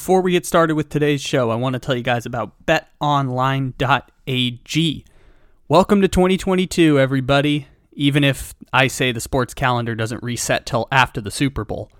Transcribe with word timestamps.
Before 0.00 0.22
we 0.22 0.32
get 0.32 0.46
started 0.46 0.76
with 0.76 0.88
today's 0.88 1.20
show, 1.20 1.50
I 1.50 1.56
want 1.56 1.74
to 1.74 1.78
tell 1.78 1.94
you 1.94 2.02
guys 2.02 2.24
about 2.24 2.64
betonline.ag. 2.64 3.74
Welcome 5.68 6.00
to 6.00 6.08
2022, 6.08 6.98
everybody. 6.98 7.66
Even 7.92 8.24
if 8.24 8.54
I 8.72 8.86
say 8.86 9.12
the 9.12 9.20
sports 9.20 9.52
calendar 9.52 9.94
doesn't 9.94 10.22
reset 10.22 10.64
till 10.64 10.88
after 10.90 11.20
the 11.20 11.30
Super 11.30 11.66
Bowl. 11.66 11.92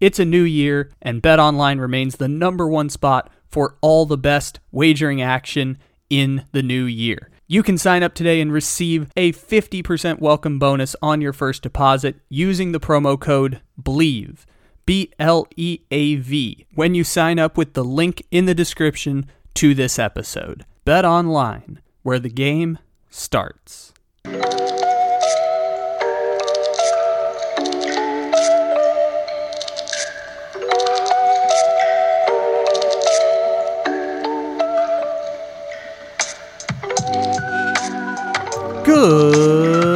It's 0.00 0.18
a 0.18 0.24
new 0.24 0.44
year, 0.44 0.90
and 1.02 1.22
BetOnline 1.22 1.78
remains 1.78 2.16
the 2.16 2.26
number 2.26 2.66
one 2.66 2.88
spot 2.88 3.30
for 3.50 3.76
all 3.82 4.06
the 4.06 4.16
best 4.16 4.58
wagering 4.72 5.20
action 5.20 5.76
in 6.08 6.46
the 6.52 6.62
new 6.62 6.84
year. 6.84 7.28
You 7.46 7.62
can 7.62 7.76
sign 7.76 8.02
up 8.02 8.14
today 8.14 8.40
and 8.40 8.50
receive 8.50 9.10
a 9.14 9.32
50% 9.32 10.20
welcome 10.20 10.58
bonus 10.58 10.96
on 11.02 11.20
your 11.20 11.34
first 11.34 11.62
deposit 11.62 12.16
using 12.30 12.72
the 12.72 12.80
promo 12.80 13.20
code 13.20 13.60
BLEAV. 13.78 14.46
B 14.86 15.12
L 15.18 15.46
E 15.56 15.80
A 15.90 16.14
V 16.14 16.64
when 16.74 16.94
you 16.94 17.02
sign 17.02 17.38
up 17.40 17.58
with 17.58 17.74
the 17.74 17.84
link 17.84 18.22
in 18.30 18.46
the 18.46 18.54
description 18.54 19.26
to 19.54 19.74
this 19.74 19.98
episode. 19.98 20.64
Bet 20.84 21.04
online, 21.04 21.80
where 22.02 22.20
the 22.20 22.30
game 22.30 22.78
starts. 23.10 23.92
Good 38.84 39.95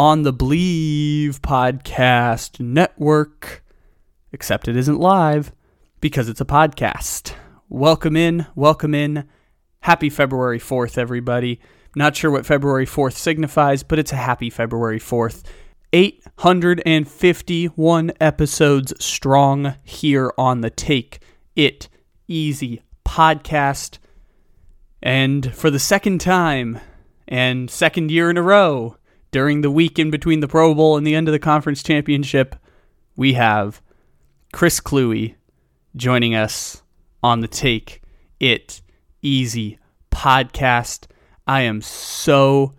on 0.00 0.22
the 0.22 0.32
Bleav 0.32 1.40
Podcast 1.40 2.58
Network. 2.58 3.62
Except 4.32 4.66
it 4.66 4.74
isn't 4.74 4.98
live 4.98 5.52
because 6.00 6.30
it's 6.30 6.40
a 6.40 6.46
podcast. 6.46 7.34
Welcome 7.68 8.16
in, 8.16 8.46
welcome 8.54 8.94
in. 8.94 9.28
Happy 9.80 10.08
February 10.08 10.58
4th, 10.58 10.96
everybody. 10.96 11.60
Not 11.94 12.16
sure 12.16 12.30
what 12.30 12.46
February 12.46 12.86
4th 12.86 13.12
signifies, 13.12 13.82
but 13.82 13.98
it's 13.98 14.14
a 14.14 14.16
happy 14.16 14.48
February 14.48 14.98
4th. 14.98 15.42
851 15.92 18.12
episodes 18.22 19.04
strong 19.04 19.74
here 19.84 20.32
on 20.38 20.62
the 20.62 20.70
Take 20.70 21.18
It 21.54 21.90
Easy 22.26 22.80
podcast. 23.04 23.98
And 25.02 25.54
for 25.54 25.68
the 25.68 25.78
second 25.78 26.22
time 26.22 26.80
and 27.28 27.70
second 27.70 28.10
year 28.10 28.30
in 28.30 28.38
a 28.38 28.42
row, 28.42 28.96
during 29.30 29.60
the 29.60 29.70
week 29.70 29.98
in 29.98 30.10
between 30.10 30.40
the 30.40 30.48
Pro 30.48 30.74
Bowl 30.74 30.96
and 30.96 31.06
the 31.06 31.14
end 31.14 31.28
of 31.28 31.32
the 31.32 31.38
conference 31.38 31.82
championship, 31.82 32.56
we 33.16 33.34
have 33.34 33.80
Chris 34.52 34.80
Kluwe 34.80 35.34
joining 35.96 36.34
us 36.34 36.82
on 37.22 37.40
the 37.40 37.48
Take 37.48 38.02
It 38.38 38.80
Easy 39.22 39.78
podcast. 40.10 41.06
I 41.46 41.62
am 41.62 41.80
so 41.82 42.74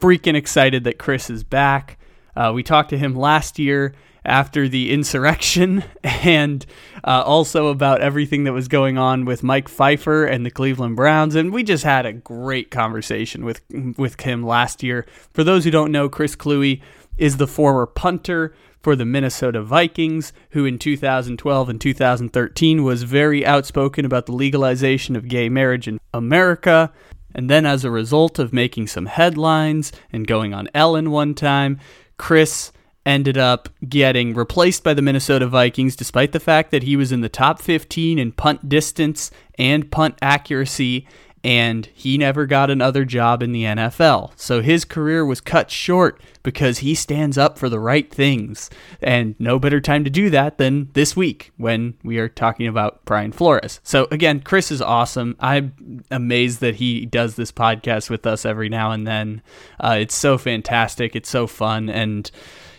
freaking 0.00 0.34
excited 0.34 0.84
that 0.84 0.98
Chris 0.98 1.30
is 1.30 1.44
back. 1.44 1.98
Uh, 2.36 2.52
we 2.54 2.62
talked 2.62 2.90
to 2.90 2.98
him 2.98 3.14
last 3.14 3.58
year 3.58 3.94
after 4.24 4.68
the 4.68 4.92
insurrection 4.92 5.84
and 6.04 6.64
uh, 7.04 7.22
also 7.24 7.68
about 7.68 8.00
everything 8.00 8.44
that 8.44 8.52
was 8.52 8.68
going 8.68 8.98
on 8.98 9.24
with 9.24 9.42
Mike 9.42 9.68
Pfeiffer 9.68 10.24
and 10.24 10.44
the 10.44 10.50
Cleveland 10.50 10.96
Browns. 10.96 11.34
And 11.34 11.52
we 11.52 11.62
just 11.62 11.84
had 11.84 12.06
a 12.06 12.12
great 12.12 12.70
conversation 12.70 13.44
with, 13.44 13.60
with 13.96 14.20
him 14.20 14.42
last 14.42 14.82
year. 14.82 15.06
For 15.32 15.44
those 15.44 15.64
who 15.64 15.70
don't 15.70 15.92
know, 15.92 16.08
Chris 16.08 16.36
Kluwe 16.36 16.80
is 17.18 17.36
the 17.36 17.46
former 17.46 17.86
punter 17.86 18.54
for 18.84 18.94
the 18.94 19.06
Minnesota 19.06 19.62
Vikings, 19.62 20.34
who 20.50 20.66
in 20.66 20.78
2012 20.78 21.68
and 21.70 21.80
2013 21.80 22.84
was 22.84 23.02
very 23.02 23.44
outspoken 23.44 24.04
about 24.04 24.26
the 24.26 24.32
legalization 24.32 25.16
of 25.16 25.26
gay 25.26 25.48
marriage 25.48 25.88
in 25.88 25.98
America. 26.12 26.92
And 27.34 27.48
then, 27.48 27.64
as 27.64 27.84
a 27.84 27.90
result 27.90 28.38
of 28.38 28.52
making 28.52 28.88
some 28.88 29.06
headlines 29.06 29.90
and 30.12 30.26
going 30.26 30.52
on 30.52 30.68
Ellen 30.74 31.10
one 31.10 31.34
time, 31.34 31.80
Chris 32.18 32.72
ended 33.06 33.36
up 33.36 33.68
getting 33.88 34.34
replaced 34.34 34.82
by 34.82 34.94
the 34.94 35.02
Minnesota 35.02 35.46
Vikings 35.46 35.96
despite 35.96 36.32
the 36.32 36.40
fact 36.40 36.70
that 36.70 36.82
he 36.82 36.96
was 36.96 37.12
in 37.12 37.20
the 37.20 37.28
top 37.28 37.60
15 37.60 38.18
in 38.18 38.32
punt 38.32 38.68
distance 38.68 39.30
and 39.58 39.90
punt 39.90 40.16
accuracy 40.22 41.06
and 41.44 41.86
he 41.92 42.16
never 42.16 42.46
got 42.46 42.70
another 42.70 43.04
job 43.04 43.42
in 43.42 43.52
the 43.52 43.64
NFL. 43.64 44.32
So 44.34 44.62
his 44.62 44.86
career 44.86 45.26
was 45.26 45.42
cut 45.42 45.70
short 45.70 46.20
because 46.42 46.78
he 46.78 46.94
stands 46.94 47.36
up 47.36 47.58
for 47.58 47.68
the 47.68 47.78
right 47.78 48.10
things. 48.10 48.70
And 49.02 49.34
no 49.38 49.58
better 49.58 49.80
time 49.80 50.04
to 50.04 50.10
do 50.10 50.30
that 50.30 50.56
than 50.56 50.88
this 50.94 51.14
week 51.14 51.52
when 51.58 51.94
we 52.02 52.16
are 52.16 52.30
talking 52.30 52.66
about 52.66 53.04
Brian 53.04 53.30
Flores. 53.30 53.78
So 53.82 54.08
again, 54.10 54.40
Chris 54.40 54.70
is 54.70 54.80
awesome. 54.80 55.36
I'm 55.38 56.02
amazed 56.10 56.60
that 56.60 56.76
he 56.76 57.04
does 57.04 57.36
this 57.36 57.52
podcast 57.52 58.08
with 58.08 58.26
us 58.26 58.46
every 58.46 58.70
now 58.70 58.90
and 58.92 59.06
then. 59.06 59.42
Uh, 59.78 59.98
it's 60.00 60.14
so 60.14 60.38
fantastic. 60.38 61.14
It's 61.14 61.28
so 61.28 61.46
fun. 61.46 61.90
And 61.90 62.30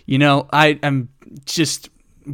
you 0.07 0.17
know, 0.17 0.47
I 0.51 0.79
am 0.81 1.09
just 1.45 1.89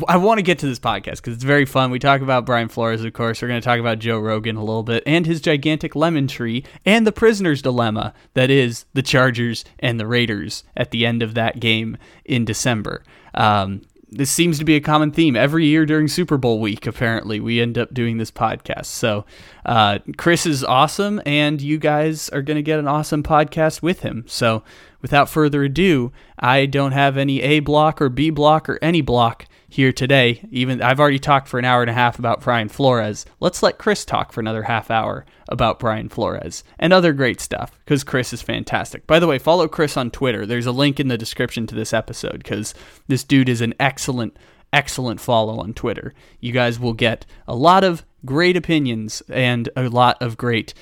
I 0.07 0.17
want 0.17 0.37
to 0.37 0.43
get 0.43 0.59
to 0.59 0.67
this 0.67 0.79
podcast 0.79 1.17
because 1.17 1.33
it's 1.33 1.43
very 1.43 1.65
fun. 1.65 1.91
We 1.91 1.99
talk 1.99 2.21
about 2.21 2.45
Brian 2.45 2.69
Flores, 2.69 3.03
of 3.03 3.11
course. 3.13 3.41
We're 3.41 3.49
going 3.49 3.61
to 3.61 3.65
talk 3.65 3.79
about 3.79 3.99
Joe 3.99 4.19
Rogan 4.19 4.55
a 4.55 4.63
little 4.63 4.83
bit 4.83 5.03
and 5.05 5.25
his 5.25 5.41
gigantic 5.41 5.95
lemon 5.95 6.27
tree 6.27 6.63
and 6.85 7.05
the 7.05 7.11
prisoner's 7.11 7.61
dilemma 7.61 8.13
that 8.33 8.49
is 8.49 8.85
the 8.93 9.01
Chargers 9.01 9.65
and 9.79 9.99
the 9.99 10.07
Raiders 10.07 10.63
at 10.77 10.91
the 10.91 11.05
end 11.05 11.21
of 11.21 11.33
that 11.33 11.59
game 11.59 11.97
in 12.23 12.45
December. 12.45 13.03
Um, 13.33 13.81
this 14.13 14.29
seems 14.29 14.59
to 14.59 14.65
be 14.65 14.75
a 14.75 14.81
common 14.81 15.11
theme 15.11 15.37
every 15.37 15.65
year 15.65 15.85
during 15.85 16.07
Super 16.09 16.37
Bowl 16.37 16.59
week. 16.59 16.85
Apparently, 16.85 17.39
we 17.39 17.61
end 17.61 17.77
up 17.77 17.93
doing 17.93 18.17
this 18.17 18.31
podcast. 18.31 18.87
So, 18.87 19.25
uh, 19.65 19.99
Chris 20.17 20.45
is 20.45 20.65
awesome, 20.65 21.21
and 21.25 21.61
you 21.61 21.77
guys 21.77 22.27
are 22.29 22.41
going 22.41 22.55
to 22.55 22.61
get 22.61 22.77
an 22.77 22.89
awesome 22.89 23.23
podcast 23.23 23.81
with 23.81 24.01
him. 24.01 24.25
So, 24.27 24.63
without 25.01 25.29
further 25.29 25.63
ado, 25.63 26.11
I 26.37 26.65
don't 26.65 26.91
have 26.91 27.15
any 27.15 27.41
A 27.41 27.61
block 27.61 28.01
or 28.01 28.09
B 28.09 28.29
block 28.29 28.67
or 28.67 28.77
any 28.81 28.99
block 28.99 29.45
here 29.71 29.93
today. 29.93 30.45
Even 30.51 30.81
I've 30.81 30.99
already 30.99 31.17
talked 31.17 31.47
for 31.47 31.57
an 31.57 31.63
hour 31.63 31.79
and 31.79 31.89
a 31.89 31.93
half 31.93 32.19
about 32.19 32.41
Brian 32.41 32.67
Flores. 32.67 33.25
Let's 33.39 33.63
let 33.63 33.77
Chris 33.77 34.03
talk 34.03 34.33
for 34.33 34.41
another 34.41 34.63
half 34.63 34.91
hour 34.91 35.25
about 35.47 35.79
Brian 35.79 36.09
Flores 36.09 36.65
and 36.77 36.91
other 36.91 37.13
great 37.13 37.39
stuff 37.39 37.79
because 37.85 38.03
Chris 38.03 38.33
is 38.33 38.41
fantastic. 38.41 39.07
By 39.07 39.17
the 39.17 39.27
way, 39.27 39.39
follow 39.39 39.69
Chris 39.69 39.95
on 39.95 40.11
Twitter. 40.11 40.45
There's 40.45 40.65
a 40.65 40.73
link 40.73 40.99
in 40.99 41.07
the 41.07 41.17
description 41.17 41.67
to 41.67 41.75
this 41.75 41.93
episode 41.93 42.39
because 42.39 42.73
this 43.07 43.23
dude 43.23 43.47
is 43.47 43.61
an 43.61 43.73
excellent, 43.79 44.35
excellent 44.73 45.21
follow 45.21 45.61
on 45.61 45.73
Twitter. 45.73 46.13
You 46.41 46.51
guys 46.51 46.77
will 46.77 46.93
get 46.93 47.25
a 47.47 47.55
lot 47.55 47.85
of 47.85 48.05
great 48.25 48.57
opinions 48.57 49.23
and 49.29 49.69
a 49.77 49.87
lot 49.87 50.21
of 50.21 50.35
great, 50.35 50.73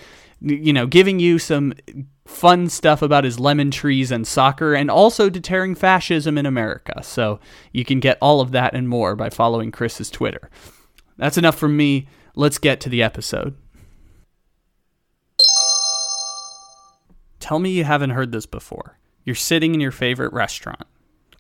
you 0.42 0.74
know, 0.74 0.88
giving 0.88 1.20
you 1.20 1.40
some 1.40 1.74
fun 2.26 2.70
stuff 2.70 3.02
about 3.02 3.24
his 3.24 3.40
lemon 3.40 3.72
trees 3.72 4.12
and 4.12 4.28
soccer, 4.28 4.74
and 4.74 4.90
also 4.92 5.30
deterring 5.30 5.76
fascism 5.76 6.38
in 6.38 6.46
America. 6.46 7.02
So 7.04 7.40
you 7.74 7.84
can 7.84 8.00
get 8.00 8.18
all 8.22 8.40
of 8.42 8.52
that 8.52 8.74
and 8.74 8.88
more 8.88 9.16
by 9.16 9.30
following 9.30 9.72
Chris's 9.72 10.10
Twitter. 10.10 10.50
That's 11.18 11.38
enough 11.38 11.58
from 11.58 11.76
me. 11.76 12.08
Let's 12.36 12.58
get 12.58 12.80
to 12.82 12.90
the 12.90 13.04
episode. 13.04 13.56
Tell 17.40 17.60
me 17.60 17.72
you 17.72 17.84
haven't 17.84 18.12
heard 18.12 18.32
this 18.32 18.46
before. 18.46 19.00
You're 19.26 19.36
sitting 19.36 19.74
in 19.74 19.82
your 19.82 19.92
favorite 19.92 20.32
restaurant, 20.34 20.84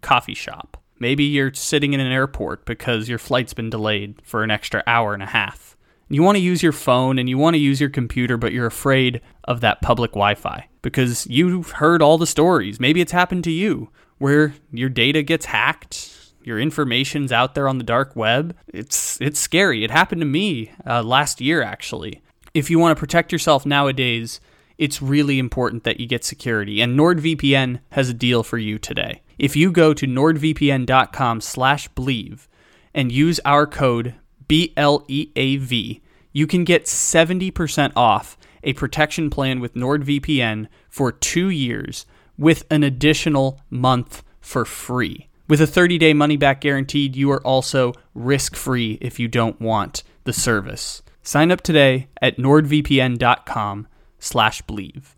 coffee 0.01 0.34
shop. 0.34 0.81
Maybe 1.00 1.24
you're 1.24 1.54
sitting 1.54 1.94
in 1.94 2.00
an 2.00 2.12
airport 2.12 2.66
because 2.66 3.07
your 3.07 3.19
flight's 3.19 3.54
been 3.54 3.69
delayed 3.69 4.22
for 4.24 4.44
an 4.44 4.51
extra 4.51 4.84
hour 4.86 5.13
and 5.13 5.24
a 5.24 5.28
half. 5.28 5.78
You 6.12 6.24
want 6.24 6.38
to 6.38 6.44
use 6.44 6.64
your 6.64 6.72
phone 6.72 7.20
and 7.20 7.30
you 7.30 7.38
want 7.38 7.54
to 7.54 7.60
use 7.60 7.80
your 7.80 7.92
computer, 7.92 8.36
but 8.36 8.52
you're 8.52 8.66
afraid 8.66 9.22
of 9.44 9.62
that 9.62 9.82
public 9.82 10.12
Wi 10.12 10.34
Fi 10.34 10.68
because 10.82 11.28
you've 11.28 11.70
heard 11.72 12.02
all 12.02 12.18
the 12.18 12.26
stories. 12.26 12.80
Maybe 12.80 13.00
it's 13.00 13.12
happened 13.12 13.44
to 13.44 13.52
you 13.52 13.90
where 14.18 14.56
your 14.72 14.90
data 14.90 15.22
gets 15.22 15.46
hacked. 15.46 16.16
Your 16.44 16.60
information's 16.60 17.32
out 17.32 17.54
there 17.54 17.68
on 17.68 17.78
the 17.78 17.84
dark 17.84 18.16
web. 18.16 18.56
It's 18.68 19.22
it's 19.22 19.40
scary. 19.40 19.84
It 19.84 19.92
happened 19.92 20.22
to 20.22 20.26
me 20.26 20.72
uh, 20.86 21.04
last 21.04 21.42
year, 21.42 21.62
actually. 21.62 22.24
If 22.56 22.72
you 22.72 22.80
want 22.80 22.98
to 22.98 23.00
protect 23.00 23.32
yourself 23.32 23.64
nowadays, 23.66 24.40
it's 24.80 25.02
really 25.02 25.38
important 25.38 25.84
that 25.84 26.00
you 26.00 26.08
get 26.08 26.24
security. 26.24 26.82
And 26.82 26.98
NordVPN 26.98 27.82
has 27.92 28.10
a 28.10 28.16
deal 28.16 28.42
for 28.42 28.58
you 28.58 28.80
today. 28.80 29.22
If 29.38 29.56
you 29.56 29.72
go 29.72 29.94
to 29.94 30.08
nordvpn.com/bleav 30.08 32.48
and 32.96 33.12
use 33.12 33.40
our 33.46 33.68
code 33.68 34.16
BLEAV, 34.50 36.01
you 36.34 36.48
can 36.48 36.63
get 36.63 36.86
70% 36.86 37.94
off 37.96 38.38
a 38.63 38.74
protection 38.74 39.30
plan 39.30 39.60
with 39.60 39.75
NordVPN 39.75 40.68
for 40.90 41.12
two 41.12 41.50
years 41.50 42.06
with 42.38 42.66
an 42.69 42.84
additional 42.84 43.62
month 43.69 44.24
for 44.42 44.66
free. 44.66 45.28
With 45.48 45.62
a 45.62 45.66
30-day 45.66 46.13
money-back 46.13 46.62
guaranteed, 46.62 47.16
you 47.16 47.31
are 47.31 47.42
also 47.42 47.94
risk-free 48.13 48.98
if 49.01 49.19
you 49.19 49.28
don't 49.28 49.60
want 49.62 50.04
the 50.24 50.34
service. 50.34 51.01
Sign 51.24 51.51
up 51.51 51.62
today 51.62 52.07
at 52.22 52.38
nordvpn.com 52.38 53.88
slash 54.19 54.62
bleav. 54.63 55.16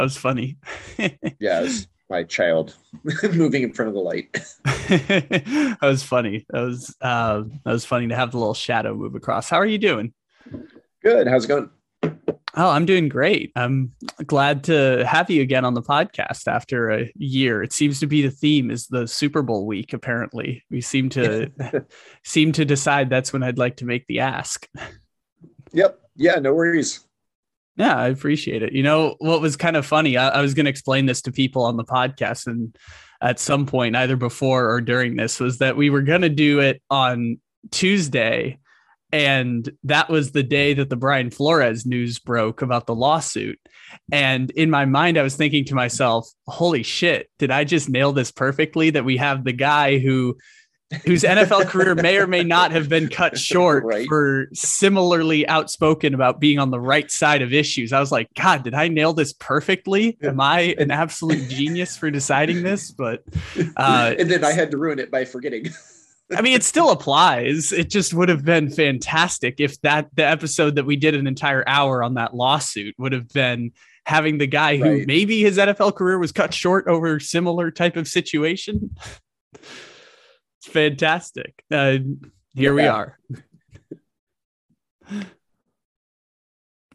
That 0.00 0.04
was 0.04 0.16
funny. 0.16 0.56
yeah, 0.98 1.60
it 1.60 1.64
was 1.64 1.86
my 2.08 2.22
child 2.22 2.74
moving 3.34 3.64
in 3.64 3.74
front 3.74 3.90
of 3.90 3.94
the 3.94 4.00
light. 4.00 4.32
that 4.64 5.76
was 5.82 6.02
funny. 6.02 6.46
That 6.48 6.62
was 6.62 6.96
uh, 7.02 7.42
that 7.66 7.70
was 7.70 7.84
funny 7.84 8.08
to 8.08 8.16
have 8.16 8.30
the 8.30 8.38
little 8.38 8.54
shadow 8.54 8.94
move 8.94 9.14
across. 9.14 9.50
How 9.50 9.58
are 9.58 9.66
you 9.66 9.76
doing? 9.76 10.14
Good. 11.02 11.26
How's 11.26 11.44
it 11.44 11.48
going? 11.48 11.68
Oh, 12.02 12.70
I'm 12.70 12.86
doing 12.86 13.10
great. 13.10 13.52
I'm 13.54 13.92
glad 14.24 14.64
to 14.64 15.04
have 15.06 15.28
you 15.28 15.42
again 15.42 15.66
on 15.66 15.74
the 15.74 15.82
podcast 15.82 16.48
after 16.48 16.88
a 16.90 17.12
year. 17.16 17.62
It 17.62 17.74
seems 17.74 18.00
to 18.00 18.06
be 18.06 18.22
the 18.22 18.30
theme 18.30 18.70
is 18.70 18.86
the 18.86 19.06
Super 19.06 19.42
Bowl 19.42 19.66
week. 19.66 19.92
Apparently, 19.92 20.64
we 20.70 20.80
seem 20.80 21.10
to 21.10 21.52
seem 22.24 22.52
to 22.52 22.64
decide 22.64 23.10
that's 23.10 23.34
when 23.34 23.42
I'd 23.42 23.58
like 23.58 23.76
to 23.76 23.84
make 23.84 24.06
the 24.06 24.20
ask. 24.20 24.66
Yep. 25.72 26.00
Yeah. 26.16 26.36
No 26.36 26.54
worries. 26.54 27.04
Yeah, 27.76 27.96
I 27.96 28.08
appreciate 28.08 28.62
it. 28.62 28.72
You 28.72 28.82
know, 28.82 29.16
what 29.18 29.40
was 29.40 29.56
kind 29.56 29.76
of 29.76 29.86
funny, 29.86 30.16
I, 30.16 30.28
I 30.28 30.42
was 30.42 30.54
going 30.54 30.66
to 30.66 30.70
explain 30.70 31.06
this 31.06 31.22
to 31.22 31.32
people 31.32 31.62
on 31.62 31.76
the 31.76 31.84
podcast, 31.84 32.46
and 32.46 32.76
at 33.22 33.38
some 33.38 33.66
point, 33.66 33.96
either 33.96 34.16
before 34.16 34.70
or 34.70 34.80
during 34.80 35.16
this, 35.16 35.40
was 35.40 35.58
that 35.58 35.76
we 35.76 35.90
were 35.90 36.02
going 36.02 36.22
to 36.22 36.28
do 36.28 36.60
it 36.60 36.82
on 36.90 37.38
Tuesday. 37.70 38.58
And 39.12 39.68
that 39.84 40.08
was 40.08 40.30
the 40.30 40.42
day 40.42 40.72
that 40.74 40.88
the 40.88 40.96
Brian 40.96 41.30
Flores 41.30 41.84
news 41.84 42.18
broke 42.18 42.62
about 42.62 42.86
the 42.86 42.94
lawsuit. 42.94 43.58
And 44.12 44.50
in 44.52 44.70
my 44.70 44.84
mind, 44.84 45.18
I 45.18 45.22
was 45.22 45.34
thinking 45.34 45.64
to 45.66 45.74
myself, 45.74 46.28
holy 46.46 46.84
shit, 46.84 47.28
did 47.38 47.50
I 47.50 47.64
just 47.64 47.88
nail 47.88 48.12
this 48.12 48.30
perfectly? 48.30 48.90
That 48.90 49.04
we 49.04 49.16
have 49.16 49.44
the 49.44 49.52
guy 49.52 49.98
who 49.98 50.36
whose 51.04 51.22
NFL 51.22 51.66
career 51.66 51.94
may 51.94 52.18
or 52.18 52.26
may 52.26 52.42
not 52.42 52.72
have 52.72 52.88
been 52.88 53.08
cut 53.08 53.38
short 53.38 53.84
right. 53.84 54.08
for 54.08 54.48
similarly 54.52 55.46
outspoken 55.46 56.14
about 56.14 56.40
being 56.40 56.58
on 56.58 56.70
the 56.70 56.80
right 56.80 57.10
side 57.10 57.42
of 57.42 57.52
issues. 57.52 57.92
I 57.92 58.00
was 58.00 58.10
like, 58.10 58.28
God, 58.34 58.64
did 58.64 58.74
I 58.74 58.88
nail 58.88 59.12
this 59.12 59.32
perfectly? 59.32 60.18
Am 60.22 60.40
I 60.40 60.74
an 60.78 60.90
absolute 60.90 61.48
genius 61.48 61.96
for 61.96 62.10
deciding 62.10 62.62
this? 62.62 62.90
But 62.90 63.22
uh, 63.76 64.14
and 64.18 64.28
then 64.28 64.44
I 64.44 64.52
had 64.52 64.70
to 64.72 64.78
ruin 64.78 64.98
it 64.98 65.10
by 65.10 65.24
forgetting. 65.24 65.66
I 66.36 66.42
mean, 66.42 66.54
it 66.54 66.62
still 66.62 66.90
applies. 66.90 67.72
It 67.72 67.90
just 67.90 68.14
would 68.14 68.28
have 68.28 68.44
been 68.44 68.70
fantastic 68.70 69.56
if 69.58 69.80
that 69.82 70.08
the 70.14 70.24
episode 70.26 70.76
that 70.76 70.86
we 70.86 70.96
did 70.96 71.14
an 71.14 71.26
entire 71.26 71.64
hour 71.66 72.02
on 72.02 72.14
that 72.14 72.34
lawsuit 72.34 72.94
would 72.98 73.12
have 73.12 73.28
been 73.28 73.72
having 74.06 74.38
the 74.38 74.46
guy 74.46 74.76
who 74.76 74.98
right. 74.98 75.06
maybe 75.06 75.40
his 75.40 75.58
NFL 75.58 75.94
career 75.94 76.18
was 76.18 76.32
cut 76.32 76.54
short 76.54 76.86
over 76.88 77.20
similar 77.20 77.70
type 77.70 77.96
of 77.96 78.08
situation. 78.08 78.94
It's 80.60 80.68
fantastic. 80.70 81.64
Uh, 81.70 81.96
here 82.54 82.78
yeah. 82.78 82.82
we 82.82 82.86
are. 82.86 83.18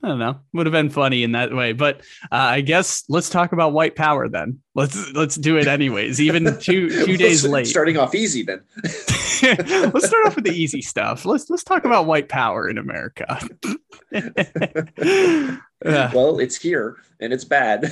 I 0.03 0.09
don't 0.09 0.19
know. 0.19 0.39
Would 0.53 0.67
have 0.67 0.71
been 0.71 0.91
funny 0.91 1.23
in 1.23 1.31
that 1.31 1.51
way, 1.51 1.73
but 1.73 2.01
uh, 2.31 2.35
I 2.35 2.61
guess 2.61 3.05
let's 3.09 3.27
talk 3.27 3.53
about 3.53 3.73
white 3.73 3.95
power 3.95 4.29
then. 4.29 4.59
Let's 4.75 5.11
let's 5.13 5.35
do 5.35 5.57
it 5.57 5.65
anyways. 5.65 6.21
Even 6.21 6.43
two 6.59 6.89
two 7.05 7.17
days 7.17 7.43
late. 7.43 7.65
Starting 7.65 7.97
off 7.97 8.13
easy 8.13 8.43
then. 8.43 8.61
let's 8.83 10.05
start 10.05 10.27
off 10.27 10.35
with 10.35 10.45
the 10.45 10.53
easy 10.53 10.83
stuff. 10.83 11.25
Let's 11.25 11.49
let's 11.49 11.63
talk 11.63 11.85
about 11.85 12.05
white 12.05 12.29
power 12.29 12.69
in 12.69 12.77
America. 12.77 13.39
well, 15.83 16.39
it's 16.39 16.55
here 16.55 16.97
and 17.19 17.33
it's 17.33 17.45
bad. 17.45 17.91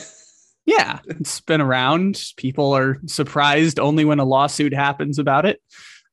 Yeah, 0.66 1.00
it's 1.08 1.42
been 1.42 1.62
around. 1.62 2.24
People 2.38 2.76
are 2.76 3.00
surprised 3.06 3.80
only 3.80 4.06
when 4.06 4.20
a 4.20 4.26
lawsuit 4.26 4.74
happens 4.74 5.20
about 5.20 5.46
it. 5.46 5.62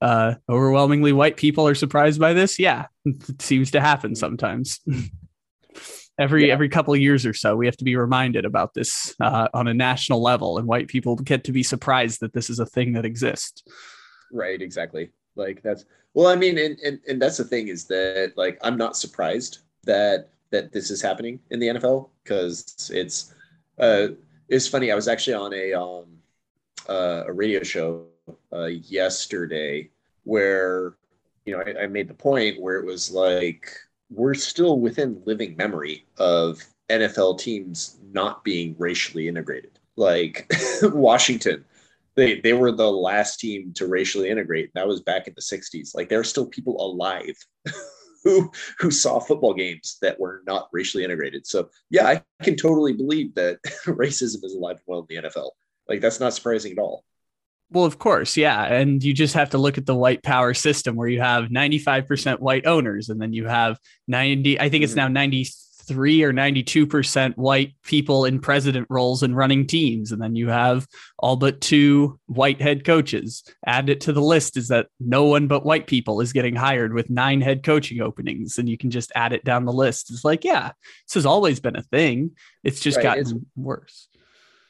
Uh, 0.00 0.34
overwhelmingly 0.48 1.12
white 1.12 1.36
people 1.36 1.68
are 1.68 1.74
surprised 1.74 2.18
by 2.18 2.32
this. 2.32 2.58
Yeah, 2.58 2.86
it 3.04 3.42
seems 3.42 3.70
to 3.72 3.80
happen 3.80 4.14
sometimes. 4.14 4.80
every 6.18 6.48
yeah. 6.48 6.52
every 6.52 6.68
couple 6.68 6.94
of 6.94 7.00
years 7.00 7.24
or 7.26 7.34
so, 7.34 7.54
we 7.54 7.66
have 7.66 7.76
to 7.76 7.84
be 7.84 7.96
reminded 7.96 8.44
about 8.44 8.74
this 8.74 9.14
uh, 9.20 9.48
on 9.54 9.68
a 9.68 9.74
national 9.74 10.22
level, 10.22 10.58
and 10.58 10.66
white 10.66 10.88
people 10.88 11.16
get 11.16 11.44
to 11.44 11.52
be 11.52 11.62
surprised 11.62 12.20
that 12.20 12.32
this 12.32 12.50
is 12.50 12.58
a 12.58 12.66
thing 12.66 12.92
that 12.94 13.04
exists. 13.04 13.62
Right. 14.32 14.60
Exactly. 14.60 15.10
Like 15.36 15.62
that's 15.62 15.84
well. 16.14 16.28
I 16.28 16.36
mean, 16.36 16.58
and 16.58 16.78
and, 16.80 16.98
and 17.08 17.22
that's 17.22 17.36
the 17.36 17.44
thing 17.44 17.68
is 17.68 17.84
that 17.86 18.32
like 18.36 18.58
I'm 18.62 18.76
not 18.76 18.96
surprised 18.96 19.58
that 19.84 20.30
that 20.50 20.72
this 20.72 20.90
is 20.90 21.00
happening 21.00 21.40
in 21.50 21.60
the 21.60 21.68
NFL 21.68 22.10
because 22.24 22.90
it's. 22.92 23.34
Uh, 23.78 24.08
it's 24.50 24.66
funny. 24.66 24.90
I 24.90 24.94
was 24.94 25.08
actually 25.08 25.34
on 25.34 25.54
a 25.54 25.72
um, 25.72 26.06
uh, 26.88 27.24
a 27.26 27.32
radio 27.32 27.62
show 27.62 28.06
uh, 28.52 28.66
yesterday 28.66 29.88
where 30.24 30.94
you 31.46 31.56
know 31.56 31.62
I, 31.64 31.84
I 31.84 31.86
made 31.86 32.08
the 32.08 32.14
point 32.14 32.60
where 32.60 32.76
it 32.76 32.84
was 32.84 33.10
like 33.10 33.70
we're 34.10 34.34
still 34.34 34.80
within 34.80 35.22
living 35.24 35.56
memory 35.56 36.04
of 36.18 36.62
NFL 36.90 37.38
teams 37.38 37.98
not 38.12 38.42
being 38.42 38.74
racially 38.78 39.28
integrated. 39.28 39.78
Like 39.96 40.52
Washington, 40.82 41.64
they 42.16 42.40
they 42.40 42.52
were 42.52 42.72
the 42.72 42.90
last 42.90 43.38
team 43.38 43.72
to 43.74 43.86
racially 43.86 44.28
integrate. 44.28 44.72
That 44.74 44.88
was 44.88 45.00
back 45.00 45.28
in 45.28 45.34
the 45.34 45.42
60s. 45.42 45.94
Like 45.94 46.08
there 46.08 46.20
are 46.20 46.24
still 46.24 46.46
people 46.46 46.84
alive 46.84 47.36
who 48.24 48.50
who 48.78 48.90
saw 48.90 49.18
football 49.18 49.54
games 49.54 49.98
that 50.02 50.18
were 50.18 50.42
not 50.46 50.68
racially 50.72 51.04
integrated. 51.04 51.46
So 51.46 51.70
yeah, 51.90 52.06
I 52.06 52.22
can 52.42 52.56
totally 52.56 52.92
believe 52.92 53.34
that 53.34 53.62
racism 53.86 54.44
is 54.44 54.54
alive 54.54 54.76
and 54.76 54.84
well 54.86 55.06
in 55.08 55.22
the 55.22 55.28
NFL. 55.28 55.50
Like 55.88 56.00
that's 56.00 56.20
not 56.20 56.34
surprising 56.34 56.72
at 56.72 56.78
all. 56.78 57.04
Well, 57.72 57.84
of 57.84 57.98
course, 57.98 58.36
yeah. 58.36 58.64
And 58.64 59.02
you 59.02 59.14
just 59.14 59.34
have 59.34 59.50
to 59.50 59.58
look 59.58 59.78
at 59.78 59.86
the 59.86 59.94
white 59.94 60.24
power 60.24 60.54
system 60.54 60.96
where 60.96 61.06
you 61.06 61.20
have 61.20 61.44
95% 61.50 62.40
white 62.40 62.66
owners 62.66 63.10
and 63.10 63.22
then 63.22 63.32
you 63.32 63.46
have 63.46 63.78
90, 64.08 64.58
I 64.58 64.68
think 64.68 64.82
it's 64.82 64.92
mm-hmm. 64.92 65.12
now 65.12 65.20
90 65.20 65.46
93 65.90 66.22
or 66.22 66.32
92% 66.32 67.36
white 67.36 67.74
people 67.84 68.24
in 68.24 68.40
president 68.40 68.86
roles 68.90 69.22
and 69.22 69.36
running 69.36 69.66
teams. 69.66 70.12
And 70.12 70.22
then 70.22 70.36
you 70.36 70.48
have 70.48 70.86
all 71.18 71.36
but 71.36 71.60
two 71.60 72.18
white 72.26 72.60
head 72.60 72.84
coaches. 72.84 73.42
Add 73.66 73.88
it 73.90 74.00
to 74.02 74.12
the 74.12 74.22
list 74.22 74.56
is 74.56 74.68
that 74.68 74.88
no 75.00 75.24
one 75.24 75.46
but 75.46 75.64
white 75.64 75.86
people 75.86 76.20
is 76.20 76.32
getting 76.32 76.54
hired 76.54 76.94
with 76.94 77.10
nine 77.10 77.40
head 77.40 77.62
coaching 77.62 78.00
openings. 78.00 78.58
And 78.58 78.68
you 78.68 78.78
can 78.78 78.90
just 78.90 79.10
add 79.14 79.32
it 79.32 79.44
down 79.44 79.64
the 79.64 79.72
list. 79.72 80.10
It's 80.10 80.24
like, 80.24 80.44
yeah, 80.44 80.72
this 81.06 81.14
has 81.14 81.26
always 81.26 81.60
been 81.60 81.76
a 81.76 81.82
thing. 81.82 82.32
It's 82.62 82.80
just 82.80 82.96
right. 82.98 83.04
gotten 83.04 83.22
it's, 83.22 83.34
worse. 83.56 84.08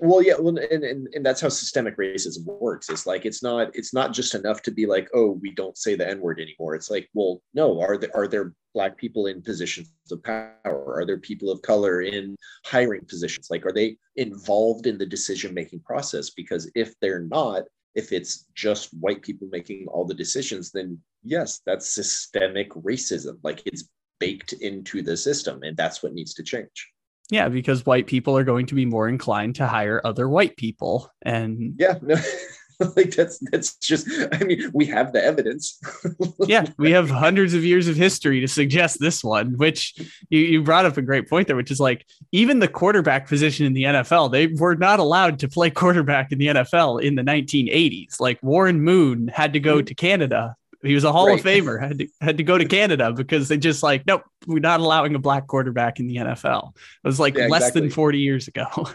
Well, 0.03 0.23
yeah, 0.23 0.35
well, 0.39 0.57
and, 0.57 0.83
and, 0.83 1.09
and 1.13 1.27
that's 1.27 1.43
how 1.43 1.51
systemic 1.51 1.99
racism 1.99 2.47
works. 2.47 2.89
It's 2.89 3.07
like 3.07 3.27
it's 3.27 3.43
not 3.43 3.71
it's 3.75 3.93
not 3.93 4.15
just 4.15 4.35
enough 4.35 4.63
to 4.63 4.71
be 4.71 4.87
like, 4.87 5.09
oh, 5.15 5.33
we 5.43 5.53
don't 5.53 5.77
say 5.77 5.95
the 5.95 6.09
N 6.09 6.21
word 6.21 6.41
anymore. 6.41 6.75
It's 6.75 6.91
like, 6.91 7.11
well, 7.13 7.43
no, 7.53 7.81
are 7.83 7.99
there 7.99 8.11
are 8.15 8.27
there 8.27 8.55
black 8.73 8.97
people 8.97 9.27
in 9.27 9.43
positions 9.43 9.93
of 10.11 10.23
power? 10.23 10.55
Are 10.65 11.05
there 11.05 11.19
people 11.19 11.51
of 11.51 11.61
color 11.61 12.01
in 12.01 12.35
hiring 12.65 13.05
positions? 13.05 13.49
Like, 13.51 13.67
are 13.67 13.73
they 13.73 13.99
involved 14.17 14.87
in 14.87 14.97
the 14.97 15.05
decision 15.05 15.53
making 15.53 15.81
process? 15.81 16.31
Because 16.31 16.71
if 16.75 16.99
they're 17.01 17.25
not, 17.25 17.65
if 17.95 18.11
it's 18.11 18.47
just 18.55 18.89
white 19.01 19.21
people 19.21 19.49
making 19.53 19.87
all 19.89 20.07
the 20.07 20.15
decisions, 20.15 20.71
then 20.71 20.99
yes, 21.23 21.61
that's 21.67 21.91
systemic 21.91 22.71
racism. 22.71 23.39
Like 23.43 23.63
it's 23.67 23.91
baked 24.19 24.55
into 24.55 25.03
the 25.03 25.17
system, 25.17 25.63
and 25.63 25.77
that's 25.77 26.03
what 26.03 26.15
needs 26.15 26.33
to 26.35 26.43
change. 26.43 26.91
Yeah, 27.31 27.49
because 27.49 27.87
white 27.87 28.07
people 28.07 28.37
are 28.37 28.45
going 28.45 28.67
to 28.67 28.75
be 28.75 28.85
more 28.85 29.09
inclined 29.09 29.57
to 29.57 29.67
hire 29.67 30.01
other 30.05 30.29
white 30.29 30.57
people. 30.57 31.11
And 31.23 31.75
yeah, 31.79 31.99
no, 32.03 32.17
like 32.97 33.15
that's 33.15 33.39
that's 33.51 33.75
just 33.77 34.09
I 34.33 34.43
mean, 34.45 34.71
we 34.73 34.87
have 34.87 35.13
the 35.13 35.23
evidence. 35.23 35.81
yeah, 36.41 36.67
we 36.79 36.91
have 36.91 37.11
hundreds 37.11 37.55
of 37.55 37.65
years 37.65 37.89
of 37.89 37.97
history 37.97 38.41
to 38.41 38.49
suggest 38.49 38.99
this 39.01 39.23
one, 39.23 39.57
which 39.59 39.95
you, 40.29 40.41
you 40.41 40.63
brought 40.63 40.87
up 40.87 40.97
a 40.97 41.03
great 41.03 41.29
point 41.29 41.47
there, 41.47 41.57
which 41.57 41.71
is 41.71 41.81
like 41.81 42.07
even 42.33 42.59
the 42.59 42.69
quarterback 42.69 43.29
position 43.29 43.67
in 43.67 43.75
the 43.75 43.85
NFL, 43.85 44.33
they 44.33 44.49
were 44.49 44.75
not 44.75 44.99
allowed 44.99 45.39
to 45.41 45.49
play 45.49 45.71
quarterback 45.71 46.33
in 46.33 46.39
the 46.39 46.49
NFL 46.49 47.03
in 47.03 47.15
the 47.15 47.23
1980s. 47.23 48.19
Like 48.21 48.43
Warren 48.43 48.81
Moon 48.81 49.29
had 49.29 49.53
to 49.53 49.61
go 49.61 49.77
mm-hmm. 49.77 49.85
to 49.87 49.95
Canada 49.95 50.57
He 50.83 50.95
was 50.95 51.05
a 51.05 51.13
Hall 51.13 51.27
Right. 51.27 51.39
of 51.39 51.45
Famer. 51.45 51.81
Had 51.81 51.99
to 51.99 52.09
had 52.21 52.37
to 52.39 52.43
go 52.43 52.57
to 52.57 52.65
Canada 52.65 53.13
because 53.13 53.49
they 53.49 53.59
just 53.59 53.83
like, 53.83 54.07
nope, 54.07 54.23
we're 54.47 54.61
not 54.61 54.81
allowing 54.81 55.15
a 55.15 55.19
black 55.19 55.47
quarterback 55.47 56.01
in 56.01 56.07
the 56.07 56.17
NFL. 56.17 56.73
It 56.75 57.09
was 57.09 57.21
like 57.21 57.37
Yeah, 57.37 57.49
less 57.49 57.73
than 57.73 57.91
40 57.91 58.19
years 58.19 58.49
ago. 58.49 58.67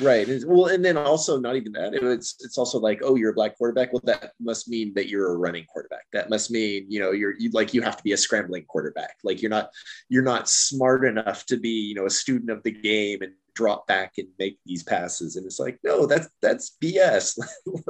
Right. 0.00 0.26
Well, 0.46 0.66
and 0.66 0.82
then 0.82 0.96
also 0.96 1.38
not 1.38 1.54
even 1.56 1.72
that. 1.72 1.92
It's 1.92 2.36
it's 2.40 2.56
also 2.56 2.78
like, 2.78 3.00
oh, 3.04 3.14
you're 3.14 3.32
a 3.32 3.34
black 3.34 3.58
quarterback. 3.58 3.92
Well, 3.92 4.00
that 4.06 4.32
must 4.40 4.68
mean 4.70 4.94
that 4.94 5.08
you're 5.10 5.30
a 5.32 5.36
running 5.36 5.66
quarterback. 5.66 6.06
That 6.14 6.30
must 6.30 6.50
mean 6.50 6.86
you 6.88 6.98
know 6.98 7.10
you're 7.10 7.34
you 7.38 7.50
like 7.50 7.74
you 7.74 7.82
have 7.82 7.96
to 7.98 8.02
be 8.02 8.12
a 8.12 8.16
scrambling 8.16 8.64
quarterback. 8.66 9.16
Like 9.22 9.42
you're 9.42 9.50
not 9.50 9.68
you're 10.08 10.22
not 10.22 10.48
smart 10.48 11.04
enough 11.04 11.44
to 11.46 11.58
be 11.58 11.68
you 11.68 11.94
know 11.94 12.06
a 12.06 12.10
student 12.10 12.50
of 12.50 12.62
the 12.62 12.70
game 12.70 13.20
and 13.20 13.32
drop 13.56 13.86
back 13.88 14.12
and 14.18 14.28
make 14.38 14.58
these 14.64 14.84
passes. 14.84 15.34
And 15.34 15.44
it's 15.44 15.58
like, 15.58 15.80
no, 15.82 16.06
that's 16.06 16.28
that's 16.40 16.76
BS. 16.82 17.36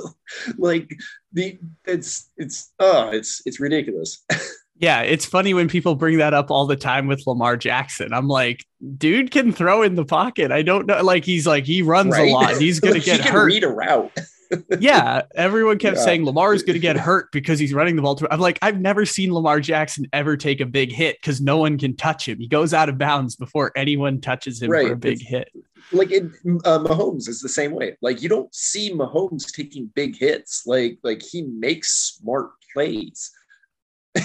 like 0.58 0.90
the 1.32 1.58
it's 1.85 2.30
it's 2.38 2.73
oh 2.78 3.11
it's 3.12 3.42
it's 3.44 3.61
ridiculous. 3.61 4.25
Yeah, 4.78 5.00
it's 5.00 5.25
funny 5.25 5.54
when 5.54 5.68
people 5.68 5.94
bring 5.94 6.18
that 6.18 6.35
up 6.35 6.50
all 6.50 6.66
the 6.66 6.76
time 6.76 7.06
with 7.06 7.26
Lamar 7.26 7.56
Jackson. 7.56 8.12
I'm 8.12 8.28
like, 8.28 8.62
dude 8.99 9.30
can 9.30 9.50
throw 9.52 9.80
in 9.82 9.94
the 9.94 10.04
pocket. 10.04 10.52
I 10.52 10.61
don't 10.62 10.87
know. 10.87 11.02
Like 11.02 11.25
he's 11.25 11.46
like 11.46 11.64
he 11.64 11.82
runs 11.82 12.12
Right? 12.12 12.28
a 12.30 12.32
lot. 12.32 12.56
He's 12.58 12.78
gonna 12.80 12.94
Like, 12.96 13.04
get 13.04 13.16
he 13.18 13.23
can 13.23 13.32
hurt. 13.32 13.46
read 13.46 13.64
a 13.64 13.68
route. 13.68 14.12
Yeah, 14.79 15.23
everyone 15.35 15.79
kept 15.79 15.97
Yeah. 15.97 16.03
saying 16.05 16.25
Lamar's 16.25 16.62
gonna 16.62 16.79
get 16.79 16.97
hurt 17.09 17.31
because 17.33 17.59
he's 17.59 17.73
running 17.75 17.97
the 17.97 18.03
ball. 18.03 18.15
Too. 18.17 18.26
I'm 18.31 18.41
like, 18.41 18.59
I've 18.62 18.81
never 18.81 19.05
seen 19.07 19.33
Lamar 19.33 19.61
Jackson 19.61 20.07
ever 20.12 20.37
take 20.37 20.61
a 20.61 20.67
big 20.67 20.93
hit 20.93 21.17
because 21.21 21.41
no 21.41 21.59
one 21.59 21.79
can 21.79 21.97
touch 21.97 22.29
him. 22.29 22.38
He 22.38 22.49
goes 22.49 22.73
out 22.75 22.88
of 22.88 22.99
bounds 22.99 23.37
before 23.37 23.73
anyone 23.76 24.21
touches 24.21 24.62
him 24.62 24.69
for 24.71 24.93
a 24.93 24.97
big 24.97 25.21
hit. 25.23 25.50
like 25.93 26.11
in 26.11 26.33
uh, 26.65 26.79
Mahomes 26.81 27.29
is 27.29 27.41
the 27.41 27.49
same 27.49 27.73
way. 27.73 27.97
Like 28.03 28.23
you 28.23 28.29
don't 28.29 28.53
see 28.55 28.93
Mahomes 28.93 29.53
taking 29.53 29.91
big 29.95 30.17
hits. 30.19 30.67
Like 30.67 30.99
like 31.03 31.23
he 31.23 31.43
makes 31.43 31.93
smart 32.19 32.50
plays. 32.73 33.31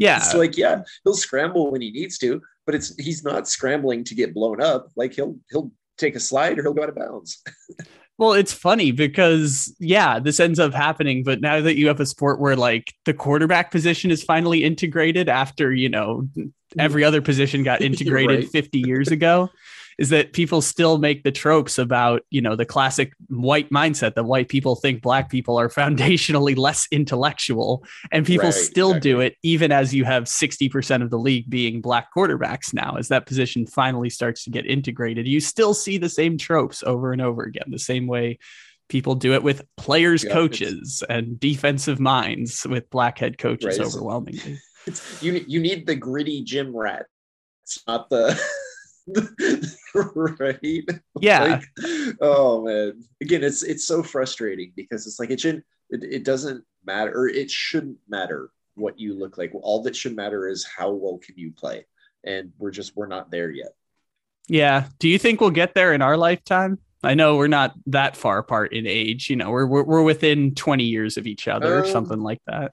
Yeah, 0.00 0.18
it's 0.18 0.32
like 0.34 0.56
yeah, 0.56 0.82
he'll 1.02 1.14
scramble 1.14 1.72
when 1.72 1.80
he 1.80 1.90
needs 1.90 2.18
to, 2.18 2.40
but 2.66 2.76
it's 2.76 2.94
he's 3.02 3.24
not 3.24 3.48
scrambling 3.48 4.04
to 4.04 4.14
get 4.14 4.32
blown 4.32 4.60
up. 4.62 4.90
Like 4.94 5.12
he'll 5.14 5.36
he'll 5.50 5.72
take 5.96 6.14
a 6.14 6.20
slide 6.20 6.56
or 6.56 6.62
he'll 6.62 6.72
go 6.72 6.84
out 6.84 6.88
of 6.88 6.94
bounds. 6.94 7.42
Well, 8.18 8.32
it's 8.32 8.52
funny 8.52 8.90
because 8.90 9.74
yeah, 9.78 10.18
this 10.18 10.40
ends 10.40 10.58
up 10.58 10.74
happening. 10.74 11.22
But 11.22 11.40
now 11.40 11.60
that 11.60 11.76
you 11.76 11.86
have 11.86 12.00
a 12.00 12.06
sport 12.06 12.40
where 12.40 12.56
like 12.56 12.92
the 13.04 13.14
quarterback 13.14 13.70
position 13.70 14.10
is 14.10 14.24
finally 14.24 14.64
integrated 14.64 15.28
after 15.28 15.72
you 15.72 15.88
know 15.88 16.28
mm. 16.36 16.50
every 16.78 17.04
other 17.04 17.22
position 17.22 17.62
got 17.62 17.80
integrated 17.80 18.40
right. 18.40 18.48
50 18.48 18.78
years 18.80 19.08
ago, 19.12 19.48
is 19.98 20.10
that 20.10 20.32
people 20.32 20.62
still 20.62 20.98
make 20.98 21.24
the 21.24 21.32
tropes 21.32 21.76
about 21.76 22.22
you 22.30 22.40
know 22.40 22.56
the 22.56 22.64
classic 22.64 23.12
white 23.28 23.68
mindset 23.70 24.14
that 24.14 24.24
white 24.24 24.48
people 24.48 24.76
think 24.76 25.02
black 25.02 25.28
people 25.28 25.58
are 25.58 25.68
foundationally 25.80 26.56
less 26.56 26.86
intellectual, 26.90 27.84
and 28.12 28.24
people 28.24 28.50
Right, 28.50 28.54
still 28.54 28.98
do 28.98 29.20
it 29.20 29.36
even 29.42 29.72
as 29.72 29.94
you 29.94 30.04
have 30.04 30.24
60% 30.24 31.02
of 31.02 31.10
the 31.10 31.18
league 31.18 31.50
being 31.50 31.80
black 31.80 32.08
quarterbacks 32.16 32.72
now. 32.72 32.96
As 32.96 33.08
that 33.08 33.26
position 33.26 33.66
finally 33.66 34.10
starts 34.10 34.44
to 34.44 34.50
get 34.50 34.66
integrated, 34.66 35.26
you 35.26 35.40
still 35.40 35.74
see 35.74 35.98
the 35.98 36.08
same 36.08 36.38
tropes 36.38 36.82
over 36.82 37.12
and 37.12 37.20
over 37.20 37.42
again, 37.42 37.66
the 37.68 37.78
same 37.78 38.06
way 38.06 38.38
people 38.88 39.14
do 39.14 39.34
it 39.34 39.42
with 39.42 39.64
players, 39.76 40.24
Yeah, 40.24 40.32
coaches, 40.32 41.04
and 41.08 41.38
defensive 41.38 42.00
minds 42.00 42.66
with 42.66 42.88
black 42.90 43.18
head 43.18 43.38
coaches 43.38 43.78
Right, 43.78 43.86
overwhelmingly. 43.86 44.58
It's, 44.86 45.22
you 45.22 45.44
you 45.46 45.60
need 45.60 45.86
the 45.86 45.96
gritty 45.96 46.42
gym 46.42 46.74
rat. 46.74 47.06
It's 47.64 47.82
not 47.86 48.08
the 48.08 48.40
right. 49.94 50.84
Yeah. 51.20 51.60
Like, 51.78 52.16
oh 52.20 52.64
man. 52.64 53.02
Again, 53.20 53.42
it's 53.42 53.62
it's 53.62 53.86
so 53.86 54.02
frustrating 54.02 54.72
because 54.76 55.06
it's 55.06 55.18
like 55.18 55.30
it 55.30 55.40
should 55.40 55.62
it, 55.90 56.04
it 56.04 56.24
doesn't 56.24 56.64
matter 56.84 57.12
or 57.12 57.28
it 57.28 57.50
shouldn't 57.50 57.98
matter 58.08 58.50
what 58.74 58.98
you 58.98 59.14
look 59.14 59.38
like. 59.38 59.52
All 59.54 59.82
that 59.82 59.96
should 59.96 60.16
matter 60.16 60.48
is 60.48 60.64
how 60.64 60.90
well 60.90 61.18
can 61.18 61.34
you 61.36 61.52
play. 61.52 61.86
And 62.24 62.52
we're 62.58 62.70
just 62.70 62.96
we're 62.96 63.06
not 63.06 63.30
there 63.30 63.50
yet. 63.50 63.72
Yeah. 64.48 64.86
Do 64.98 65.08
you 65.08 65.18
think 65.18 65.40
we'll 65.40 65.50
get 65.50 65.74
there 65.74 65.92
in 65.92 66.02
our 66.02 66.16
lifetime? 66.16 66.78
I 67.02 67.14
know 67.14 67.36
we're 67.36 67.46
not 67.46 67.74
that 67.86 68.16
far 68.16 68.38
apart 68.38 68.72
in 68.72 68.86
age. 68.86 69.30
You 69.30 69.36
know, 69.36 69.50
we're 69.50 69.66
we're, 69.66 69.84
we're 69.84 70.02
within 70.02 70.54
20 70.54 70.84
years 70.84 71.16
of 71.16 71.26
each 71.26 71.46
other 71.46 71.78
or 71.78 71.84
Um, 71.84 71.90
something 71.90 72.20
like 72.20 72.40
that. 72.46 72.72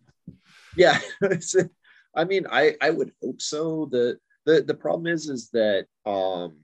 Yeah. 0.76 1.00
I 2.16 2.24
mean, 2.24 2.48
I 2.50 2.76
I 2.82 2.90
would 2.90 3.12
hope 3.22 3.42
so. 3.42 3.88
The 3.92 4.18
the 4.46 4.62
the 4.62 4.74
problem 4.74 5.08
is 5.08 5.30
is 5.30 5.50
that 5.52 5.86
um 6.06 6.58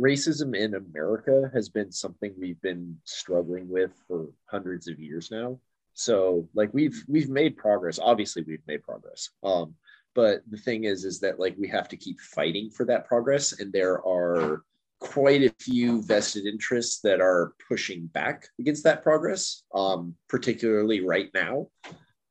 racism 0.00 0.56
in 0.56 0.74
America 0.74 1.50
has 1.52 1.68
been 1.68 1.92
something 1.92 2.32
we've 2.38 2.60
been 2.62 2.96
struggling 3.04 3.68
with 3.68 3.92
for 4.08 4.28
hundreds 4.46 4.88
of 4.88 4.98
years 4.98 5.30
now. 5.30 5.58
So 5.92 6.48
like 6.54 6.72
we've 6.72 7.04
we've 7.06 7.28
made 7.28 7.56
progress. 7.56 7.98
Obviously 8.00 8.42
we've 8.42 8.66
made 8.66 8.82
progress. 8.82 9.30
Um 9.42 9.74
but 10.14 10.42
the 10.50 10.56
thing 10.56 10.84
is 10.84 11.04
is 11.04 11.20
that 11.20 11.38
like 11.38 11.56
we 11.58 11.68
have 11.68 11.88
to 11.88 11.96
keep 11.96 12.20
fighting 12.20 12.70
for 12.70 12.84
that 12.86 13.06
progress 13.06 13.60
and 13.60 13.72
there 13.72 14.04
are 14.06 14.62
quite 15.00 15.42
a 15.42 15.54
few 15.58 16.02
vested 16.02 16.44
interests 16.44 17.00
that 17.00 17.20
are 17.20 17.54
pushing 17.68 18.06
back 18.08 18.46
against 18.58 18.84
that 18.84 19.02
progress 19.02 19.62
um 19.74 20.14
particularly 20.28 21.00
right 21.00 21.30
now 21.32 21.66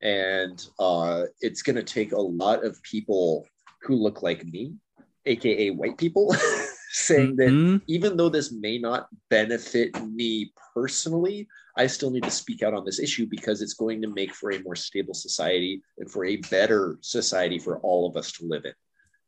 and 0.02 0.68
uh 0.78 1.24
it's 1.42 1.64
going 1.64 1.76
to 1.76 1.84
take 1.84 2.12
a 2.12 2.22
lot 2.22 2.64
of 2.64 2.82
people 2.84 3.44
who 3.90 3.96
look 3.96 4.22
like 4.22 4.46
me 4.46 4.76
aka 5.26 5.72
white 5.72 5.98
people 5.98 6.34
saying 6.92 7.36
that 7.36 7.50
Mhm. 7.50 7.82
even 7.88 8.16
though 8.16 8.30
this 8.30 8.52
may 8.52 8.78
not 8.78 9.08
benefit 9.30 9.90
me 10.20 10.54
personally, 10.74 11.48
I 11.76 11.88
still 11.88 12.12
need 12.12 12.24
to 12.24 12.32
speak 12.32 12.64
out 12.64 12.74
on 12.74 12.86
this 12.86 13.00
issue 13.00 13.26
because 13.28 13.62
it's 13.62 13.74
going 13.74 14.02
to 14.02 14.14
make 14.20 14.34
for 14.34 14.52
a 14.52 14.62
more 14.62 14.76
stable 14.76 15.14
society 15.14 15.82
and 15.98 16.10
for 16.10 16.24
a 16.26 16.38
better 16.56 16.98
society 17.02 17.60
for 17.60 17.80
all 17.80 18.08
of 18.08 18.16
us 18.16 18.32
to 18.34 18.46
live 18.46 18.66
in. 18.66 18.74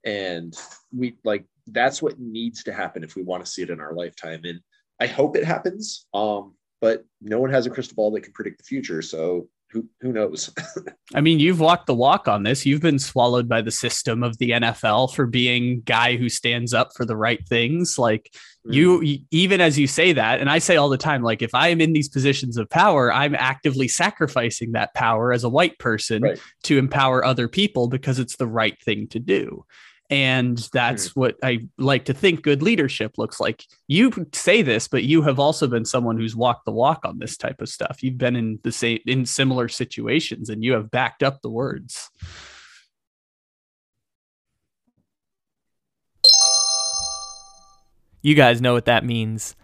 And 0.03 0.53
we 0.99 1.17
like 1.23 1.45
that's 1.67 2.01
what 2.01 2.19
needs 2.19 2.63
to 2.63 2.73
happen 2.73 3.03
if 3.03 3.15
we 3.15 3.23
want 3.23 3.43
to 3.43 3.51
see 3.51 3.63
it 3.63 3.69
in 3.69 3.79
our 3.79 3.93
lifetime. 3.93 4.41
And 4.45 4.59
I 4.99 5.07
hope 5.07 5.35
it 5.35 5.45
happens. 5.45 6.05
Um, 6.13 6.55
but 6.79 7.03
no 7.21 7.39
one 7.39 7.51
has 7.51 7.65
a 7.65 7.69
crystal 7.69 7.95
ball 7.95 8.11
that 8.11 8.21
can 8.21 8.33
predict 8.33 8.57
the 8.59 8.71
future. 8.73 9.01
So 9.01 9.47
who 9.71 9.87
who 10.01 10.11
knows? 10.11 10.53
I 11.15 11.21
mean, 11.21 11.39
you've 11.39 11.59
walked 11.59 11.87
the 11.87 11.93
walk 11.93 12.27
on 12.27 12.43
this. 12.43 12.65
You've 12.65 12.81
been 12.81 12.99
swallowed 12.99 13.47
by 13.47 13.61
the 13.61 13.71
system 13.71 14.23
of 14.23 14.37
the 14.37 14.51
NFL 14.51 15.13
for 15.13 15.25
being 15.25 15.81
guy 15.81 16.17
who 16.17 16.29
stands 16.29 16.73
up 16.73 16.93
for 16.95 17.05
the 17.05 17.15
right 17.15 17.45
things. 17.47 17.97
Like 17.97 18.33
hmm. 18.65 18.73
you, 18.73 19.19
even 19.31 19.61
as 19.61 19.79
you 19.79 19.87
say 19.87 20.13
that, 20.13 20.39
and 20.39 20.49
I 20.49 20.59
say 20.59 20.75
all 20.75 20.89
the 20.89 20.97
time, 20.97 21.23
like 21.23 21.41
if 21.41 21.53
I 21.53 21.69
am 21.69 21.81
in 21.81 21.93
these 21.93 22.09
positions 22.09 22.57
of 22.57 22.69
power, 22.69 23.13
I'm 23.13 23.35
actively 23.35 23.87
sacrificing 23.87 24.73
that 24.73 24.93
power 24.93 25.31
as 25.31 25.43
a 25.43 25.49
white 25.49 25.77
person 25.79 26.21
Right. 26.21 26.39
to 26.63 26.77
empower 26.77 27.23
other 27.23 27.47
people 27.47 27.87
because 27.87 28.19
it's 28.19 28.35
the 28.35 28.47
right 28.47 28.79
thing 28.83 29.07
to 29.07 29.19
do. 29.19 29.65
And 30.11 30.57
that's 30.73 31.07
hmm. 31.07 31.19
what 31.19 31.37
I 31.41 31.67
like 31.77 32.05
to 32.05 32.13
think 32.13 32.43
good 32.43 32.61
leadership 32.61 33.17
looks 33.17 33.39
like. 33.39 33.65
You 33.87 34.11
say 34.33 34.61
this, 34.61 34.87
but 34.87 35.03
you 35.03 35.21
have 35.21 35.39
also 35.39 35.67
been 35.67 35.85
someone 35.85 36.17
who's 36.17 36.35
walked 36.35 36.65
the 36.65 36.71
walk 36.71 37.05
on 37.05 37.17
this 37.17 37.37
type 37.37 37.61
of 37.61 37.69
stuff. 37.69 38.03
You've 38.03 38.17
been 38.17 38.35
in 38.35 38.59
the 38.63 38.73
same 38.73 38.99
in 39.07 39.25
similar 39.25 39.69
situations 39.69 40.49
and 40.49 40.63
you 40.63 40.73
have 40.73 40.91
backed 40.91 41.23
up 41.23 41.41
the 41.41 41.49
words. 41.49 42.09
You 48.21 48.35
guys 48.35 48.61
know 48.61 48.73
what 48.73 48.85
that 48.85 49.05
means. 49.05 49.55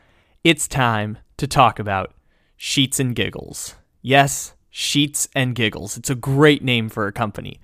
It's 0.44 0.68
time 0.68 1.18
to 1.38 1.46
talk 1.46 1.78
about 1.78 2.14
Sheets 2.56 3.00
and 3.00 3.16
Giggles. 3.16 3.76
Yes, 4.02 4.56
Sheets 4.72 5.28
and 5.36 5.54
Giggles. 5.54 5.98
It's 5.98 6.10
a 6.10 6.16
great 6.16 6.64
name 6.64 6.90
for 6.90 7.06
a 7.06 7.12
company. 7.12 7.60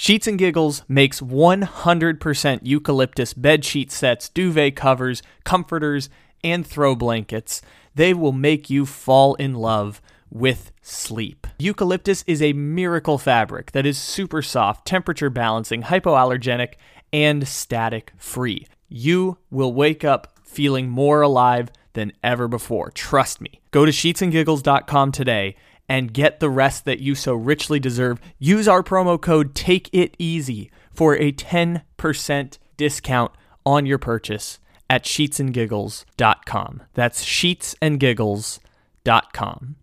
Sheets 0.00 0.28
and 0.28 0.38
Giggles 0.38 0.84
makes 0.86 1.20
100% 1.20 2.60
eucalyptus 2.62 3.34
bed 3.34 3.64
sheet 3.64 3.90
sets, 3.90 4.28
duvet 4.28 4.76
covers, 4.76 5.24
comforters, 5.42 6.08
and 6.44 6.64
throw 6.64 6.94
blankets. 6.94 7.62
They 7.96 8.14
will 8.14 8.30
make 8.30 8.70
you 8.70 8.86
fall 8.86 9.34
in 9.34 9.54
love 9.54 10.00
with 10.30 10.70
sleep. 10.82 11.48
Eucalyptus 11.58 12.22
is 12.28 12.40
a 12.40 12.52
miracle 12.52 13.18
fabric 13.18 13.72
that 13.72 13.84
is 13.84 13.98
super 13.98 14.40
soft, 14.40 14.86
temperature 14.86 15.30
balancing, 15.30 15.82
hypoallergenic, 15.82 16.74
and 17.12 17.48
static 17.48 18.12
free. 18.16 18.68
You 18.88 19.38
will 19.50 19.72
wake 19.72 20.04
up 20.04 20.38
feeling 20.44 20.88
more 20.88 21.22
alive 21.22 21.72
than 21.94 22.12
ever 22.22 22.46
before. 22.46 22.92
Trust 22.92 23.40
me. 23.40 23.60
Go 23.72 23.84
to 23.84 23.90
sheetsandgiggles.com 23.90 25.10
today 25.10 25.56
and 25.88 26.12
get 26.12 26.40
the 26.40 26.50
rest 26.50 26.84
that 26.84 26.98
you 27.00 27.14
so 27.14 27.32
richly 27.34 27.80
deserve. 27.80 28.20
Use 28.38 28.68
our 28.68 28.82
promo 28.82 29.18
code 29.20 29.54
Take 29.54 29.88
It 29.92 30.14
Easy 30.18 30.70
for 30.92 31.16
a 31.16 31.32
10% 31.32 32.58
discount 32.76 33.32
on 33.64 33.86
your 33.86 33.96
purchase 33.98 34.58
at 34.90 35.04
sheetsandgiggles.com. 35.04 36.82
That's 36.94 37.24
sheetsandgiggles.com. 37.24 39.76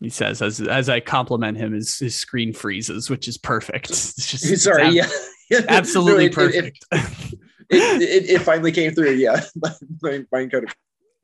He 0.00 0.08
says 0.08 0.40
as 0.40 0.62
as 0.62 0.88
I 0.88 1.00
compliment 1.00 1.58
him, 1.58 1.74
his 1.74 1.98
his 1.98 2.16
screen 2.16 2.54
freezes, 2.54 3.10
which 3.10 3.28
is 3.28 3.36
perfect. 3.36 3.90
It's 3.90 4.26
just 4.26 4.50
it's 4.50 4.62
Sorry, 4.64 4.98
ab- 4.98 5.10
yeah. 5.50 5.60
absolutely 5.68 6.30
No, 6.30 6.44
it- 6.44 6.54
it- 6.54 6.74
perfect. 6.92 7.34
It, 7.72 8.02
it, 8.02 8.28
it 8.30 8.42
finally 8.42 8.72
came 8.72 8.92
through. 8.96 9.12
Yeah, 9.12 9.42
mine, 10.02 10.26
mine 10.32 10.50
kind 10.50 10.64
of 10.64 10.74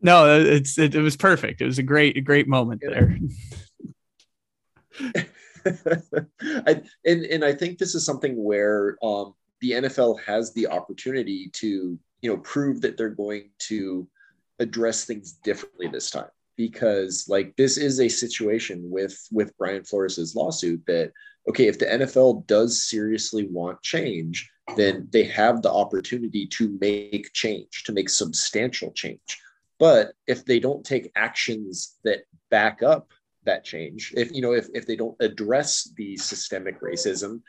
no, 0.01 0.39
it's 0.39 0.79
it, 0.79 0.95
it 0.95 1.01
was 1.01 1.17
perfect. 1.17 1.61
It 1.61 1.65
was 1.65 1.81
a 1.81 1.83
great 1.83 2.17
a 2.17 2.21
great 2.21 2.47
moment 2.47 2.83
Yeah. 2.85 2.91
there. 2.91 3.19
I, 6.67 6.83
and 7.05 7.25
and 7.25 7.45
I 7.45 7.53
think 7.53 7.79
this 7.79 7.95
is 7.95 8.05
something 8.05 8.43
where 8.43 8.97
um, 9.03 9.35
the 9.61 9.73
NFL 9.73 10.21
has 10.23 10.53
the 10.53 10.67
opportunity 10.69 11.51
to 11.55 11.99
you 12.21 12.31
know 12.31 12.39
prove 12.39 12.81
that 12.83 12.97
they're 12.97 13.11
going 13.11 13.51
to 13.61 14.09
address 14.59 15.05
things 15.05 15.33
differently 15.33 15.89
this 15.89 16.11
time. 16.11 16.29
Because 16.57 17.27
like 17.29 17.55
this 17.57 17.77
is 17.77 18.01
a 18.01 18.09
situation 18.09 18.83
with 18.91 19.19
with 19.31 19.57
Brian 19.59 19.85
Flores's 19.85 20.35
lawsuit 20.35 20.83
that 20.87 21.13
okay 21.49 21.67
if 21.67 21.79
the 21.79 21.87
NFL 21.87 22.47
does 22.47 22.89
seriously 22.89 23.47
want 23.51 23.83
change 23.83 24.51
then 24.75 25.09
they 25.13 25.25
have 25.25 25.63
the 25.63 25.71
opportunity 25.71 26.47
to 26.47 26.77
make 26.81 27.33
change 27.33 27.85
to 27.85 27.93
make 27.93 28.09
substantial 28.09 28.91
change. 28.93 29.41
But 29.79 30.13
if 30.27 30.45
they 30.45 30.59
don't 30.59 30.85
take 30.85 31.13
actions 31.15 31.97
that 32.05 32.25
back 32.51 32.83
up 32.83 33.13
that 33.47 33.65
change 33.65 34.13
if 34.17 34.33
you 34.33 34.43
know 34.43 34.53
if, 34.53 34.69
if 34.75 34.87
they 34.87 34.97
don't 34.97 35.17
address 35.21 35.91
the 35.97 36.17
systemic 36.17 36.81
racism 36.81 37.41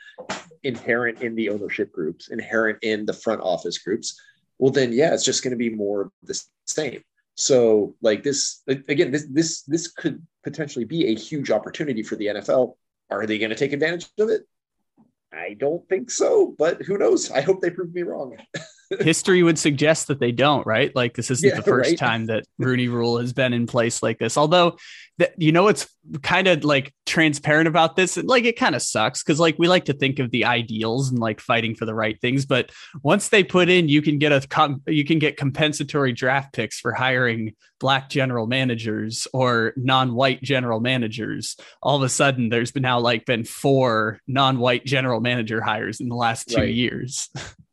inherent 0.62 1.22
in 1.22 1.34
the 1.34 1.48
ownership 1.50 1.92
groups 1.92 2.28
inherent 2.28 2.78
in 2.82 3.04
the 3.04 3.12
front 3.12 3.40
office 3.40 3.78
groups 3.78 4.20
well 4.58 4.72
then 4.72 4.92
yeah 4.92 5.12
it's 5.12 5.24
just 5.24 5.42
going 5.42 5.52
to 5.52 5.56
be 5.56 5.70
more 5.70 6.02
of 6.02 6.12
the 6.22 6.40
same 6.64 7.02
so 7.34 7.94
like 8.00 8.22
this 8.22 8.62
again 8.66 9.10
this 9.10 9.26
this 9.30 9.62
this 9.62 9.88
could 9.88 10.24
potentially 10.42 10.84
be 10.84 11.06
a 11.06 11.14
huge 11.14 11.50
opportunity 11.50 12.02
for 12.02 12.16
the 12.16 12.26
NFL 12.26 12.74
are 13.10 13.26
they 13.26 13.38
going 13.38 13.50
to 13.50 13.56
take 13.56 13.72
advantage 13.72 14.08
of 14.18 14.28
it 14.28 14.42
I 15.32 15.54
don't 15.54 15.86
think 15.88 16.10
so, 16.10 16.54
but 16.58 16.82
who 16.82 16.96
knows? 16.96 17.30
I 17.30 17.42
hope 17.42 17.60
they 17.60 17.70
prove 17.70 17.94
me 17.94 18.02
wrong. 18.02 18.36
history 19.00 19.42
would 19.42 19.58
suggest 19.58 20.08
that 20.08 20.20
they 20.20 20.32
don't, 20.32 20.66
right? 20.66 20.94
Like 20.94 21.14
this 21.14 21.30
isn't 21.30 21.48
yeah, 21.48 21.56
the 21.56 21.62
first 21.62 21.90
right? 21.90 21.98
time 21.98 22.26
that 22.26 22.44
Rooney 22.58 22.88
Rule 22.88 23.18
has 23.18 23.32
been 23.32 23.52
in 23.52 23.66
place 23.66 24.02
like 24.02 24.18
this. 24.18 24.36
Although, 24.36 24.76
that 25.18 25.34
you 25.36 25.52
know, 25.52 25.68
it's 25.68 25.86
kind 26.22 26.46
of 26.46 26.64
like 26.64 26.94
transparent 27.04 27.68
about 27.68 27.96
this. 27.96 28.16
Like 28.16 28.44
it 28.44 28.56
kind 28.56 28.74
of 28.74 28.82
sucks 28.82 29.22
because 29.22 29.38
like 29.38 29.58
we 29.58 29.68
like 29.68 29.86
to 29.86 29.92
think 29.92 30.18
of 30.18 30.30
the 30.30 30.44
ideals 30.44 31.10
and 31.10 31.18
like 31.18 31.40
fighting 31.40 31.74
for 31.74 31.84
the 31.84 31.94
right 31.94 32.18
things, 32.20 32.46
but 32.46 32.70
once 33.02 33.28
they 33.28 33.44
put 33.44 33.68
in, 33.68 33.88
you 33.88 34.00
can 34.00 34.18
get 34.18 34.32
a 34.32 34.46
com- 34.46 34.82
you 34.86 35.04
can 35.04 35.18
get 35.18 35.36
compensatory 35.36 36.12
draft 36.12 36.52
picks 36.52 36.80
for 36.80 36.92
hiring 36.92 37.54
black 37.80 38.08
general 38.08 38.46
managers 38.46 39.28
or 39.32 39.72
non-white 39.76 40.42
general 40.42 40.80
managers. 40.80 41.56
All 41.82 41.96
of 41.96 42.02
a 42.02 42.08
sudden, 42.08 42.48
there's 42.48 42.70
been 42.70 42.82
now 42.82 43.00
like 43.00 43.26
been 43.26 43.44
four 43.44 44.20
non-white 44.26 44.84
general 44.84 45.20
manager 45.20 45.60
hires 45.60 46.00
in 46.00 46.08
the 46.08 46.16
last 46.16 46.48
two 46.48 46.56
right. 46.56 46.74
years. 46.74 47.28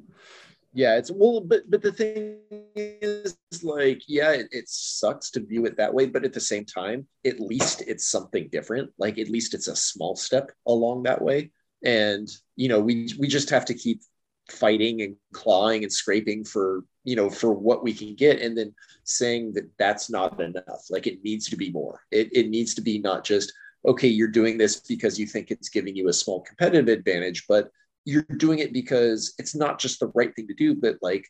yeah 0.76 0.98
it's 0.98 1.10
well 1.10 1.42
but 1.42 1.62
but 1.72 1.82
the 1.82 1.92
thing 1.92 2.38
is 2.76 3.36
like 3.64 4.04
yeah 4.08 4.32
it, 4.32 4.48
it, 4.52 4.70
sucks 4.70 5.32
to 5.32 5.40
view 5.40 5.66
it 5.66 5.78
that 5.78 5.94
way 5.94 6.06
but 6.06 6.24
at 6.24 6.34
the 6.34 6.40
same 6.40 6.66
time 6.66 7.08
at 7.26 7.40
least 7.40 7.84
it's 7.88 8.08
something 8.08 8.48
different. 8.52 8.92
Like 8.98 9.18
at 9.18 9.30
least 9.30 9.54
it's 9.54 9.68
a 9.68 9.76
small 9.76 10.16
step 10.16 10.52
along 10.68 11.04
that 11.04 11.22
way. 11.22 11.52
And 11.84 12.30
you 12.56 12.70
know 12.70 12.80
we 12.80 13.10
we 13.20 13.28
just 13.28 13.50
have 13.50 13.66
to 13.66 13.74
keep 13.74 14.02
fighting 14.50 15.02
and 15.02 15.16
clawing 15.34 15.84
and 15.84 15.92
scraping 15.92 16.46
for 16.46 16.84
you 17.04 17.16
know 17.16 17.30
for 17.30 17.52
what 17.52 17.84
we 17.84 17.94
can 17.94 18.16
get 18.16 18.40
and 18.42 18.56
then 18.56 18.74
saying 19.04 19.54
that 19.54 19.70
that's 19.78 20.10
not 20.10 20.40
enough. 20.40 20.86
Like 20.90 21.08
it 21.08 21.24
needs 21.24 21.50
to 21.50 21.56
be 21.56 21.72
more. 21.72 22.02
It, 22.12 22.30
it 22.32 22.50
needs 22.50 22.74
to 22.76 22.82
be 22.82 23.00
not 23.00 23.24
just 23.24 23.52
okay 23.86 24.08
you're 24.08 24.28
doing 24.28 24.58
this 24.58 24.80
because 24.80 25.20
you 25.20 25.28
think 25.28 25.52
it's 25.52 25.70
giving 25.70 25.96
you 25.96 26.10
a 26.10 26.14
small 26.14 26.42
competitive 26.42 26.88
advantage 26.88 27.46
but 27.48 27.70
you're 28.06 28.26
doing 28.38 28.60
it 28.60 28.72
because 28.72 29.34
it's 29.38 29.56
not 29.56 29.80
just 29.80 30.00
the 30.00 30.12
right 30.16 30.34
thing 30.36 30.48
to 30.48 30.54
do, 30.54 30.76
but 30.76 30.98
like 31.02 31.26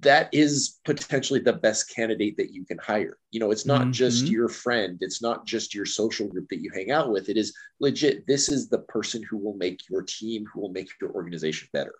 that 0.00 0.28
is 0.32 0.78
potentially 0.84 1.40
the 1.40 1.52
best 1.52 1.92
candidate 1.92 2.36
that 2.36 2.52
you 2.52 2.64
can 2.64 2.78
hire. 2.78 3.18
You 3.32 3.40
know, 3.40 3.50
it's 3.50 3.66
not 3.66 3.82
mm-hmm. 3.82 3.92
just 3.92 4.26
your 4.26 4.48
friend, 4.48 4.98
it's 5.00 5.20
not 5.20 5.44
just 5.44 5.74
your 5.74 5.86
social 5.86 6.28
group 6.28 6.48
that 6.50 6.60
you 6.60 6.70
hang 6.72 6.92
out 6.92 7.10
with. 7.10 7.28
It 7.28 7.36
is 7.36 7.54
legit. 7.80 8.26
This 8.26 8.48
is 8.48 8.68
the 8.68 8.78
person 8.78 9.22
who 9.28 9.38
will 9.38 9.56
make 9.56 9.88
your 9.90 10.02
team, 10.02 10.44
who 10.52 10.60
will 10.60 10.72
make 10.72 10.88
your 11.00 11.10
organization 11.10 11.68
better 11.72 11.94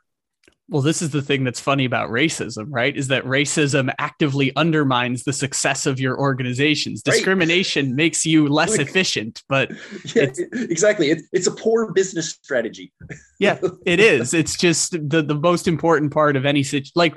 well, 0.69 0.83
this 0.83 1.03
is 1.03 1.11
the 1.11 1.23
thing 1.23 1.45
that's 1.45 1.61
funny 1.61 1.85
about 1.85 2.11
racism, 2.11 2.67
right? 2.69 2.97
Is 2.97 3.09
that 3.09 3.25
racism 3.25 3.93
actively 3.99 4.55
undermines 4.57 5.25
the 5.25 5.33
success 5.33 5.87
of 5.87 6.01
your 6.01 6.19
organizations. 6.19 7.03
Right. 7.07 7.15
Discrimination 7.15 7.95
makes 7.95 8.25
you 8.25 8.49
less 8.49 8.79
efficient, 8.79 9.43
but 9.49 9.71
yeah, 10.15 10.31
exactly. 10.53 11.11
It, 11.11 11.23
it's 11.33 11.47
a 11.47 11.51
poor 11.51 11.93
business 11.93 12.31
strategy. 12.31 12.93
yeah, 13.39 13.59
it 13.87 14.01
is. 14.01 14.33
It's 14.33 14.57
just 14.57 14.93
the, 14.93 15.23
the 15.23 15.35
most 15.35 15.69
important 15.69 16.13
part 16.13 16.37
of 16.37 16.47
any 16.47 16.63
situation. 16.63 16.93
Like 16.95 17.15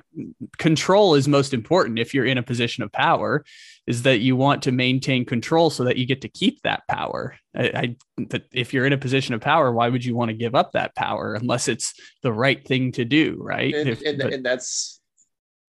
control 0.58 1.16
is 1.16 1.28
most 1.28 1.54
important 1.54 2.00
if 2.00 2.14
you're 2.14 2.26
in 2.26 2.38
a 2.38 2.44
position 2.44 2.84
of 2.84 2.92
power 2.92 3.46
is 3.88 4.04
that 4.04 4.20
you 4.20 4.36
want 4.36 4.64
to 4.64 4.72
maintain 4.72 5.26
control 5.26 5.70
so 5.70 5.84
that 5.84 5.98
you 5.98 6.06
get 6.06 6.22
to 6.22 6.28
keep 6.28 6.62
that 6.64 6.88
power. 6.88 7.36
I, 7.56 7.64
I 7.64 7.96
if 8.52 8.74
you're 8.74 8.86
in 8.86 8.94
a 8.94 8.98
position 8.98 9.36
of 9.36 9.42
power, 9.42 9.72
why 9.72 9.90
would 9.90 10.04
you 10.04 10.16
want 10.16 10.30
to 10.30 10.36
give 10.36 10.56
up 10.56 10.72
that 10.72 10.96
power 10.96 11.36
unless 11.36 11.68
it's 11.68 11.94
the 12.24 12.34
right 12.34 12.66
thing 12.66 12.92
to 12.94 13.06
do, 13.06 13.38
right? 13.40 13.74
And, 13.74 13.90
if, 13.90 14.02
and, 14.02 14.18
but, 14.18 14.34
and 14.34 14.46
that's 14.46 15.00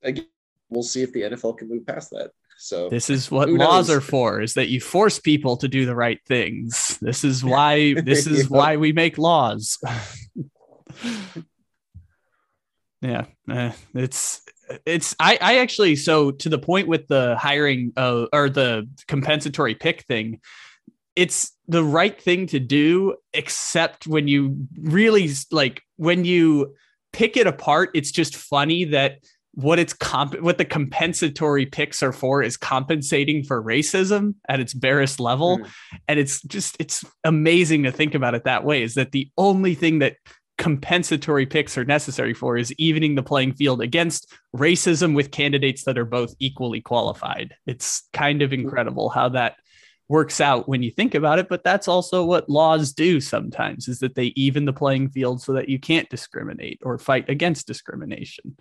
again, 0.03 0.27
we'll 0.71 0.83
see 0.83 1.03
if 1.03 1.13
the 1.13 1.23
NFL 1.23 1.59
can 1.59 1.69
move 1.69 1.87
past 1.87 2.11
that. 2.11 2.31
So 2.59 2.89
this 2.89 3.11
is 3.11 3.31
what 3.31 3.51
laws 3.51 3.91
are 3.91 4.01
for: 4.01 4.41
is 4.41 4.55
that 4.55 4.69
you 4.69 4.81
force 4.81 5.19
people 5.19 5.59
to 5.59 5.69
do 5.69 5.85
the 5.85 5.95
right 5.95 6.19
things. 6.27 6.99
This 7.03 7.23
is 7.23 7.45
why. 7.53 7.93
This 8.01 8.27
is 8.27 8.49
why 8.49 8.79
we 8.79 8.93
make 8.93 9.19
laws. 9.19 9.79
yeah, 13.03 13.27
uh, 13.49 13.73
it's 13.95 14.41
it's 14.85 15.15
I, 15.19 15.39
I 15.41 15.59
actually 15.59 15.97
so 15.97 16.31
to 16.33 16.49
the 16.49 16.59
point 16.59 16.89
with 16.89 17.07
the 17.09 17.37
hiring 17.37 17.93
uh, 17.97 18.27
or 18.33 18.49
the 18.51 18.89
compensatory 19.07 19.75
pick 19.75 20.03
thing 20.03 20.41
it's 21.15 21.53
the 21.67 21.83
right 21.83 22.21
thing 22.21 22.47
to 22.49 22.61
do 22.61 23.17
except 23.33 24.07
when 24.07 24.29
you 24.29 24.67
really 24.79 25.31
like 25.51 25.83
when 25.97 26.25
you 26.25 26.75
pick 27.13 27.37
it 27.37 27.47
apart 27.47 27.91
it's 27.95 28.11
just 28.11 28.37
funny 28.37 28.85
that 28.85 29.19
what 29.57 29.79
it's 29.79 29.95
comp 29.95 30.39
what 30.43 30.59
the 30.59 30.65
compensatory 30.67 31.65
picks 31.65 32.03
are 32.03 32.13
for 32.13 32.43
is 32.43 32.59
compensating 32.59 33.43
for 33.43 33.63
racism 33.63 34.35
at 34.51 34.61
its 34.61 34.75
barest 34.75 35.19
level 35.19 35.59
mm. 35.59 35.69
and 36.09 36.21
it's 36.21 36.43
just 36.43 36.77
it's 36.79 37.05
amazing 37.25 37.83
to 37.83 37.91
think 37.91 38.15
about 38.15 38.35
it 38.35 38.45
that 38.45 38.65
way 38.65 38.83
is 38.83 38.95
that 38.95 39.13
the 39.13 39.31
only 39.39 39.75
thing 39.75 40.01
that 40.01 40.17
compensatory 40.59 41.47
picks 41.47 41.77
are 41.77 41.85
necessary 41.85 42.33
for 42.33 42.57
is 42.57 42.73
evening 42.79 43.15
the 43.15 43.23
playing 43.23 43.53
field 43.53 43.83
against 43.83 44.33
racism 44.55 45.15
with 45.15 45.31
candidates 45.31 45.85
that 45.85 45.99
are 45.99 46.05
both 46.05 46.35
equally 46.39 46.81
qualified. 46.81 47.55
It's 47.67 48.09
kind 48.13 48.43
of 48.43 48.53
incredible 48.53 49.11
how 49.11 49.29
that 49.31 49.57
works 50.09 50.41
out 50.41 50.69
when 50.69 50.83
you 50.83 50.91
think 50.91 51.15
about 51.15 51.39
it, 51.39 51.49
but 51.49 51.65
that's 51.65 51.89
also 51.89 52.25
what 52.25 52.49
laws 52.49 52.93
do 52.93 53.21
sometimes 53.21 53.89
is 53.89 53.99
that 53.99 54.15
they 54.15 54.27
even 54.37 54.65
the 54.65 54.73
playing 54.73 55.11
field 55.11 55.43
so 55.43 55.53
that 55.53 55.69
you 55.69 55.79
can't 55.79 56.09
discriminate 56.09 56.81
or 56.83 56.99
fight 56.99 57.29
against 57.29 57.67
discrimination. 57.67 58.57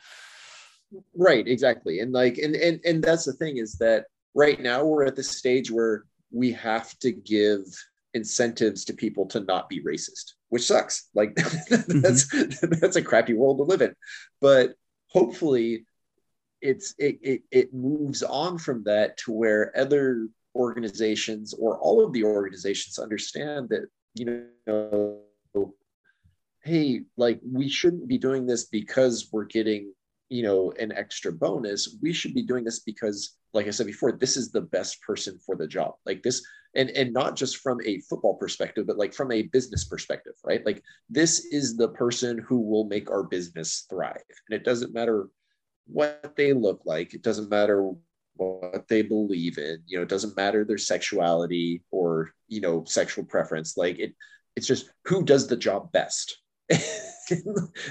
Right, 1.15 1.47
exactly. 1.47 1.99
And 1.99 2.11
like 2.11 2.37
and 2.37 2.55
and 2.55 2.79
and 2.85 3.03
that's 3.03 3.25
the 3.25 3.33
thing 3.33 3.57
is 3.57 3.77
that 3.77 4.05
right 4.33 4.59
now 4.59 4.83
we're 4.83 5.05
at 5.05 5.15
the 5.15 5.23
stage 5.23 5.71
where 5.71 6.05
we 6.31 6.51
have 6.53 6.97
to 6.99 7.11
give 7.11 7.63
incentives 8.13 8.85
to 8.85 8.93
people 8.93 9.25
to 9.27 9.41
not 9.41 9.69
be 9.69 9.83
racist, 9.83 10.33
which 10.55 10.67
sucks. 10.67 11.09
Like 11.13 11.35
that's 11.35 12.33
mm-hmm. 12.33 12.79
that's 12.79 12.95
a 12.95 13.01
crappy 13.01 13.33
world 13.33 13.57
to 13.57 13.63
live 13.63 13.81
in. 13.81 13.93
But 14.39 14.75
hopefully 15.07 15.85
it's 16.61 16.95
it, 16.97 17.19
it 17.21 17.41
it 17.51 17.73
moves 17.73 18.23
on 18.23 18.57
from 18.57 18.81
that 18.85 19.17
to 19.17 19.33
where 19.33 19.77
other 19.77 20.29
organizations 20.55 21.53
or 21.53 21.77
all 21.79 22.05
of 22.05 22.13
the 22.13 22.23
organizations 22.23 22.97
understand 22.97 23.67
that 23.67 23.87
you 24.13 24.47
know 24.65 25.19
hey 26.63 27.01
like 27.17 27.41
we 27.43 27.67
shouldn't 27.67 28.07
be 28.07 28.17
doing 28.17 28.45
this 28.45 28.63
because 28.67 29.27
we're 29.33 29.43
getting 29.43 29.93
you 30.29 30.41
know 30.41 30.71
an 30.79 30.93
extra 30.93 31.33
bonus 31.33 31.97
we 32.01 32.13
should 32.13 32.33
be 32.33 32.41
doing 32.41 32.63
this 32.63 32.79
because 32.79 33.35
like 33.51 33.67
i 33.67 33.69
said 33.69 33.85
before 33.85 34.13
this 34.13 34.37
is 34.37 34.51
the 34.51 34.61
best 34.61 35.01
person 35.01 35.37
for 35.45 35.57
the 35.57 35.67
job 35.67 35.95
like 36.05 36.23
this 36.23 36.41
and 36.75 36.89
and 36.91 37.13
not 37.13 37.35
just 37.35 37.57
from 37.57 37.79
a 37.85 37.99
football 38.01 38.35
perspective 38.35 38.85
but 38.87 38.97
like 38.97 39.13
from 39.13 39.31
a 39.31 39.43
business 39.43 39.85
perspective 39.85 40.33
right? 40.43 40.65
Like 40.65 40.83
this 41.09 41.45
is 41.45 41.75
the 41.75 41.89
person 41.89 42.37
who 42.37 42.59
will 42.59 42.85
make 42.85 43.09
our 43.09 43.23
business 43.23 43.85
thrive. 43.89 44.23
And 44.49 44.59
it 44.59 44.63
doesn't 44.63 44.93
matter 44.93 45.29
what 45.87 46.33
they 46.35 46.53
look 46.53 46.81
like. 46.85 47.13
It 47.13 47.21
doesn't 47.21 47.49
matter 47.49 47.91
what 48.35 48.87
they 48.87 49.01
believe 49.01 49.57
in. 49.57 49.81
You 49.85 49.97
know 49.97 50.03
it 50.03 50.09
doesn't 50.09 50.37
matter 50.37 50.65
their 50.65 50.77
sexuality 50.77 51.83
or 51.91 52.31
you 52.47 52.61
know 52.61 52.83
sexual 52.85 53.23
preference. 53.25 53.77
Like 53.77 53.99
it 53.99 54.13
it's 54.55 54.67
just 54.67 54.89
who 55.05 55.23
does 55.23 55.47
the 55.47 55.57
job 55.57 55.91
best. 55.91 56.41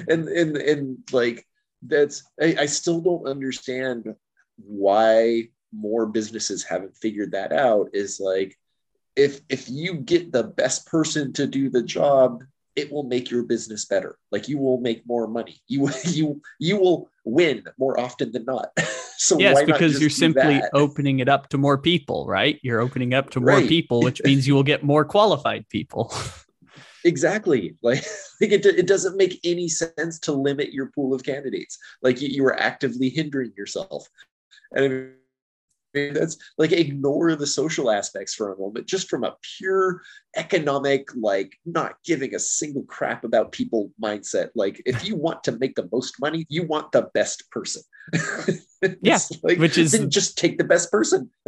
And 0.08 0.28
and 0.28 0.56
and 0.56 0.98
like 1.10 1.44
that's 1.82 2.22
I, 2.40 2.54
I 2.60 2.66
still 2.66 3.00
don't 3.00 3.26
understand 3.26 4.14
why 4.56 5.48
more 5.72 6.06
businesses 6.06 6.62
haven't 6.62 6.96
figured 6.96 7.32
that 7.32 7.52
out 7.52 7.88
is 7.92 8.20
like 8.20 8.56
if 9.16 9.40
if 9.48 9.68
you 9.68 9.94
get 9.94 10.32
the 10.32 10.42
best 10.42 10.86
person 10.86 11.32
to 11.34 11.46
do 11.46 11.70
the 11.70 11.82
job 11.82 12.42
it 12.76 12.90
will 12.90 13.04
make 13.04 13.30
your 13.30 13.44
business 13.44 13.84
better. 13.84 14.18
Like 14.32 14.48
you 14.48 14.58
will 14.58 14.80
make 14.80 15.06
more 15.06 15.28
money. 15.28 15.60
You 15.68 15.90
you 16.04 16.40
you 16.58 16.76
will 16.76 17.08
win 17.24 17.64
more 17.78 17.98
often 17.98 18.32
than 18.32 18.44
not. 18.44 18.72
So 19.16 19.38
yes 19.38 19.62
because 19.64 20.00
you're 20.00 20.10
simply 20.10 20.58
that? 20.58 20.70
opening 20.74 21.20
it 21.20 21.28
up 21.28 21.48
to 21.50 21.56
more 21.56 21.78
people 21.78 22.26
right? 22.26 22.58
You're 22.62 22.80
opening 22.80 23.14
up 23.14 23.30
to 23.30 23.40
more 23.40 23.60
people 23.60 24.02
which 24.02 24.20
means 24.24 24.46
you 24.46 24.54
will 24.54 24.64
get 24.64 24.82
more 24.82 25.04
qualified 25.04 25.68
people. 25.68 26.12
Exactly. 27.04 27.76
Like, 27.80 28.04
like 28.40 28.50
it, 28.50 28.66
it 28.66 28.86
doesn't 28.86 29.16
make 29.16 29.38
any 29.44 29.68
sense 29.68 30.18
to 30.20 30.32
limit 30.32 30.72
your 30.72 30.86
pool 30.86 31.14
of 31.14 31.22
candidates. 31.22 31.78
Like 32.02 32.20
you, 32.20 32.28
you 32.28 32.44
are 32.44 32.58
actively 32.58 33.08
hindering 33.08 33.52
yourself. 33.56 34.08
And 34.72 35.12
that's 35.94 36.36
like 36.58 36.72
ignore 36.72 37.34
the 37.36 37.46
social 37.46 37.90
aspects 37.90 38.34
for 38.34 38.52
a 38.52 38.58
moment 38.58 38.86
just 38.86 39.08
from 39.08 39.24
a 39.24 39.34
pure 39.58 40.00
economic 40.36 41.08
like 41.16 41.56
not 41.64 41.96
giving 42.04 42.34
a 42.34 42.38
single 42.38 42.82
crap 42.84 43.24
about 43.24 43.52
people 43.52 43.90
mindset 44.02 44.50
like 44.54 44.82
if 44.84 45.06
you 45.06 45.16
want 45.16 45.42
to 45.44 45.52
make 45.52 45.74
the 45.74 45.88
most 45.92 46.20
money 46.20 46.44
you 46.48 46.66
want 46.66 46.90
the 46.92 47.08
best 47.14 47.50
person 47.50 47.82
yeah 49.02 49.18
like, 49.42 49.58
which 49.58 49.78
is 49.78 49.92
then 49.92 50.10
just 50.10 50.36
take 50.36 50.58
the 50.58 50.64
best 50.64 50.90
person 50.90 51.30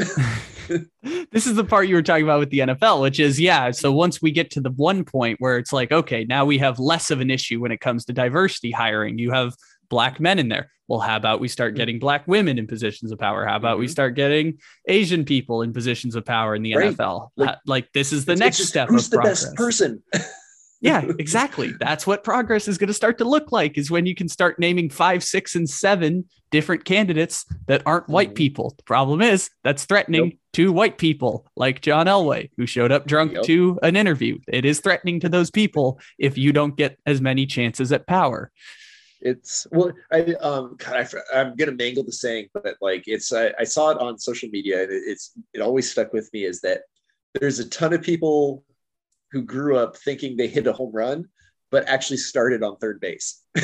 this 1.31 1.47
is 1.47 1.55
the 1.55 1.65
part 1.65 1.89
you 1.89 1.95
were 1.95 2.03
talking 2.03 2.25
about 2.25 2.39
with 2.39 2.51
the 2.51 2.61
NFL, 2.61 3.03
which 3.03 3.21
is 3.21 3.41
yeah. 3.41 3.71
So 3.71 3.93
once 3.93 4.21
we 4.21 4.31
get 4.31 4.51
to 4.53 4.61
the 4.61 4.71
one 4.71 5.05
point 5.05 5.41
where 5.41 5.59
it's 5.59 5.73
like, 5.73 5.93
okay, 5.93 6.25
now 6.25 6.45
we 6.45 6.59
have 6.59 6.79
less 6.79 7.11
of 7.11 7.21
an 7.21 7.31
issue 7.31 7.61
when 7.61 7.73
it 7.73 7.81
comes 7.81 8.05
to 8.07 8.13
diversity 8.13 8.71
hiring. 8.71 9.19
You 9.19 9.31
have 9.33 9.55
black 9.89 10.21
men 10.21 10.39
in 10.39 10.49
there. 10.49 10.71
Well, 10.89 11.01
how 11.01 11.17
about 11.17 11.41
we 11.41 11.49
start 11.49 11.73
mm-hmm. 11.73 11.79
getting 11.79 11.99
black 11.99 12.27
women 12.29 12.59
in 12.59 12.67
positions 12.67 13.11
of 13.11 13.19
power? 13.19 13.45
How 13.45 13.57
about 13.57 13.73
mm-hmm. 13.73 13.81
we 13.81 13.89
start 13.89 14.15
getting 14.15 14.59
Asian 14.87 15.25
people 15.25 15.63
in 15.63 15.73
positions 15.73 16.15
of 16.15 16.25
power 16.25 16.55
in 16.55 16.63
the 16.63 16.77
right. 16.77 16.97
NFL? 16.97 17.31
Like, 17.37 17.59
like, 17.67 17.93
this 17.93 18.13
is 18.13 18.25
the 18.25 18.37
next 18.37 18.59
just, 18.59 18.69
step. 18.69 18.89
Who's 18.89 19.09
the 19.09 19.17
progress. 19.17 19.45
best 19.45 19.57
person? 19.57 20.03
yeah, 20.81 21.05
exactly. 21.19 21.73
That's 21.81 22.07
what 22.07 22.23
progress 22.23 22.69
is 22.69 22.79
going 22.79 22.89
to 22.89 22.95
start 22.95 23.19
to 23.19 23.25
look 23.25 23.51
like 23.51 23.77
is 23.77 23.91
when 23.91 24.07
you 24.07 24.15
can 24.15 24.29
start 24.29 24.61
naming 24.61 24.89
five, 24.89 25.25
six, 25.25 25.57
and 25.57 25.69
seven 25.69 26.27
different 26.53 26.85
candidates 26.85 27.45
that 27.67 27.83
aren't 27.85 28.09
white 28.09 28.29
mm-hmm. 28.29 28.35
people. 28.35 28.75
The 28.77 28.85
problem 28.85 29.21
is 29.23 29.51
that's 29.65 29.87
threatening 29.87 30.25
yep. 30.25 30.35
to 30.53 30.73
white 30.73 30.99
people 30.99 31.47
like 31.57 31.81
John 31.81 32.07
Elway, 32.07 32.51
who 32.57 32.67
showed 32.67 32.93
up 32.93 33.07
drunk 33.07 33.33
yep. 33.33 33.43
to 33.45 33.81
an 33.83 33.97
interview. 33.97 34.39
It 34.47 34.65
is 34.65 34.79
threatening 34.79 35.19
to 35.21 35.29
those 35.29 35.51
people 35.51 35.99
if 36.17 36.39
you 36.39 36.53
don't 36.53 36.77
get 36.77 36.99
as 37.05 37.21
many 37.21 37.47
chances 37.47 37.91
at 37.91 38.07
power 38.07 38.53
it's 39.21 39.67
well 39.73 39.93
i 40.13 40.21
um 40.41 40.77
God, 40.79 41.09
I, 41.33 41.41
am 41.41 41.57
gonna 41.57 41.73
mangle 41.73 42.05
the 42.05 42.13
saying 42.13 42.49
but 42.53 42.77
like 42.81 43.05
it's 43.07 43.33
I, 43.33 43.53
I 43.59 43.65
saw 43.65 43.91
it 43.91 43.99
on 43.99 44.19
social 44.19 44.49
media 44.51 44.83
and 44.83 44.93
it, 44.93 45.03
it's 45.07 45.33
it 45.55 45.61
always 45.61 45.91
stuck 45.91 46.13
with 46.13 46.31
me 46.33 46.45
is 46.45 46.61
that 46.61 46.83
there's 47.35 47.59
a 47.59 47.69
ton 47.69 47.93
of 47.93 48.03
people 48.03 48.65
who 49.33 49.43
grew 49.43 49.77
up 49.77 49.97
thinking 49.97 50.37
they 50.37 50.49
hit 50.49 50.67
a 50.67 50.73
home 50.73 50.93
run 50.93 51.29
but 51.71 51.89
actually 51.89 52.19
started 52.19 52.63
on 52.63 52.77
third 52.77 53.01
base 53.01 53.43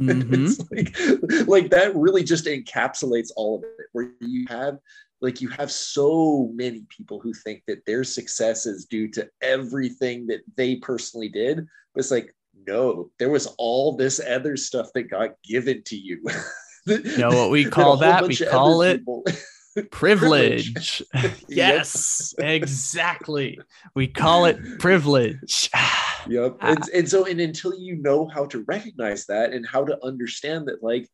mm-hmm. 0.00 0.46
like, 0.70 1.46
like 1.48 1.70
that 1.70 1.94
really 1.94 2.22
just 2.22 2.46
encapsulates 2.46 3.30
all 3.36 3.56
of 3.56 3.64
it 3.64 3.86
where 3.92 4.12
you 4.20 4.46
have 4.48 4.78
like 5.20 5.40
you 5.40 5.48
have 5.48 5.70
so 5.70 6.50
many 6.54 6.84
people 6.88 7.18
who 7.18 7.32
think 7.32 7.62
that 7.66 7.84
their 7.86 8.04
success 8.04 8.66
is 8.66 8.84
due 8.84 9.08
to 9.08 9.28
everything 9.42 10.26
that 10.26 10.40
they 10.56 10.76
personally 10.76 11.28
did 11.28 11.66
but 11.94 12.00
it's 12.00 12.10
like 12.10 12.34
no, 12.66 13.10
there 13.18 13.30
was 13.30 13.46
all 13.58 13.96
this 13.96 14.20
other 14.20 14.56
stuff 14.56 14.88
that 14.94 15.04
got 15.04 15.30
given 15.42 15.82
to 15.84 15.96
you. 15.96 16.22
you 16.86 17.18
know 17.18 17.30
what 17.30 17.50
we 17.50 17.64
call 17.64 17.98
that? 17.98 18.26
We 18.26 18.36
call 18.36 18.82
it 18.82 19.02
privilege. 19.90 21.02
yes, 21.48 22.34
exactly. 22.38 23.58
We 23.94 24.08
call 24.08 24.46
it 24.46 24.78
privilege. 24.78 25.70
yep. 26.28 26.56
Ah. 26.60 26.70
And, 26.70 26.88
and 26.94 27.08
so, 27.08 27.26
and 27.26 27.40
until 27.40 27.74
you 27.74 27.96
know 27.96 28.26
how 28.26 28.46
to 28.46 28.64
recognize 28.66 29.26
that 29.26 29.52
and 29.52 29.66
how 29.66 29.84
to 29.84 29.98
understand 30.04 30.68
that, 30.68 30.82
like, 30.82 31.08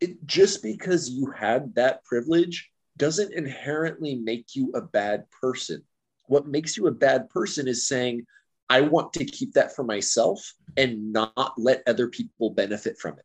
it 0.00 0.24
just 0.26 0.62
because 0.62 1.08
you 1.10 1.32
had 1.36 1.74
that 1.76 2.04
privilege 2.04 2.70
doesn't 2.96 3.32
inherently 3.32 4.16
make 4.16 4.54
you 4.54 4.72
a 4.74 4.80
bad 4.80 5.24
person. 5.30 5.82
What 6.26 6.46
makes 6.46 6.76
you 6.76 6.86
a 6.86 6.92
bad 6.92 7.30
person 7.30 7.68
is 7.68 7.86
saying, 7.86 8.26
I 8.68 8.80
want 8.82 9.12
to 9.14 9.24
keep 9.24 9.54
that 9.54 9.74
for 9.74 9.84
myself 9.84 10.54
and 10.76 11.12
not 11.12 11.54
let 11.58 11.82
other 11.86 12.08
people 12.08 12.50
benefit 12.50 12.98
from 12.98 13.18
it. 13.18 13.24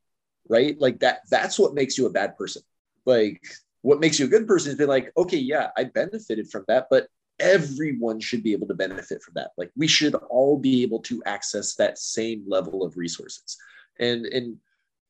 Right. 0.50 0.80
Like 0.80 1.00
that, 1.00 1.22
that's 1.30 1.60
what 1.60 1.74
makes 1.74 1.98
you 1.98 2.06
a 2.06 2.12
bad 2.12 2.38
person. 2.38 2.62
Like 3.06 3.42
what 3.82 4.00
makes 4.00 4.20
you 4.20 4.26
a 4.26 4.30
good 4.30 4.48
person 4.48 4.72
is 4.72 4.78
be 4.78 4.86
like, 4.86 5.12
okay, 5.18 5.38
yeah, 5.38 5.70
I 5.78 5.86
benefited 5.86 6.50
from 6.50 6.66
that, 6.68 6.88
but 6.90 7.08
everyone 7.40 8.20
should 8.20 8.44
be 8.44 8.54
able 8.54 8.68
to 8.68 8.74
benefit 8.74 9.22
from 9.22 9.34
that. 9.36 9.52
Like 9.58 9.72
we 9.76 9.88
should 9.88 10.16
all 10.16 10.58
be 10.58 10.84
able 10.84 11.00
to 11.04 11.22
access 11.26 11.76
that 11.76 11.98
same 11.98 12.44
level 12.48 12.84
of 12.84 12.98
resources. 12.98 13.58
And, 14.00 14.26
and 14.26 14.58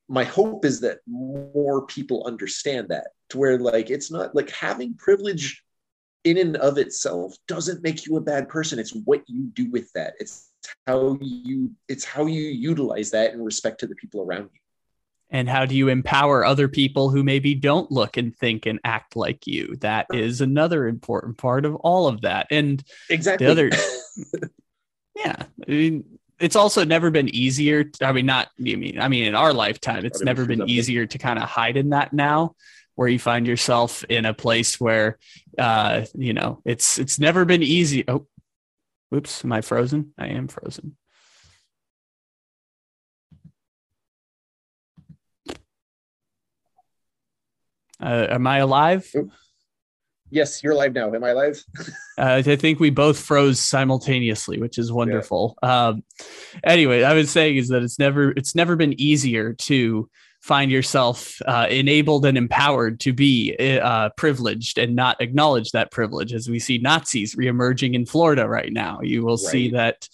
my 0.07 0.23
hope 0.23 0.65
is 0.65 0.79
that 0.81 0.99
more 1.07 1.85
people 1.85 2.25
understand 2.25 2.89
that 2.89 3.07
to 3.29 3.37
where 3.37 3.59
like 3.59 3.89
it's 3.89 4.11
not 4.11 4.33
like 4.35 4.49
having 4.49 4.93
privilege 4.95 5.63
in 6.29 6.37
and 6.37 6.57
of 6.57 6.77
itself 6.77 7.35
doesn't 7.47 7.83
make 7.83 8.05
you 8.05 8.17
a 8.17 8.21
bad 8.21 8.49
person. 8.49 8.79
It's 8.79 8.95
what 9.05 9.23
you 9.27 9.43
do 9.53 9.69
with 9.69 9.91
that. 9.93 10.13
It's 10.19 10.49
how 10.85 11.17
you 11.21 11.71
it's 11.87 12.03
how 12.03 12.25
you 12.25 12.41
utilize 12.41 13.11
that 13.11 13.33
in 13.33 13.43
respect 13.43 13.79
to 13.81 13.87
the 13.87 13.95
people 13.95 14.21
around 14.21 14.49
you. 14.53 14.59
And 15.29 15.49
how 15.49 15.65
do 15.65 15.75
you 15.75 15.89
empower 15.89 16.45
other 16.45 16.69
people 16.69 17.09
who 17.09 17.21
maybe 17.21 17.53
don't 17.53 17.91
look 17.91 18.15
and 18.15 18.33
think 18.35 18.65
and 18.65 18.79
act 18.85 19.15
like 19.17 19.45
you? 19.45 19.75
That 19.81 20.07
is 20.13 20.39
another 20.39 20.87
important 20.87 21.37
part 21.37 21.65
of 21.65 21.75
all 21.75 22.07
of 22.07 22.21
that. 22.21 22.47
And 22.49 22.81
exactly. 23.09 23.45
the 23.45 23.51
other 23.51 23.69
yeah 25.17 25.35
i 25.67 25.71
mean 25.71 26.03
it's 26.39 26.55
also 26.55 26.85
never 26.85 27.09
been 27.09 27.33
easier. 27.33 27.89
I 28.01 28.11
mean 28.11 28.27
not 28.27 28.49
you 28.57 28.77
mean 28.77 28.99
i 28.99 29.07
mean 29.07 29.25
in 29.25 29.35
our 29.35 29.53
lifetime 29.53 30.05
it's 30.05 30.21
never 30.21 30.45
been 30.45 30.69
easier 30.69 31.05
to 31.05 31.17
kind 31.17 31.39
of 31.39 31.45
hide 31.45 31.77
in 31.77 31.89
that 31.89 32.13
now 32.13 32.55
where 32.97 33.07
you 33.07 33.19
find 33.19 33.45
yourself 33.45 34.03
in 34.05 34.25
a 34.25 34.33
place 34.33 34.79
where 34.81 35.19
uh, 35.57 36.03
you 36.15 36.33
know 36.33 36.61
it's 36.65 36.97
it's 36.97 37.19
never 37.19 37.45
been 37.45 37.61
easy. 37.61 38.03
Oh, 38.07 38.25
oops, 39.13 39.45
am 39.45 39.53
I 39.53 39.61
frozen? 39.61 40.13
I 40.17 40.29
am 40.29 40.47
frozen. 40.47 40.97
Uh, 48.01 48.27
am 48.29 48.47
I 48.47 48.57
alive? 48.57 49.11
Yes, 50.31 50.63
you're 50.63 50.73
live 50.73 50.93
now. 50.93 51.13
Am 51.13 51.23
I 51.23 51.33
live? 51.33 51.63
uh, 52.17 52.41
I 52.45 52.55
think 52.55 52.79
we 52.79 52.89
both 52.89 53.19
froze 53.19 53.59
simultaneously, 53.59 54.59
which 54.59 54.79
is 54.79 54.91
wonderful. 54.91 55.55
Yeah. 55.61 55.87
Um, 55.87 56.03
anyway, 56.63 57.03
I 57.03 57.13
was 57.13 57.29
saying 57.29 57.57
is 57.57 57.67
that 57.69 57.83
it's 57.83 57.99
never 57.99 58.31
it's 58.31 58.55
never 58.55 58.75
been 58.75 58.99
easier 58.99 59.53
to 59.53 60.09
find 60.41 60.71
yourself 60.71 61.41
uh, 61.45 61.67
enabled 61.69 62.25
and 62.25 62.37
empowered 62.37 62.99
to 63.01 63.13
be 63.13 63.55
uh, 63.59 64.09
privileged 64.17 64.77
and 64.77 64.95
not 64.95 65.21
acknowledge 65.21 65.71
that 65.71 65.91
privilege 65.91 66.33
as 66.33 66.49
we 66.49 66.59
see 66.59 66.77
Nazis 66.77 67.35
reemerging 67.35 67.93
in 67.93 68.05
Florida 68.05 68.47
right 68.47 68.71
now. 68.71 68.99
You 69.01 69.23
will 69.25 69.37
right. 69.37 69.51
see 69.51 69.69
that 69.71 70.07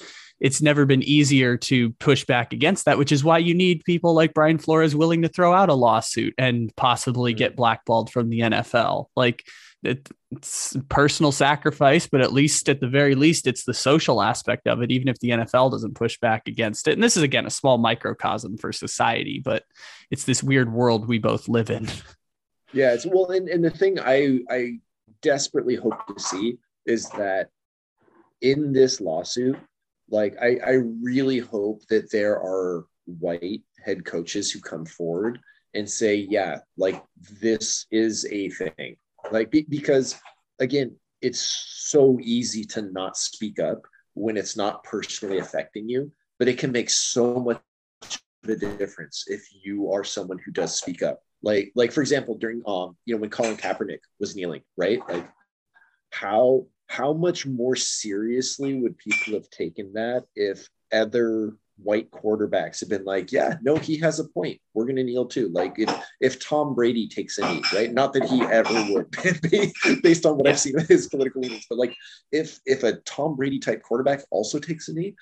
it's 0.43 0.61
never 0.61 0.85
been 0.85 1.01
easier 1.01 1.55
to 1.55 1.91
push 1.93 2.25
back 2.25 2.51
against 2.51 2.83
that, 2.83 2.97
which 2.97 3.13
is 3.13 3.23
why 3.23 3.37
you 3.37 3.55
need 3.55 3.85
people 3.85 4.13
like 4.13 4.33
Brian 4.33 4.57
Flores 4.57 4.93
willing 4.93 5.21
to 5.21 5.29
throw 5.29 5.53
out 5.53 5.69
a 5.69 5.73
lawsuit 5.73 6.33
and 6.37 6.75
possibly 6.75 7.31
mm-hmm. 7.31 7.37
get 7.37 7.55
blackballed 7.55 8.11
from 8.11 8.29
the 8.29 8.41
NFL. 8.41 9.05
Like 9.15 9.45
it's 9.81 10.75
personal 10.89 11.31
sacrifice, 11.31 12.07
but 12.07 12.19
at 12.19 12.33
least 12.33 12.67
at 12.67 12.81
the 12.81 12.89
very 12.89 13.15
least, 13.15 13.47
it's 13.47 13.63
the 13.63 13.73
social 13.73 14.21
aspect 14.21 14.67
of 14.67 14.81
it, 14.81 14.91
even 14.91 15.07
if 15.07 15.17
the 15.19 15.29
NFL 15.29 15.71
doesn't 15.71 15.95
push 15.95 16.19
back 16.19 16.49
against 16.49 16.89
it. 16.89 16.93
And 16.93 17.03
this 17.03 17.15
is 17.15 17.23
again 17.23 17.45
a 17.45 17.49
small 17.49 17.77
microcosm 17.77 18.57
for 18.57 18.73
society, 18.73 19.41
but 19.43 19.63
it's 20.11 20.25
this 20.25 20.43
weird 20.43 20.73
world 20.73 21.07
we 21.07 21.19
both 21.19 21.47
live 21.47 21.69
in. 21.69 21.87
Yeah, 22.75 22.93
it's 22.93 23.05
well, 23.05 23.29
and, 23.29 23.47
and 23.49 23.63
the 23.63 23.69
thing 23.69 23.99
I 23.99 24.39
I 24.49 24.79
desperately 25.21 25.75
hope 25.75 26.07
to 26.07 26.19
see 26.19 26.57
is 26.87 27.07
that 27.09 27.49
in 28.41 28.73
this 28.73 28.99
lawsuit, 28.99 29.59
like 30.13 30.35
I, 30.39 30.59
I 30.63 30.73
really 31.01 31.39
hope 31.39 31.81
that 31.89 32.11
there 32.11 32.35
are 32.35 32.85
white 33.05 33.63
head 33.83 34.05
coaches 34.05 34.51
who 34.51 34.61
come 34.61 34.85
forward 34.85 35.39
and 35.73 35.89
say, 35.89 36.15
yeah, 36.15 36.59
like 36.77 37.03
this 37.41 37.87
is 37.89 38.25
a 38.31 38.49
thing. 38.49 38.95
Like 39.31 39.49
be, 39.49 39.65
because 39.67 40.15
again 40.59 40.95
it's 41.21 41.41
so 41.41 42.19
easy 42.21 42.63
to 42.65 42.83
not 42.83 43.17
speak 43.17 43.59
up 43.59 43.81
when 44.13 44.37
it's 44.37 44.55
not 44.55 44.83
personally 44.83 45.39
affecting 45.39 45.89
you 45.89 46.11
but 46.37 46.47
it 46.47 46.59
can 46.59 46.71
make 46.71 46.89
so 46.89 47.39
much 47.39 47.61
of 48.43 48.49
a 48.49 48.55
difference 48.55 49.23
if 49.27 49.47
you 49.63 49.91
are 49.91 50.03
someone 50.03 50.37
who 50.45 50.51
does 50.51 50.77
speak 50.77 51.01
up. 51.01 51.23
Like 51.41 51.71
like 51.73 51.91
for 51.91 52.01
example 52.01 52.37
during 52.37 52.61
um 52.67 52.95
you 53.05 53.15
know 53.15 53.21
when 53.21 53.31
colin 53.31 53.57
kaepernick 53.57 53.99
was 54.19 54.35
kneeling 54.35 54.61
right? 54.77 54.99
Like 55.09 55.27
how 56.11 56.67
how 56.87 57.13
much 57.13 57.45
more 57.45 57.75
seriously 57.75 58.75
would 58.75 58.97
people 58.97 59.33
have 59.33 59.49
taken 59.49 59.93
that 59.93 60.25
if 60.35 60.67
other 60.91 61.55
white 61.77 62.11
quarterbacks 62.11 62.79
have 62.79 62.89
been 62.89 63.03
like, 63.03 63.31
yeah, 63.31 63.55
no, 63.61 63.75
he 63.75 63.97
has 63.99 64.19
a 64.19 64.25
point. 64.25 64.59
We're 64.73 64.85
going 64.85 64.97
to 64.97 65.03
kneel 65.03 65.25
too. 65.25 65.49
Like 65.49 65.75
if 65.77 65.89
if 66.21 66.39
Tom 66.39 66.75
Brady 66.75 67.07
takes 67.07 67.37
a 67.37 67.47
knee, 67.47 67.63
right? 67.73 67.91
Not 67.91 68.13
that 68.13 68.25
he 68.25 68.41
ever 68.41 68.73
would, 68.91 70.01
based 70.03 70.25
on 70.25 70.37
what 70.37 70.47
I've 70.47 70.59
seen 70.59 70.79
of 70.79 70.87
his 70.87 71.07
political 71.07 71.41
leanings, 71.41 71.65
but 71.69 71.77
like 71.77 71.95
if 72.31 72.59
if 72.65 72.83
a 72.83 72.93
Tom 73.01 73.35
Brady 73.35 73.59
type 73.59 73.81
quarterback 73.81 74.21
also 74.29 74.59
takes 74.59 74.87
a 74.87 74.93
knee, 74.93 75.15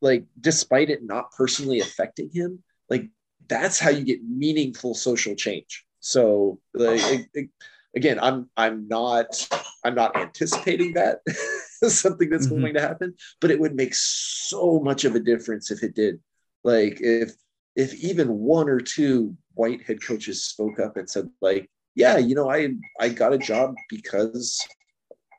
like 0.00 0.24
despite 0.40 0.90
it 0.90 1.04
not 1.04 1.32
personally 1.32 1.80
affecting 1.80 2.30
him, 2.32 2.62
like 2.88 3.08
that's 3.48 3.78
how 3.78 3.90
you 3.90 4.04
get 4.04 4.24
meaningful 4.24 4.94
social 4.94 5.34
change. 5.34 5.84
So 6.00 6.60
like 6.74 7.00
it, 7.00 7.26
it, 7.34 7.50
again, 7.96 8.18
I'm 8.20 8.50
I'm 8.56 8.88
not 8.88 9.48
I'm 9.84 9.94
not 9.94 10.16
anticipating 10.16 10.94
that 10.94 11.20
something 11.88 12.30
that's 12.30 12.46
mm-hmm. 12.46 12.60
going 12.60 12.74
to 12.74 12.80
happen, 12.80 13.14
but 13.40 13.50
it 13.50 13.60
would 13.60 13.74
make 13.74 13.94
so 13.94 14.80
much 14.80 15.04
of 15.04 15.14
a 15.14 15.20
difference 15.20 15.70
if 15.70 15.82
it 15.82 15.94
did. 15.94 16.20
Like 16.62 16.98
if 17.00 17.32
if 17.76 17.94
even 17.94 18.38
one 18.38 18.68
or 18.68 18.80
two 18.80 19.36
white 19.54 19.82
head 19.82 20.02
coaches 20.02 20.44
spoke 20.44 20.78
up 20.78 20.96
and 20.96 21.08
said 21.08 21.28
like, 21.40 21.68
yeah, 21.94 22.18
you 22.18 22.34
know, 22.34 22.50
I 22.50 22.70
I 23.00 23.08
got 23.08 23.32
a 23.32 23.38
job 23.38 23.74
because 23.88 24.58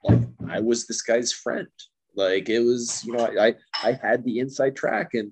like 0.03 0.19
I 0.49 0.59
was 0.59 0.85
this 0.85 1.01
guy's 1.01 1.33
friend. 1.33 1.67
Like 2.15 2.47
it 2.49 2.59
was, 2.59 3.03
you 3.03 3.13
know, 3.13 3.25
I 3.25 3.55
I 3.83 3.99
had 4.01 4.23
the 4.23 4.39
inside 4.39 4.75
track 4.75 5.13
and 5.13 5.31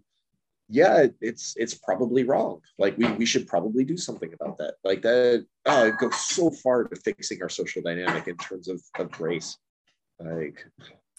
yeah, 0.70 1.08
it's 1.22 1.56
it's 1.58 1.74
probably 1.74 2.24
wrong. 2.24 2.60
Like 2.78 2.98
we 2.98 3.12
we 3.14 3.26
should 3.26 3.48
probably 3.48 3.84
do 3.84 3.98
something 3.98 4.34
about 4.34 4.58
that. 4.58 4.76
Like 4.84 5.02
that 5.04 5.46
oh, 5.66 5.86
it 5.88 5.98
goes 5.98 6.16
so 6.16 6.50
far 6.50 6.86
to 6.86 6.96
fixing 6.96 7.42
our 7.42 7.50
social 7.50 7.82
dynamic 7.82 8.28
in 8.28 8.38
terms 8.38 8.68
of, 8.68 8.82
of 8.98 9.20
race. 9.20 9.58
Like 10.20 10.66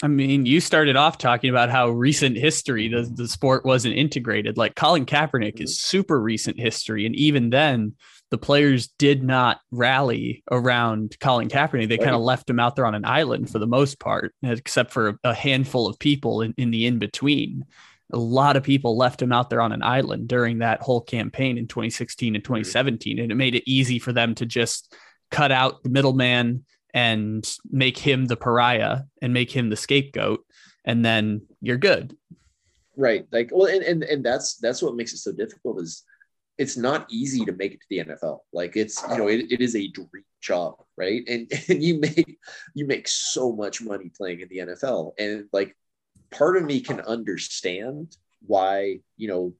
I 0.03 0.09
mean, 0.09 0.45
you 0.45 0.61
started 0.61 0.97
off 0.97 1.19
talking 1.19 1.51
about 1.51 1.71
how 1.71 1.89
recent 1.89 2.37
history 2.37 2.89
the, 2.89 3.03
the 3.03 3.29
sport 3.29 3.65
wasn't 3.65 3.95
integrated. 3.95 4.59
Like 4.59 4.75
Colin 4.75 5.07
Kaepernick 5.07 5.61
is 5.61 5.73
mm-hmm. 5.73 5.87
super 5.87 6.21
recent 6.21 6.59
history. 6.59 7.07
And 7.07 7.15
even 7.15 7.51
then, 7.51 7.95
the 8.31 8.39
players 8.39 8.89
did 8.99 9.23
not 9.23 9.61
rally 9.71 10.43
around 10.51 11.17
Colin 11.21 11.49
Kaepernick. 11.49 11.89
They 11.89 11.97
right. 11.97 12.05
kind 12.05 12.17
of 12.17 12.23
left 12.23 12.51
him 12.51 12.59
out 12.59 12.75
there 12.75 12.87
on 12.87 12.97
an 12.97 13.05
island 13.05 13.51
for 13.51 13.61
the 13.61 13.67
most 13.67 14.01
part, 14.01 14.35
except 14.43 14.93
for 14.93 15.19
a 15.23 15.33
handful 15.33 15.87
of 15.89 15.99
people 15.99 16.43
in, 16.43 16.55
in 16.59 16.73
the 16.73 16.87
in 16.87 16.99
between. 16.99 17.65
A 18.13 18.19
lot 18.19 18.57
of 18.57 18.63
people 18.63 18.97
left 18.97 19.21
him 19.21 19.33
out 19.33 19.51
there 19.51 19.61
on 19.61 19.73
an 19.73 19.83
island 19.83 20.29
during 20.29 20.59
that 20.59 20.83
whole 20.83 21.01
campaign 21.01 21.59
in 21.59 21.67
2016 21.67 22.35
and 22.35 22.45
2017. 22.45 23.19
And 23.19 23.33
it 23.33 23.35
made 23.35 23.55
it 23.55 23.69
easy 23.69 23.99
for 23.99 24.13
them 24.13 24.35
to 24.37 24.47
just 24.47 24.95
cut 25.31 25.51
out 25.51 25.83
the 25.83 25.91
middleman 25.91 26.65
and 26.93 27.51
make 27.71 27.99
him 27.99 28.27
the 28.27 28.37
pariah 28.37 29.01
and 29.21 29.33
make 29.33 29.51
him 29.51 29.69
the 29.69 29.77
scapegoat. 29.77 30.45
And 30.85 31.05
then 31.05 31.43
you're 31.61 31.79
good. 31.79 32.17
Right. 32.97 33.27
Like, 33.33 33.51
well, 33.53 33.67
and, 33.67 33.83
and, 33.83 34.05
and 34.05 34.25
that's, 34.25 34.57
that's 34.57 34.83
what 34.83 34.95
makes 34.95 35.13
it 35.13 35.19
so 35.19 35.33
difficult 35.33 35.81
is 35.81 36.05
it's 36.59 36.77
not 36.77 37.07
easy 37.11 37.45
to 37.45 37.53
make 37.53 37.73
it 37.73 37.81
to 37.81 37.87
the 37.91 38.05
NFL. 38.05 38.41
Like 38.53 38.77
it's, 38.77 39.03
you 39.11 39.19
know, 39.19 39.29
it, 39.29 39.51
it 39.51 39.61
is 39.61 39.75
a 39.75 39.89
dream 39.89 40.25
job, 40.41 40.77
right? 40.97 41.23
And 41.27 41.51
and 41.69 41.83
you 41.83 41.99
make 41.99 42.39
you 42.75 42.87
make 42.87 43.09
so 43.09 43.53
much 43.53 43.83
money 43.83 44.11
playing 44.17 44.41
in 44.41 44.49
the 44.49 44.59
NFL. 44.59 45.13
And 45.19 45.49
like 45.53 45.77
part 46.35 46.57
of 46.57 46.65
me 46.65 46.81
can 46.81 47.01
understand 47.01 48.17
why, 48.47 49.01
you 49.17 49.29
know, 49.29 49.55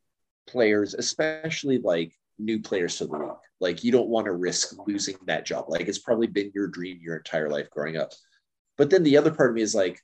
players, 0.47 0.95
especially 0.95 1.79
like 1.79 2.13
new 2.39 2.61
players 2.61 2.99
to 2.99 3.07
the 3.07 3.17
league, 3.17 3.31
like 3.61 3.85
you 3.85 3.93
don't 3.93 4.09
want 4.09 4.27
to 4.27 4.33
risk 4.33 4.75
losing 4.87 5.17
that 5.27 5.47
job. 5.47 5.67
Like 5.69 5.89
it's 5.89 5.99
probably 5.99 6.27
been 6.27 6.53
your 6.55 6.69
dream 6.69 6.99
your 7.01 7.17
entire 7.17 7.49
life 7.49 7.71
growing 7.71 7.97
up. 7.97 8.13
But 8.77 8.91
then 8.91 9.03
the 9.03 9.17
other 9.17 9.33
part 9.33 9.51
of 9.51 9.57
me 9.57 9.63
is 9.63 9.75
like 9.75 10.01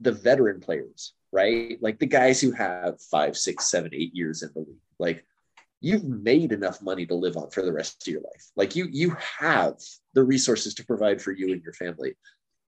the 0.00 0.12
veteran 0.12 0.60
players, 0.60 1.14
right? 1.32 1.78
Like 1.80 1.98
the 1.98 2.06
guys 2.06 2.40
who 2.40 2.52
have 2.52 3.00
five, 3.10 3.36
six, 3.36 3.70
seven, 3.70 3.90
eight 3.94 4.14
years 4.14 4.42
in 4.42 4.50
the 4.54 4.60
league. 4.60 4.76
Like 4.98 5.24
you've 5.80 6.04
made 6.04 6.52
enough 6.52 6.82
money 6.82 7.06
to 7.06 7.14
live 7.14 7.36
on 7.36 7.50
for 7.50 7.62
the 7.62 7.72
rest 7.72 8.06
of 8.06 8.12
your 8.12 8.22
life. 8.22 8.50
Like 8.56 8.76
you 8.76 8.86
you 8.90 9.16
have 9.38 9.74
the 10.14 10.22
resources 10.22 10.74
to 10.74 10.86
provide 10.86 11.20
for 11.20 11.32
you 11.32 11.52
and 11.52 11.62
your 11.62 11.72
family. 11.72 12.14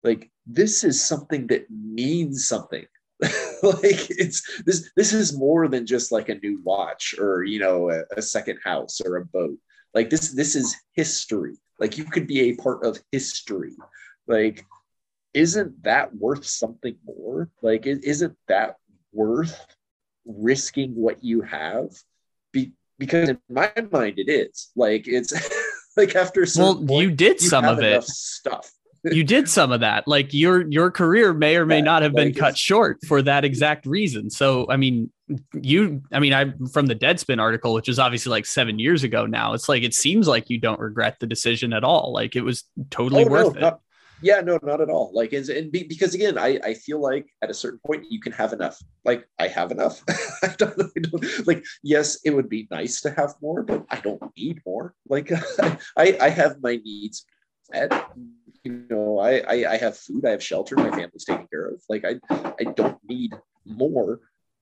Like 0.03 0.31
this 0.47 0.83
is 0.83 1.03
something 1.03 1.47
that 1.47 1.69
means 1.69 2.47
something. 2.47 2.85
like 3.61 4.09
it's 4.09 4.63
this 4.63 4.89
this 4.95 5.13
is 5.13 5.37
more 5.37 5.67
than 5.67 5.85
just 5.85 6.11
like 6.11 6.29
a 6.29 6.35
new 6.35 6.59
watch 6.63 7.13
or 7.19 7.43
you 7.43 7.59
know 7.59 7.91
a, 7.91 8.01
a 8.17 8.21
second 8.21 8.57
house 8.63 8.99
or 9.05 9.17
a 9.17 9.25
boat. 9.25 9.57
Like 9.93 10.09
this 10.09 10.31
this 10.31 10.55
is 10.55 10.75
history. 10.93 11.57
Like 11.79 11.99
you 11.99 12.05
could 12.05 12.25
be 12.25 12.41
a 12.41 12.55
part 12.55 12.83
of 12.83 12.99
history. 13.11 13.73
Like 14.27 14.65
isn't 15.35 15.83
that 15.83 16.15
worth 16.15 16.45
something 16.45 16.95
more? 17.05 17.49
Like 17.61 17.85
isn't 17.85 18.35
that 18.47 18.77
worth 19.13 19.67
risking 20.25 20.95
what 20.95 21.23
you 21.23 21.41
have 21.41 21.89
be, 22.51 22.71
because 22.97 23.29
in 23.29 23.39
my 23.49 23.71
mind 23.91 24.17
it 24.17 24.29
is 24.29 24.71
like 24.75 25.07
it's 25.07 25.31
like 25.97 26.15
after 26.15 26.43
well 26.57 26.75
point, 26.75 26.89
you 26.89 27.11
did 27.11 27.39
some 27.39 27.65
of 27.65 27.79
it 27.81 28.03
stuff 28.03 28.71
you 29.03 29.23
did 29.23 29.49
some 29.49 29.71
of 29.71 29.79
that 29.79 30.07
like 30.07 30.33
your 30.33 30.69
your 30.69 30.91
career 30.91 31.33
may 31.33 31.55
or 31.55 31.65
may 31.65 31.77
yeah, 31.77 31.83
not 31.83 32.03
have 32.03 32.13
been 32.13 32.33
cut 32.33 32.57
short 32.57 32.99
for 33.07 33.21
that 33.21 33.43
exact 33.43 33.85
reason 33.85 34.29
so 34.29 34.65
i 34.69 34.77
mean 34.77 35.11
you 35.53 36.01
i 36.11 36.19
mean 36.19 36.33
I'm 36.33 36.67
from 36.67 36.85
the 36.85 36.95
deadspin 36.95 37.39
article 37.39 37.73
which 37.73 37.89
is 37.89 37.99
obviously 37.99 38.29
like 38.29 38.45
seven 38.45 38.79
years 38.79 39.03
ago 39.03 39.25
now 39.25 39.53
it's 39.53 39.69
like 39.69 39.83
it 39.83 39.93
seems 39.93 40.27
like 40.27 40.49
you 40.49 40.59
don't 40.59 40.79
regret 40.79 41.17
the 41.19 41.27
decision 41.27 41.73
at 41.73 41.83
all 41.83 42.13
like 42.13 42.35
it 42.35 42.41
was 42.41 42.63
totally 42.89 43.23
oh, 43.23 43.29
worth 43.29 43.53
no, 43.53 43.57
it 43.57 43.61
not, 43.61 43.81
yeah, 44.23 44.39
no, 44.41 44.59
not 44.61 44.81
at 44.81 44.89
all. 44.89 45.11
Like, 45.13 45.33
is 45.33 45.49
and 45.49 45.71
be, 45.71 45.83
because 45.83 46.13
again, 46.13 46.37
I 46.37 46.59
I 46.63 46.73
feel 46.75 47.01
like 47.01 47.27
at 47.41 47.49
a 47.49 47.53
certain 47.53 47.79
point 47.85 48.05
you 48.09 48.19
can 48.19 48.31
have 48.33 48.53
enough. 48.53 48.79
Like, 49.03 49.27
I 49.39 49.47
have 49.47 49.71
enough. 49.71 50.03
I, 50.43 50.53
don't, 50.57 50.79
I 50.79 50.99
don't 50.99 51.47
like. 51.47 51.65
Yes, 51.81 52.19
it 52.23 52.29
would 52.29 52.47
be 52.47 52.67
nice 52.69 53.01
to 53.01 53.11
have 53.11 53.33
more, 53.41 53.63
but 53.63 53.83
I 53.89 53.99
don't 53.99 54.21
need 54.37 54.61
more. 54.65 54.93
Like, 55.09 55.31
I 55.97 56.17
I 56.21 56.29
have 56.29 56.57
my 56.61 56.79
needs 56.83 57.25
met. 57.71 57.91
You 58.63 58.85
know, 58.89 59.17
I, 59.19 59.39
I 59.39 59.71
I 59.73 59.77
have 59.77 59.97
food. 59.97 60.25
I 60.25 60.31
have 60.31 60.43
shelter. 60.43 60.75
My 60.75 60.91
family's 60.91 61.25
taken 61.25 61.47
care 61.47 61.67
of. 61.67 61.81
Like, 61.89 62.05
I 62.05 62.19
I 62.59 62.65
don't 62.75 62.97
need 63.07 63.33
more. 63.65 64.19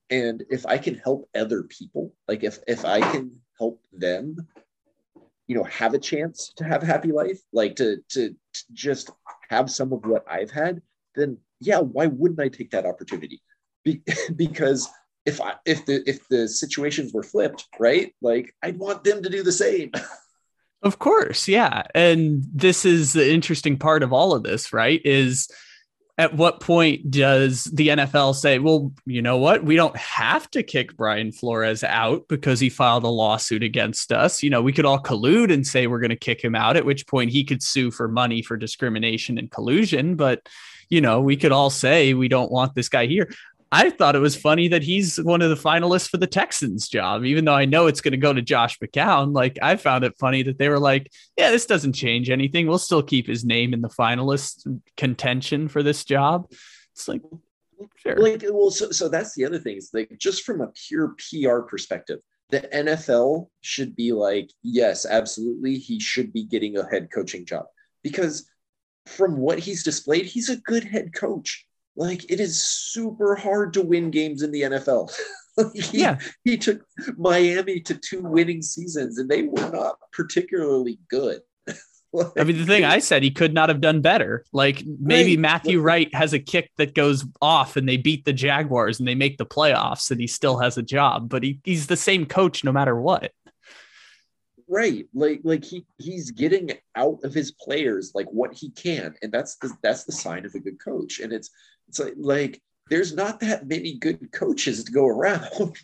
And 0.08 0.42
if 0.50 0.66
I 0.66 0.78
can 0.78 0.94
help 0.96 1.28
other 1.34 1.64
people, 1.64 2.14
like 2.26 2.42
if 2.42 2.58
if 2.66 2.84
I 2.84 3.00
can 3.00 3.40
help 3.58 3.82
them 3.92 4.48
you 5.50 5.56
know 5.56 5.64
have 5.64 5.94
a 5.94 5.98
chance 5.98 6.52
to 6.56 6.62
have 6.62 6.84
a 6.84 6.86
happy 6.86 7.10
life 7.10 7.40
like 7.52 7.74
to, 7.74 7.96
to 8.08 8.30
to 8.54 8.62
just 8.72 9.10
have 9.48 9.68
some 9.68 9.92
of 9.92 10.06
what 10.06 10.24
i've 10.30 10.50
had 10.52 10.80
then 11.16 11.36
yeah 11.58 11.80
why 11.80 12.06
wouldn't 12.06 12.40
i 12.40 12.48
take 12.48 12.70
that 12.70 12.86
opportunity 12.86 13.42
Be- 13.84 14.00
because 14.36 14.88
if 15.26 15.40
i 15.40 15.54
if 15.66 15.84
the 15.86 16.08
if 16.08 16.28
the 16.28 16.46
situations 16.46 17.12
were 17.12 17.24
flipped 17.24 17.66
right 17.80 18.14
like 18.22 18.54
i'd 18.62 18.78
want 18.78 19.02
them 19.02 19.24
to 19.24 19.28
do 19.28 19.42
the 19.42 19.50
same 19.50 19.90
of 20.82 20.98
course 20.98 21.48
yeah 21.48 21.82
and 21.94 22.44
this 22.52 22.84
is 22.84 23.12
the 23.12 23.32
interesting 23.32 23.78
part 23.78 24.02
of 24.02 24.12
all 24.12 24.34
of 24.34 24.42
this 24.42 24.72
right 24.72 25.00
is 25.04 25.48
at 26.20 26.34
what 26.34 26.60
point 26.60 27.10
does 27.10 27.64
the 27.64 27.88
NFL 27.88 28.34
say, 28.34 28.58
well, 28.58 28.92
you 29.06 29.22
know 29.22 29.38
what? 29.38 29.64
We 29.64 29.74
don't 29.74 29.96
have 29.96 30.50
to 30.50 30.62
kick 30.62 30.94
Brian 30.94 31.32
Flores 31.32 31.82
out 31.82 32.28
because 32.28 32.60
he 32.60 32.68
filed 32.68 33.04
a 33.04 33.08
lawsuit 33.08 33.62
against 33.62 34.12
us. 34.12 34.42
You 34.42 34.50
know, 34.50 34.60
we 34.60 34.74
could 34.74 34.84
all 34.84 35.02
collude 35.02 35.50
and 35.50 35.66
say 35.66 35.86
we're 35.86 35.98
going 35.98 36.10
to 36.10 36.16
kick 36.16 36.44
him 36.44 36.54
out, 36.54 36.76
at 36.76 36.84
which 36.84 37.06
point 37.06 37.30
he 37.30 37.42
could 37.42 37.62
sue 37.62 37.90
for 37.90 38.06
money 38.06 38.42
for 38.42 38.58
discrimination 38.58 39.38
and 39.38 39.50
collusion. 39.50 40.14
But, 40.14 40.46
you 40.90 41.00
know, 41.00 41.22
we 41.22 41.38
could 41.38 41.52
all 41.52 41.70
say 41.70 42.12
we 42.12 42.28
don't 42.28 42.52
want 42.52 42.74
this 42.74 42.90
guy 42.90 43.06
here. 43.06 43.32
I 43.72 43.90
thought 43.90 44.16
it 44.16 44.20
was 44.20 44.34
funny 44.34 44.66
that 44.68 44.82
he's 44.82 45.16
one 45.18 45.42
of 45.42 45.50
the 45.50 45.56
finalists 45.56 46.08
for 46.08 46.16
the 46.16 46.26
Texans 46.26 46.88
job, 46.88 47.24
even 47.24 47.44
though 47.44 47.54
I 47.54 47.66
know 47.66 47.86
it's 47.86 48.00
going 48.00 48.12
to 48.12 48.18
go 48.18 48.32
to 48.32 48.42
Josh 48.42 48.78
McCown. 48.80 49.32
Like, 49.32 49.58
I 49.62 49.76
found 49.76 50.02
it 50.02 50.16
funny 50.18 50.42
that 50.42 50.58
they 50.58 50.68
were 50.68 50.80
like, 50.80 51.10
yeah, 51.36 51.52
this 51.52 51.66
doesn't 51.66 51.92
change 51.92 52.30
anything. 52.30 52.66
We'll 52.66 52.78
still 52.78 53.02
keep 53.02 53.28
his 53.28 53.44
name 53.44 53.72
in 53.72 53.80
the 53.80 53.88
finalist 53.88 54.66
contention 54.96 55.68
for 55.68 55.84
this 55.84 56.04
job. 56.04 56.50
It's 56.94 57.06
like, 57.06 57.22
sure. 57.96 58.16
Like, 58.16 58.44
well, 58.50 58.72
so, 58.72 58.90
so 58.90 59.08
that's 59.08 59.36
the 59.36 59.44
other 59.44 59.58
thing 59.58 59.76
is 59.76 59.90
like, 59.94 60.16
just 60.18 60.42
from 60.42 60.60
a 60.60 60.72
pure 60.88 61.14
PR 61.18 61.60
perspective, 61.60 62.18
the 62.50 62.62
NFL 62.74 63.46
should 63.60 63.94
be 63.94 64.12
like, 64.12 64.50
yes, 64.64 65.06
absolutely. 65.06 65.76
He 65.76 66.00
should 66.00 66.32
be 66.32 66.44
getting 66.44 66.76
a 66.76 66.88
head 66.90 67.08
coaching 67.14 67.46
job 67.46 67.66
because 68.02 68.50
from 69.06 69.36
what 69.36 69.60
he's 69.60 69.84
displayed, 69.84 70.26
he's 70.26 70.48
a 70.48 70.56
good 70.56 70.82
head 70.82 71.12
coach 71.14 71.66
like 71.96 72.30
it 72.30 72.40
is 72.40 72.62
super 72.62 73.34
hard 73.34 73.72
to 73.74 73.82
win 73.82 74.10
games 74.10 74.42
in 74.42 74.50
the 74.50 74.62
NFL. 74.62 75.12
he, 75.74 75.98
yeah, 75.98 76.18
he 76.44 76.56
took 76.56 76.82
Miami 77.16 77.80
to 77.80 77.94
two 77.94 78.22
winning 78.22 78.62
seasons, 78.62 79.18
and 79.18 79.28
they 79.28 79.42
were 79.42 79.70
not 79.70 79.96
particularly 80.12 80.98
good. 81.08 81.40
like, 82.12 82.32
I 82.38 82.44
mean, 82.44 82.58
the 82.58 82.64
thing 82.64 82.84
I 82.84 83.00
said, 83.00 83.22
he 83.22 83.30
could 83.30 83.52
not 83.52 83.68
have 83.68 83.80
done 83.80 84.00
better. 84.00 84.44
Like 84.52 84.82
maybe 84.86 85.36
right. 85.36 85.40
Matthew 85.40 85.80
Wright 85.80 86.14
has 86.14 86.32
a 86.32 86.38
kick 86.38 86.70
that 86.78 86.94
goes 86.94 87.24
off, 87.42 87.76
and 87.76 87.88
they 87.88 87.96
beat 87.96 88.24
the 88.24 88.32
Jaguars, 88.32 88.98
and 88.98 89.08
they 89.08 89.14
make 89.14 89.38
the 89.38 89.46
playoffs, 89.46 90.10
and 90.10 90.20
he 90.20 90.26
still 90.26 90.58
has 90.58 90.78
a 90.78 90.82
job. 90.82 91.28
But 91.28 91.42
he, 91.42 91.60
he's 91.64 91.86
the 91.86 91.96
same 91.96 92.26
coach 92.26 92.64
no 92.64 92.72
matter 92.72 92.98
what 92.98 93.32
right 94.70 95.06
like 95.14 95.40
like 95.42 95.64
he 95.64 95.84
he's 95.98 96.30
getting 96.30 96.70
out 96.94 97.18
of 97.24 97.34
his 97.34 97.50
players 97.50 98.12
like 98.14 98.28
what 98.30 98.54
he 98.54 98.70
can 98.70 99.12
and 99.20 99.32
that's 99.32 99.56
the 99.56 99.70
that's 99.82 100.04
the 100.04 100.12
sign 100.12 100.46
of 100.46 100.54
a 100.54 100.60
good 100.60 100.78
coach 100.82 101.18
and 101.18 101.32
it's 101.32 101.50
it's 101.90 101.98
like 101.98 102.14
like 102.16 102.62
there's 102.88 103.12
not 103.14 103.40
that 103.40 103.66
many 103.66 103.98
good 103.98 104.30
coaches 104.32 104.84
to 104.84 104.92
go 104.92 105.06
around. 105.06 105.46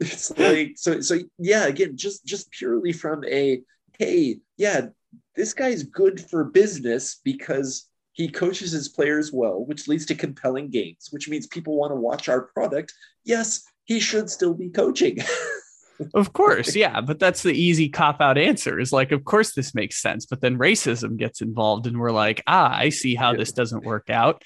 It's, 0.00 0.36
like 0.36 0.72
so 0.76 1.00
so 1.00 1.20
yeah 1.38 1.66
again 1.66 1.96
just 1.96 2.26
just 2.26 2.50
purely 2.50 2.92
from 2.92 3.24
a 3.24 3.62
hey 4.00 4.40
yeah 4.56 4.88
this 5.36 5.54
guy's 5.54 5.84
good 5.84 6.20
for 6.20 6.42
business 6.42 7.20
because 7.22 7.88
he 8.14 8.28
coaches 8.28 8.72
his 8.72 8.88
players 8.88 9.32
well 9.32 9.64
which 9.64 9.86
leads 9.86 10.06
to 10.06 10.16
compelling 10.16 10.70
games 10.70 11.06
which 11.12 11.28
means 11.28 11.46
people 11.46 11.76
want 11.76 11.92
to 11.92 11.96
watch 11.96 12.28
our 12.28 12.42
product. 12.42 12.92
Yes 13.24 13.62
he 13.84 14.00
should 14.00 14.28
still 14.28 14.54
be 14.54 14.70
coaching 14.70 15.18
of 16.14 16.32
course, 16.32 16.74
yeah, 16.76 17.00
but 17.00 17.18
that's 17.18 17.42
the 17.42 17.52
easy 17.52 17.88
cop 17.88 18.20
out 18.20 18.38
answer. 18.38 18.78
Is 18.78 18.92
like, 18.92 19.12
of 19.12 19.24
course 19.24 19.54
this 19.54 19.74
makes 19.74 20.00
sense, 20.00 20.26
but 20.26 20.40
then 20.40 20.58
racism 20.58 21.16
gets 21.16 21.40
involved, 21.40 21.86
and 21.86 21.98
we're 21.98 22.10
like, 22.10 22.42
ah, 22.46 22.74
I 22.74 22.90
see 22.90 23.14
how 23.14 23.34
this 23.34 23.52
doesn't 23.52 23.84
work 23.84 24.10
out. 24.10 24.42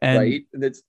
And 0.00 0.18
right, 0.18 0.42
and 0.52 0.64
it's 0.64 0.82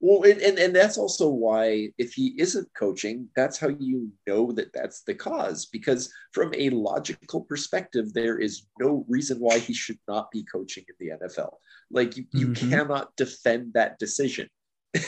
well, 0.00 0.22
and, 0.22 0.40
and 0.40 0.58
and 0.58 0.76
that's 0.76 0.96
also 0.96 1.28
why 1.28 1.90
if 1.98 2.12
he 2.12 2.34
isn't 2.38 2.68
coaching, 2.74 3.28
that's 3.34 3.58
how 3.58 3.68
you 3.68 4.10
know 4.26 4.52
that 4.52 4.72
that's 4.72 5.02
the 5.02 5.14
cause. 5.14 5.66
Because 5.66 6.12
from 6.32 6.54
a 6.54 6.70
logical 6.70 7.40
perspective, 7.40 8.12
there 8.12 8.38
is 8.38 8.66
no 8.78 9.04
reason 9.08 9.38
why 9.38 9.58
he 9.58 9.74
should 9.74 9.98
not 10.06 10.30
be 10.30 10.44
coaching 10.44 10.84
in 10.88 10.94
the 11.00 11.26
NFL. 11.26 11.54
Like 11.90 12.16
you, 12.16 12.26
you 12.32 12.48
mm-hmm. 12.48 12.70
cannot 12.70 13.16
defend 13.16 13.72
that 13.74 13.98
decision. 13.98 14.48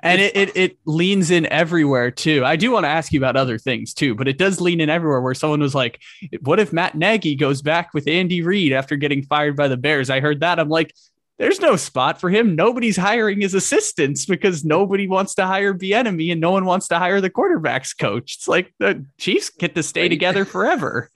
and 0.00 0.20
it, 0.20 0.36
it, 0.36 0.56
it 0.56 0.78
leans 0.84 1.30
in 1.30 1.46
everywhere 1.46 2.10
too. 2.10 2.44
I 2.44 2.56
do 2.56 2.70
want 2.70 2.84
to 2.84 2.88
ask 2.88 3.12
you 3.12 3.20
about 3.20 3.36
other 3.36 3.58
things 3.58 3.94
too, 3.94 4.14
but 4.14 4.28
it 4.28 4.38
does 4.38 4.60
lean 4.60 4.80
in 4.80 4.90
everywhere. 4.90 5.20
Where 5.20 5.34
someone 5.34 5.60
was 5.60 5.74
like, 5.74 6.00
"What 6.40 6.60
if 6.60 6.72
Matt 6.72 6.94
Nagy 6.94 7.34
goes 7.34 7.62
back 7.62 7.94
with 7.94 8.08
Andy 8.08 8.42
Reid 8.42 8.72
after 8.72 8.96
getting 8.96 9.22
fired 9.22 9.56
by 9.56 9.68
the 9.68 9.76
Bears?" 9.76 10.10
I 10.10 10.20
heard 10.20 10.40
that. 10.40 10.58
I'm 10.58 10.68
like, 10.68 10.94
"There's 11.38 11.60
no 11.60 11.76
spot 11.76 12.20
for 12.20 12.30
him. 12.30 12.56
Nobody's 12.56 12.96
hiring 12.96 13.40
his 13.40 13.54
assistants 13.54 14.26
because 14.26 14.64
nobody 14.64 15.06
wants 15.06 15.34
to 15.36 15.46
hire 15.46 15.74
Bieniemy 15.74 16.32
and 16.32 16.40
no 16.40 16.50
one 16.50 16.64
wants 16.64 16.88
to 16.88 16.98
hire 16.98 17.20
the 17.20 17.30
quarterbacks 17.30 17.96
coach. 17.96 18.36
It's 18.36 18.48
like 18.48 18.72
the 18.78 19.04
Chiefs 19.18 19.50
get 19.50 19.74
to 19.74 19.82
stay 19.82 20.08
together 20.08 20.44
forever." 20.46 21.10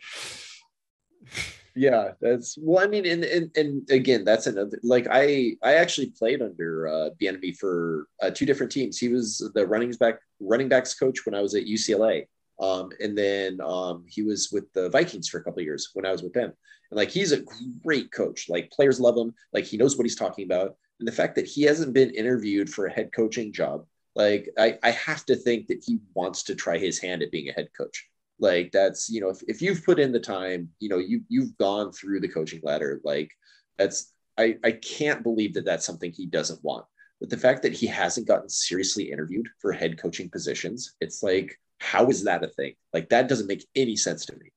Yeah 1.75 2.13
that's 2.21 2.59
well 2.61 2.85
i 2.85 2.89
mean 2.89 3.07
and, 3.07 3.25
and 3.25 3.51
and 3.57 3.89
again 3.91 4.25
that's 4.25 4.47
another 4.47 4.79
like 4.83 5.07
i 5.11 5.55
i 5.63 5.75
actually 5.75 6.11
played 6.11 6.43
under 6.43 6.89
uh 6.89 7.11
Bieniemy 7.21 7.57
for 7.57 8.07
uh, 8.23 8.31
two 8.31 8.47
different 8.47 8.73
teams. 8.73 8.99
He 8.99 9.09
was 9.09 9.51
the 9.55 9.67
running 9.67 9.93
back 9.93 10.21
running 10.41 10.69
backs 10.69 10.95
coach 10.95 11.25
when 11.25 11.35
i 11.35 11.41
was 11.41 11.55
at 11.55 11.65
ucla 11.65 12.25
um 12.61 12.91
and 13.01 13.17
then 13.17 13.61
um 13.61 14.05
he 14.07 14.23
was 14.23 14.51
with 14.53 14.73
the 14.73 14.91
vikings 14.91 15.29
for 15.29 15.39
a 15.39 15.45
couple 15.45 15.63
years 15.63 15.91
when 15.95 16.07
i 16.07 16.13
was 16.13 16.23
with 16.23 16.33
them. 16.33 16.53
And 16.91 16.99
like 16.99 17.11
he's 17.11 17.33
a 17.33 17.45
great 17.85 18.11
coach. 18.11 18.49
Like 18.49 18.73
players 18.73 18.99
love 18.99 19.17
him. 19.17 19.33
Like 19.53 19.65
he 19.65 19.77
knows 19.77 19.97
what 19.97 20.05
he's 20.05 20.17
talking 20.17 20.45
about. 20.45 20.75
And 20.99 21.07
the 21.07 21.13
fact 21.13 21.37
that 21.37 21.47
he 21.47 21.63
hasn't 21.63 21.95
been 21.95 22.11
interviewed 22.11 22.69
for 22.69 22.87
a 22.87 22.93
head 22.93 23.13
coaching 23.13 23.53
job 23.53 23.85
like 24.17 24.49
i 24.59 24.79
i 24.83 24.91
have 24.91 25.25
to 25.25 25.37
think 25.37 25.67
that 25.69 25.83
he 25.87 25.99
wants 26.15 26.43
to 26.43 26.55
try 26.55 26.79
his 26.79 26.99
hand 26.99 27.23
at 27.23 27.31
being 27.31 27.49
a 27.49 27.53
head 27.53 27.69
coach 27.77 28.10
like 28.41 28.71
that's 28.73 29.09
you 29.11 29.21
know 29.21 29.29
if, 29.29 29.43
if 29.47 29.63
you've 29.63 29.85
put 29.85 30.01
in 30.01 30.13
the 30.13 30.21
time 30.21 30.69
you 30.81 30.89
know 30.89 30.99
you 30.99 31.23
you've 31.29 31.57
gone 31.59 31.93
through 31.93 32.21
the 32.21 32.29
coaching 32.29 32.61
ladder 32.63 33.01
like 33.05 33.31
that's 33.79 34.13
i 34.39 34.57
i 34.65 34.73
can't 34.73 35.23
believe 35.23 35.55
that 35.55 35.65
that's 35.65 35.87
something 35.87 36.13
he 36.13 36.27
doesn't 36.27 36.63
want. 36.65 36.85
But 37.21 37.29
the 37.29 37.37
fact 37.37 37.63
that 37.65 37.75
he 37.75 37.87
hasn't 37.87 38.27
gotten 38.27 38.49
seriously 38.49 39.13
interviewed 39.13 39.47
for 39.59 39.73
head 39.73 40.01
coaching 40.01 40.31
positions 40.31 40.95
it's 41.01 41.23
like 41.23 41.59
how 41.81 42.09
is 42.09 42.25
that 42.25 42.45
a 42.45 42.49
thing? 42.49 42.75
Like 42.93 43.09
that 43.09 43.29
doesn't 43.29 43.47
make 43.47 43.67
any 43.75 43.97
sense 43.97 44.27
to 44.27 44.37
me 44.37 44.53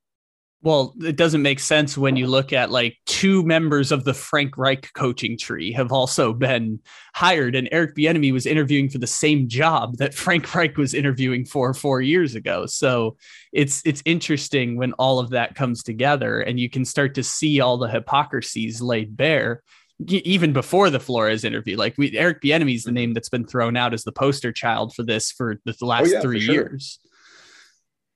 well, 0.64 0.94
it 1.04 1.16
doesn't 1.16 1.42
make 1.42 1.60
sense 1.60 1.98
when 1.98 2.16
you 2.16 2.26
look 2.26 2.54
at 2.54 2.70
like 2.70 2.96
two 3.04 3.42
members 3.42 3.92
of 3.92 4.04
the 4.04 4.14
Frank 4.14 4.56
Reich 4.56 4.90
coaching 4.94 5.36
tree 5.36 5.70
have 5.72 5.92
also 5.92 6.32
been 6.32 6.80
hired, 7.14 7.54
and 7.54 7.68
Eric 7.70 7.94
Bieniemy 7.94 8.32
was 8.32 8.46
interviewing 8.46 8.88
for 8.88 8.96
the 8.96 9.06
same 9.06 9.46
job 9.46 9.98
that 9.98 10.14
Frank 10.14 10.54
Reich 10.54 10.78
was 10.78 10.94
interviewing 10.94 11.44
for 11.44 11.74
four 11.74 12.00
years 12.00 12.34
ago. 12.34 12.64
So 12.64 13.18
it's 13.52 13.82
it's 13.84 14.02
interesting 14.06 14.78
when 14.78 14.94
all 14.94 15.18
of 15.18 15.30
that 15.30 15.54
comes 15.54 15.82
together, 15.82 16.40
and 16.40 16.58
you 16.58 16.70
can 16.70 16.86
start 16.86 17.14
to 17.16 17.22
see 17.22 17.60
all 17.60 17.76
the 17.76 17.88
hypocrisies 17.88 18.80
laid 18.80 19.18
bare 19.18 19.62
even 20.08 20.54
before 20.54 20.88
the 20.88 20.98
Flores 20.98 21.44
interview. 21.44 21.76
Like 21.76 21.98
we, 21.98 22.16
Eric 22.16 22.40
Bieniemy 22.40 22.74
is 22.74 22.84
the 22.84 22.90
name 22.90 23.12
that's 23.12 23.28
been 23.28 23.46
thrown 23.46 23.76
out 23.76 23.92
as 23.92 24.02
the 24.02 24.12
poster 24.12 24.50
child 24.50 24.94
for 24.94 25.02
this 25.02 25.30
for 25.30 25.60
the 25.66 25.76
last 25.82 26.08
oh, 26.08 26.12
yeah, 26.14 26.20
three 26.22 26.40
sure. 26.40 26.54
years, 26.54 27.00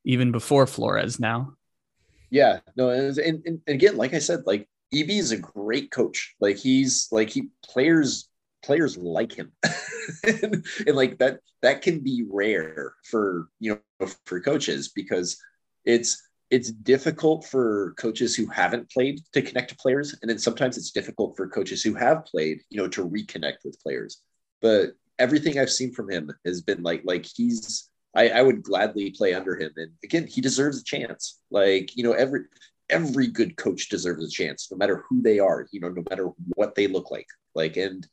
even 0.05 0.33
before 0.33 0.67
Flores 0.67 1.21
now. 1.21 1.58
Yeah, 2.31 2.61
no, 2.77 2.91
and, 2.91 3.17
and, 3.19 3.43
and 3.47 3.61
again, 3.67 3.97
like 3.97 4.15
I 4.15 4.19
said, 4.19 4.41
like 4.47 4.69
EB 4.93 5.11
is 5.11 5.33
a 5.33 5.39
great 5.39 5.91
coach. 5.91 6.35
Like 6.41 6.57
he's 6.57 7.09
like 7.11 7.31
he 7.31 7.49
players 7.65 8.29
players 8.65 8.97
like 8.99 9.33
him, 9.33 9.53
and, 10.25 10.65
and 10.87 10.97
like 10.97 11.19
that 11.19 11.41
that 11.63 11.83
can 11.83 12.01
be 12.01 12.27
rare 12.29 12.95
for 13.05 13.49
you 13.61 13.81
know 14.01 14.09
for 14.27 14.41
coaches 14.41 14.89
because 14.89 15.39
it's 15.85 16.23
it's 16.51 16.71
difficult 16.71 17.47
for 17.47 17.95
coaches 17.99 18.35
who 18.35 18.47
haven't 18.47 18.91
played 18.91 19.21
to 19.33 19.43
connect 19.43 19.69
to 19.71 19.77
players. 19.77 20.17
And 20.23 20.31
then 20.31 20.39
sometimes 20.39 20.79
it's 20.79 20.91
difficult 20.93 21.37
for 21.37 21.47
coaches 21.49 21.83
who 21.83 21.95
have 21.95 22.25
played 22.25 22.63
you 22.71 22.79
know 22.79 22.89
to 22.89 23.09
reconnect 23.09 23.65
with 23.65 23.81
players. 23.83 24.23
But 24.61 24.91
everything 25.19 25.59
i've 25.59 25.71
seen 25.71 25.93
from 25.93 26.11
him 26.11 26.31
has 26.45 26.63
been 26.63 26.83
like 26.83 27.03
like 27.05 27.27
he's 27.35 27.91
I, 28.15 28.31
I 28.31 28.43
would 28.43 28.63
gladly 28.63 29.11
play 29.11 29.35
under 29.35 29.57
him. 29.57 29.71
And 29.77 29.93
again, 30.03 30.27
he 30.27 30.41
deserves 30.41 30.81
a 30.81 30.85
chance. 30.85 31.39
Like, 31.51 31.97
you 31.97 32.03
know, 32.03 32.13
every 32.13 32.43
every 32.91 33.27
good 33.27 33.57
coach 33.57 33.89
deserves 33.89 34.25
a 34.25 34.31
chance, 34.31 34.69
no 34.71 34.77
matter 34.77 35.05
who 35.09 35.21
they 35.21 35.39
are, 35.39 35.67
you 35.73 35.81
know, 35.81 35.91
no 35.91 36.03
matter 36.09 36.31
what 36.55 36.75
they 36.75 36.87
look 36.87 37.11
like. 37.11 37.27
Like, 37.55 37.77
and 37.77 38.07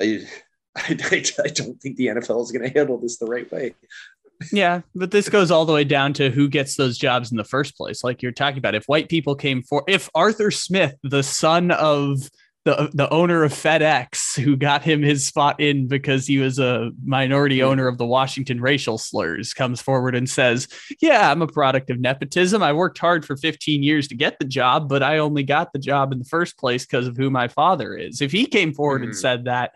I, 0.00 0.26
I, 0.76 1.24
I 1.44 1.48
don't 1.48 1.80
think 1.80 1.96
the 1.96 2.06
NFL 2.06 2.42
is 2.42 2.52
going 2.52 2.68
to 2.68 2.78
handle 2.78 2.98
this 2.98 3.18
the 3.18 3.26
right 3.26 3.50
way. 3.52 3.74
Yeah, 4.50 4.80
but 4.94 5.10
this 5.10 5.28
goes 5.28 5.50
all 5.50 5.64
the 5.64 5.72
way 5.72 5.84
down 5.84 6.14
to 6.14 6.30
who 6.30 6.48
gets 6.48 6.74
those 6.74 6.98
jobs 6.98 7.30
in 7.30 7.36
the 7.36 7.44
first 7.44 7.76
place. 7.76 8.02
Like 8.02 8.22
you're 8.22 8.32
talking 8.32 8.58
about, 8.58 8.74
if 8.74 8.86
white 8.86 9.08
people 9.08 9.36
came 9.36 9.62
for, 9.62 9.84
if 9.86 10.08
Arthur 10.14 10.50
Smith, 10.50 10.96
the 11.04 11.22
son 11.22 11.70
of 11.70 12.28
the 12.64 12.90
the 12.94 13.10
owner 13.10 13.42
of 13.42 13.52
FedEx 13.52 14.40
who 14.40 14.56
got 14.56 14.82
him 14.82 15.02
his 15.02 15.26
spot 15.26 15.60
in 15.60 15.88
because 15.88 16.26
he 16.26 16.38
was 16.38 16.58
a 16.58 16.92
minority 17.04 17.58
hmm. 17.60 17.66
owner 17.66 17.88
of 17.88 17.98
the 17.98 18.06
Washington 18.06 18.60
racial 18.60 18.98
slurs 18.98 19.52
comes 19.52 19.80
forward 19.80 20.14
and 20.14 20.30
says, 20.30 20.68
"Yeah, 21.00 21.30
I'm 21.30 21.42
a 21.42 21.46
product 21.46 21.90
of 21.90 21.98
nepotism. 21.98 22.62
I 22.62 22.72
worked 22.72 22.98
hard 22.98 23.24
for 23.24 23.36
15 23.36 23.82
years 23.82 24.08
to 24.08 24.14
get 24.14 24.38
the 24.38 24.44
job, 24.44 24.88
but 24.88 25.02
I 25.02 25.18
only 25.18 25.42
got 25.42 25.72
the 25.72 25.78
job 25.80 26.12
in 26.12 26.18
the 26.20 26.24
first 26.24 26.56
place 26.56 26.86
because 26.86 27.08
of 27.08 27.16
who 27.16 27.30
my 27.30 27.48
father 27.48 27.96
is." 27.96 28.20
If 28.20 28.30
he 28.30 28.46
came 28.46 28.72
forward 28.72 28.98
mm-hmm. 28.98 29.04
and 29.04 29.14
hmm. 29.14 29.20
said 29.20 29.44
that, 29.46 29.72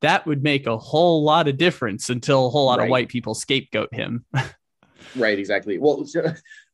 that 0.00 0.26
would 0.26 0.42
make 0.42 0.66
a 0.66 0.78
whole 0.78 1.22
lot 1.22 1.48
of 1.48 1.58
difference 1.58 2.08
until 2.08 2.46
a 2.46 2.50
whole 2.50 2.66
lot 2.66 2.78
right. 2.78 2.84
of 2.84 2.90
white 2.90 3.08
people 3.08 3.34
scapegoat 3.34 3.92
him. 3.94 4.24
right, 5.16 5.38
exactly. 5.38 5.78
Well, 5.78 6.06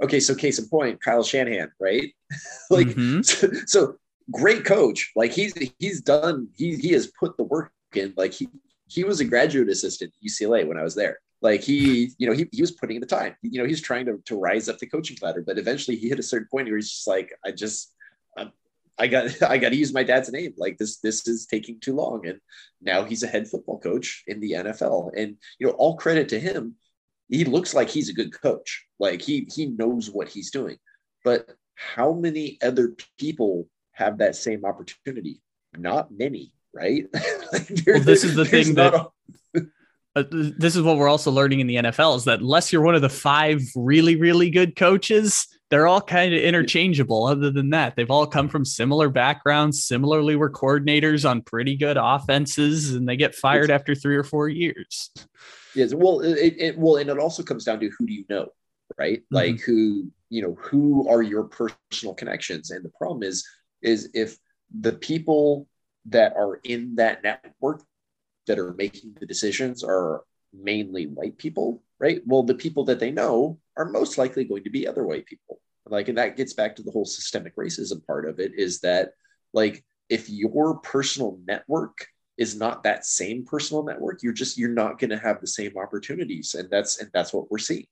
okay, 0.03 0.21
so 0.21 0.35
case 0.35 0.59
in 0.61 0.69
point, 0.69 1.01
Kyle 1.01 1.25
Shanahan, 1.25 1.73
right? 1.81 2.15
like 2.71 2.87
mm-hmm. 2.87 3.23
so, 3.23 3.49
so 3.67 3.97
great 4.31 4.65
coach. 4.65 5.13
Like 5.17 5.33
he's 5.33 5.55
he's 5.79 6.01
done 6.01 6.49
he 6.57 6.77
he 6.77 6.93
has 6.93 7.09
put 7.19 7.37
the 7.37 7.45
work 7.45 7.73
in. 7.95 8.15
Like 8.17 8.33
he 8.33 8.49
he 8.89 9.05
was 9.05 9.21
a 9.21 9.25
graduate 9.25 9.69
assistant 9.69 10.13
at 10.15 10.27
UCLA 10.27 10.67
when 10.67 10.79
I 10.79 10.83
was 10.83 10.95
there. 10.95 11.19
Like 11.43 11.63
he, 11.63 12.13
you 12.19 12.27
know, 12.27 12.33
he, 12.33 12.47
he 12.51 12.63
was 12.63 12.73
putting 12.73 12.97
in 12.97 13.01
the 13.01 13.07
time. 13.07 13.37
You 13.43 13.61
know, 13.61 13.69
he's 13.69 13.83
trying 13.83 14.07
to, 14.07 14.19
to 14.25 14.37
rise 14.37 14.69
up 14.69 14.79
the 14.79 14.87
coaching 14.87 15.19
ladder, 15.21 15.43
but 15.47 15.59
eventually 15.59 15.97
he 15.97 16.09
hit 16.09 16.19
a 16.19 16.23
certain 16.23 16.49
point 16.51 16.69
where 16.69 16.77
he's 16.77 16.91
just 16.91 17.07
like, 17.07 17.31
I 17.45 17.51
just, 17.51 17.95
I'm, 18.39 18.53
I 18.99 19.07
got, 19.07 19.43
I 19.49 19.59
got 19.59 19.71
to 19.71 19.77
use 19.77 19.93
my 19.93 20.03
dad's 20.03 20.33
name. 20.33 20.55
Like 20.57 20.79
this, 20.79 20.99
this 20.99 21.27
is 21.29 21.47
taking 21.47 21.79
too 21.79 21.95
long. 21.95 22.27
And 22.27 22.41
now 22.81 23.05
he's 23.05 23.23
a 23.23 23.29
head 23.29 23.49
football 23.49 23.79
coach 23.79 24.25
in 24.27 24.41
the 24.41 24.53
NFL. 24.53 25.11
And 25.17 25.37
you 25.59 25.67
know, 25.67 25.75
all 25.75 25.97
credit 25.97 26.29
to 26.31 26.41
him. 26.41 26.77
He 27.29 27.45
looks 27.45 27.75
like 27.75 27.91
he's 27.91 28.09
a 28.09 28.15
good 28.15 28.33
coach. 28.41 28.87
Like 28.99 29.21
he, 29.21 29.49
he 29.53 29.67
knows 29.67 30.11
what 30.11 30.29
he's 30.29 30.53
doing. 30.53 30.79
But 31.25 31.51
how 31.75 32.13
many 32.13 32.57
other 32.63 32.95
people 33.19 33.69
have 33.97 34.19
that 34.19 34.37
same 34.37 34.65
opportunity? 34.65 35.41
Not 35.77 36.11
many, 36.11 36.53
right? 36.73 37.05
like 37.53 37.69
well, 37.87 38.01
this 38.01 38.25
is 38.25 38.35
the 38.35 38.45
thing 38.45 38.75
that. 38.75 38.95
A- 38.95 39.09
uh, 40.17 40.25
this 40.31 40.75
is 40.75 40.83
what 40.83 40.97
we're 40.97 41.11
also 41.11 41.31
learning 41.31 41.61
in 41.61 41.67
the 41.67 41.77
NFL 41.77 42.17
is 42.17 42.25
that 42.25 42.41
unless 42.41 42.73
you're 42.73 42.81
one 42.81 42.95
of 42.95 43.03
the 43.03 43.09
five 43.09 43.61
really, 43.77 44.17
really 44.17 44.49
good 44.49 44.75
coaches, 44.75 45.47
they're 45.69 45.87
all 45.87 46.01
kind 46.01 46.33
of 46.33 46.41
interchangeable. 46.41 47.27
Other 47.27 47.51
than 47.51 47.69
that, 47.71 47.97
they've 47.97 48.11
all 48.11 48.27
come 48.27 48.49
from 48.49 48.65
similar 48.65 49.11
backgrounds. 49.11 49.85
Similarly, 49.85 50.35
were 50.35 50.51
coordinators 50.51 51.29
on 51.29 51.43
pretty 51.43 51.77
good 51.77 51.99
offenses, 52.01 52.95
and 52.95 53.07
they 53.07 53.17
get 53.17 53.35
fired 53.35 53.71
after 53.71 53.95
three 53.95 54.17
or 54.17 54.25
four 54.25 54.49
years. 54.49 55.11
Yes, 55.75 55.93
well, 55.93 56.21
it, 56.21 56.55
it 56.57 56.79
well, 56.79 56.97
and 56.97 57.11
it 57.11 57.19
also 57.19 57.43
comes 57.43 57.65
down 57.65 57.81
to 57.81 57.91
who 57.99 58.07
do 58.07 58.15
you 58.15 58.25
know, 58.31 58.49
right? 58.97 59.19
Mm-hmm. 59.19 59.35
Like 59.35 59.61
who 59.61 60.11
you 60.31 60.43
know, 60.43 60.57
who 60.59 61.09
are 61.09 61.23
your 61.23 61.45
personal 61.45 62.15
connections? 62.15 62.71
And 62.71 62.85
the 62.85 62.93
problem 62.97 63.23
is 63.23 63.47
is 63.83 64.11
if 64.15 64.39
the 64.81 64.93
people 64.93 65.69
that 66.07 66.35
are 66.37 66.61
in 66.65 66.97
that 66.97 67.23
network 67.23 67.83
that 68.47 68.59
are 68.59 68.75
making 68.75 69.15
the 69.19 69.27
decisions 69.27 69.83
are 69.83 70.23
mainly 70.53 71.07
white 71.07 71.37
people, 71.37 71.83
right? 71.99 72.23
Well, 72.27 72.43
the 72.43 72.55
people 72.55 72.85
that 72.85 73.01
they 73.01 73.11
know 73.11 73.59
are 73.77 73.85
most 73.85 74.19
likely 74.19 74.45
going 74.45 74.65
to 74.65 74.71
be 74.71 74.87
other 74.87 75.05
white 75.05 75.27
people. 75.27 75.61
Like, 75.89 76.09
and 76.09 76.19
that 76.19 76.37
gets 76.37 76.53
back 76.53 76.77
to 76.77 76.83
the 76.83 76.91
whole 76.91 77.05
systemic 77.05 77.57
racism 77.57 78.05
part 78.07 78.29
of 78.29 78.41
it 78.41 78.53
is 78.57 78.81
that, 78.81 79.11
like, 79.53 79.85
if 80.09 80.29
your 80.29 80.79
personal 80.79 81.39
network 81.47 82.07
is 82.39 82.57
not 82.57 82.83
that 82.83 83.07
same 83.07 83.45
personal 83.45 83.85
network, 83.85 84.23
you're 84.23 84.33
just, 84.33 84.59
you're 84.59 84.69
not 84.69 84.99
going 84.99 85.11
to 85.11 85.19
have 85.19 85.41
the 85.41 85.47
same 85.47 85.77
opportunities. 85.79 86.55
And 86.55 86.69
that's, 86.71 86.99
and 87.01 87.11
that's 87.13 87.33
what 87.33 87.51
we're 87.51 87.59
seeing. 87.59 87.87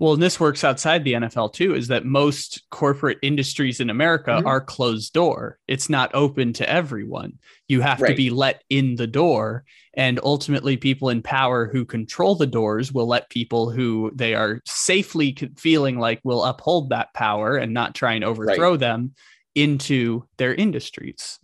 Well, 0.00 0.12
and 0.12 0.22
this 0.22 0.38
works 0.38 0.62
outside 0.62 1.02
the 1.02 1.14
NFL 1.14 1.52
too, 1.54 1.74
is 1.74 1.88
that 1.88 2.04
most 2.04 2.62
corporate 2.70 3.18
industries 3.20 3.80
in 3.80 3.90
America 3.90 4.30
mm-hmm. 4.30 4.46
are 4.46 4.60
closed 4.60 5.12
door. 5.12 5.58
It's 5.66 5.90
not 5.90 6.14
open 6.14 6.52
to 6.54 6.70
everyone. 6.70 7.38
You 7.66 7.80
have 7.80 8.00
right. 8.00 8.10
to 8.10 8.14
be 8.14 8.30
let 8.30 8.62
in 8.70 8.94
the 8.94 9.08
door. 9.08 9.64
And 9.94 10.20
ultimately, 10.22 10.76
people 10.76 11.08
in 11.08 11.22
power 11.22 11.66
who 11.66 11.84
control 11.84 12.36
the 12.36 12.46
doors 12.46 12.92
will 12.92 13.08
let 13.08 13.28
people 13.28 13.70
who 13.70 14.12
they 14.14 14.34
are 14.34 14.60
safely 14.64 15.36
feeling 15.56 15.98
like 15.98 16.20
will 16.22 16.44
uphold 16.44 16.90
that 16.90 17.12
power 17.12 17.56
and 17.56 17.74
not 17.74 17.96
try 17.96 18.12
and 18.12 18.24
overthrow 18.24 18.72
right. 18.72 18.80
them 18.80 19.14
into 19.56 20.24
their 20.36 20.54
industries. 20.54 21.40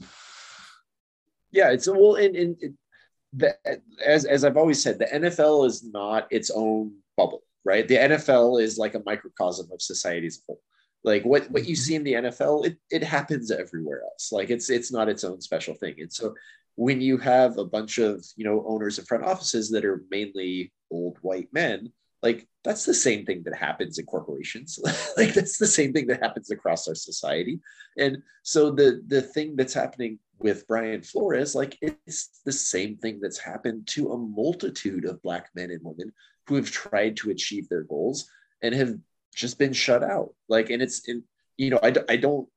Yeah, 1.50 1.72
it's 1.72 1.88
well, 1.88 2.14
and, 2.14 2.36
and 2.36 2.56
it, 2.60 2.72
the, 3.32 3.56
as 4.04 4.24
as 4.24 4.44
I've 4.44 4.56
always 4.56 4.80
said, 4.80 5.00
the 5.00 5.06
NFL 5.06 5.66
is 5.66 5.82
not 5.82 6.28
its 6.30 6.52
own 6.54 6.92
bubble 7.16 7.42
right? 7.64 7.86
The 7.86 7.96
NFL 7.96 8.60
is 8.62 8.78
like 8.78 8.94
a 8.94 9.02
microcosm 9.04 9.70
of 9.72 9.82
society 9.82 10.26
as 10.26 10.38
a 10.38 10.40
whole. 10.46 10.60
Like 11.02 11.24
what 11.24 11.50
what 11.50 11.66
you 11.66 11.74
mm-hmm. 11.74 11.82
see 11.82 11.94
in 11.94 12.04
the 12.04 12.14
NFL, 12.14 12.66
it 12.66 12.78
it 12.90 13.02
happens 13.02 13.50
everywhere 13.50 14.02
else. 14.02 14.32
Like 14.32 14.50
it's 14.50 14.70
it's 14.70 14.90
not 14.90 15.08
its 15.08 15.24
own 15.24 15.40
special 15.40 15.74
thing. 15.74 15.96
And 15.98 16.12
so 16.12 16.34
when 16.76 17.00
you 17.00 17.18
have 17.18 17.58
a 17.58 17.64
bunch 17.64 17.98
of 17.98 18.24
you 18.36 18.44
know 18.44 18.64
owners 18.66 18.98
and 18.98 19.06
front 19.06 19.24
offices 19.24 19.70
that 19.70 19.84
are 19.84 20.02
mainly 20.10 20.72
old 20.90 21.18
white 21.20 21.48
men, 21.52 21.92
like 22.22 22.48
that's 22.64 22.86
the 22.86 22.94
same 22.94 23.26
thing 23.26 23.42
that 23.44 23.54
happens 23.54 23.98
in 23.98 24.06
corporations. 24.06 24.78
like 25.18 25.34
that's 25.34 25.58
the 25.58 25.66
same 25.66 25.92
thing 25.92 26.06
that 26.06 26.22
happens 26.22 26.50
across 26.50 26.88
our 26.88 26.94
society. 26.94 27.60
And 27.98 28.22
so 28.42 28.70
the 28.70 29.02
the 29.06 29.20
thing 29.20 29.56
that's 29.56 29.74
happening 29.74 30.18
with 30.38 30.66
Brian 30.66 31.02
Flores, 31.02 31.54
like 31.54 31.76
it's 31.82 32.40
the 32.46 32.52
same 32.52 32.96
thing 32.96 33.20
that's 33.20 33.38
happened 33.38 33.86
to 33.88 34.12
a 34.12 34.18
multitude 34.18 35.04
of 35.04 35.22
black 35.22 35.50
men 35.54 35.70
and 35.70 35.84
women 35.84 36.12
who 36.46 36.56
have 36.56 36.70
tried 36.70 37.16
to 37.18 37.30
achieve 37.30 37.68
their 37.68 37.82
goals 37.82 38.30
and 38.62 38.74
have 38.74 38.98
just 39.34 39.58
been 39.58 39.72
shut 39.72 40.02
out. 40.02 40.34
Like, 40.48 40.70
and 40.70 40.82
it's, 40.82 41.08
in, 41.08 41.24
you 41.56 41.70
know, 41.70 41.80
I, 41.82 41.94
I 42.08 42.16
don't 42.16 42.48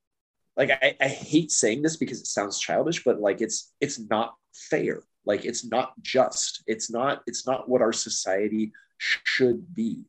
like, 0.55 0.71
I, 0.71 0.95
I 0.99 1.07
hate 1.07 1.51
saying 1.51 1.81
this 1.83 1.97
because 1.97 2.19
it 2.19 2.27
sounds 2.27 2.59
childish, 2.59 3.03
but 3.03 3.19
like, 3.19 3.41
it's, 3.41 3.73
it's 3.79 3.99
not 3.99 4.35
fair. 4.53 5.03
Like, 5.25 5.45
it's 5.45 5.65
not 5.65 5.93
just, 6.01 6.63
it's 6.67 6.89
not, 6.89 7.21
it's 7.27 7.45
not 7.45 7.69
what 7.69 7.81
our 7.81 7.93
society 7.93 8.71
should 8.97 9.73
be. 9.73 10.03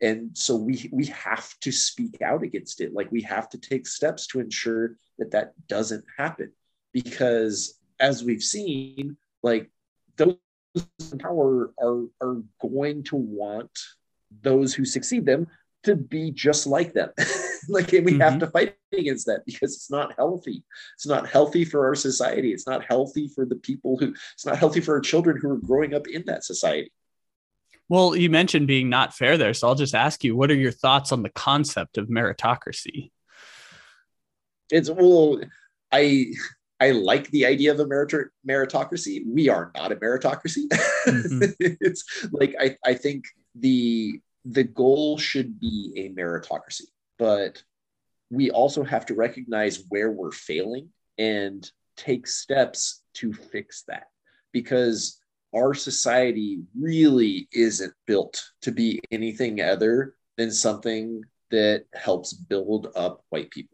And 0.00 0.36
so 0.36 0.56
we, 0.56 0.90
we 0.92 1.06
have 1.06 1.58
to 1.60 1.72
speak 1.72 2.20
out 2.20 2.42
against 2.42 2.80
it. 2.82 2.92
Like 2.92 3.10
we 3.10 3.22
have 3.22 3.48
to 3.50 3.58
take 3.58 3.86
steps 3.86 4.26
to 4.28 4.40
ensure 4.40 4.96
that 5.18 5.30
that 5.30 5.54
doesn't 5.66 6.04
happen 6.18 6.52
because 6.92 7.78
as 7.98 8.22
we've 8.22 8.42
seen, 8.42 9.16
like 9.42 9.70
those 10.16 10.36
power 11.18 11.72
are 11.80 12.04
are 12.20 12.42
going 12.60 13.02
to 13.04 13.16
want 13.16 13.70
those 14.42 14.74
who 14.74 14.84
succeed 14.84 15.26
them 15.26 15.46
to 15.84 15.96
be 15.96 16.30
just 16.30 16.66
like 16.66 16.92
them. 16.92 17.10
like 17.68 17.92
we 17.92 18.00
mm-hmm. 18.00 18.20
have 18.20 18.38
to 18.38 18.46
fight 18.46 18.76
against 18.92 19.26
that 19.26 19.44
because 19.46 19.74
it's 19.74 19.90
not 19.90 20.14
healthy. 20.16 20.64
It's 20.94 21.06
not 21.06 21.28
healthy 21.28 21.64
for 21.64 21.86
our 21.86 21.94
society. 21.94 22.52
It's 22.52 22.66
not 22.66 22.84
healthy 22.84 23.28
for 23.28 23.46
the 23.46 23.56
people 23.56 23.96
who 23.98 24.14
it's 24.34 24.46
not 24.46 24.58
healthy 24.58 24.80
for 24.80 24.94
our 24.94 25.00
children 25.00 25.38
who 25.40 25.50
are 25.50 25.58
growing 25.58 25.94
up 25.94 26.08
in 26.08 26.24
that 26.26 26.44
society. 26.44 26.92
Well, 27.88 28.16
you 28.16 28.30
mentioned 28.30 28.66
being 28.66 28.88
not 28.88 29.14
fair 29.14 29.36
there, 29.36 29.52
so 29.52 29.68
I'll 29.68 29.74
just 29.74 29.94
ask 29.94 30.24
you, 30.24 30.34
what 30.34 30.50
are 30.50 30.56
your 30.56 30.72
thoughts 30.72 31.12
on 31.12 31.22
the 31.22 31.28
concept 31.30 31.98
of 31.98 32.08
meritocracy? 32.08 33.10
It's 34.70 34.88
well, 34.88 35.40
I 35.92 36.32
I 36.84 36.90
like 36.90 37.30
the 37.30 37.46
idea 37.46 37.72
of 37.72 37.80
a 37.80 37.86
merit- 37.86 38.30
meritocracy. 38.46 39.22
We 39.26 39.48
are 39.48 39.72
not 39.74 39.90
a 39.90 39.96
meritocracy. 39.96 40.68
Mm-hmm. 41.06 41.42
it's 41.80 42.28
like 42.30 42.54
I, 42.60 42.76
I 42.84 42.92
think 42.92 43.24
the 43.54 44.20
the 44.44 44.64
goal 44.64 45.16
should 45.16 45.58
be 45.58 45.92
a 45.96 46.20
meritocracy, 46.20 46.88
but 47.18 47.62
we 48.30 48.50
also 48.50 48.84
have 48.84 49.06
to 49.06 49.14
recognize 49.14 49.84
where 49.88 50.10
we're 50.10 50.32
failing 50.32 50.90
and 51.16 51.70
take 51.96 52.26
steps 52.26 53.02
to 53.14 53.32
fix 53.32 53.84
that 53.88 54.08
because 54.52 55.18
our 55.56 55.72
society 55.72 56.60
really 56.78 57.48
isn't 57.52 57.94
built 58.06 58.42
to 58.60 58.72
be 58.72 59.00
anything 59.10 59.62
other 59.62 60.16
than 60.36 60.50
something 60.50 61.22
that 61.50 61.84
helps 61.94 62.34
build 62.34 62.88
up 62.94 63.24
white 63.30 63.50
people 63.50 63.73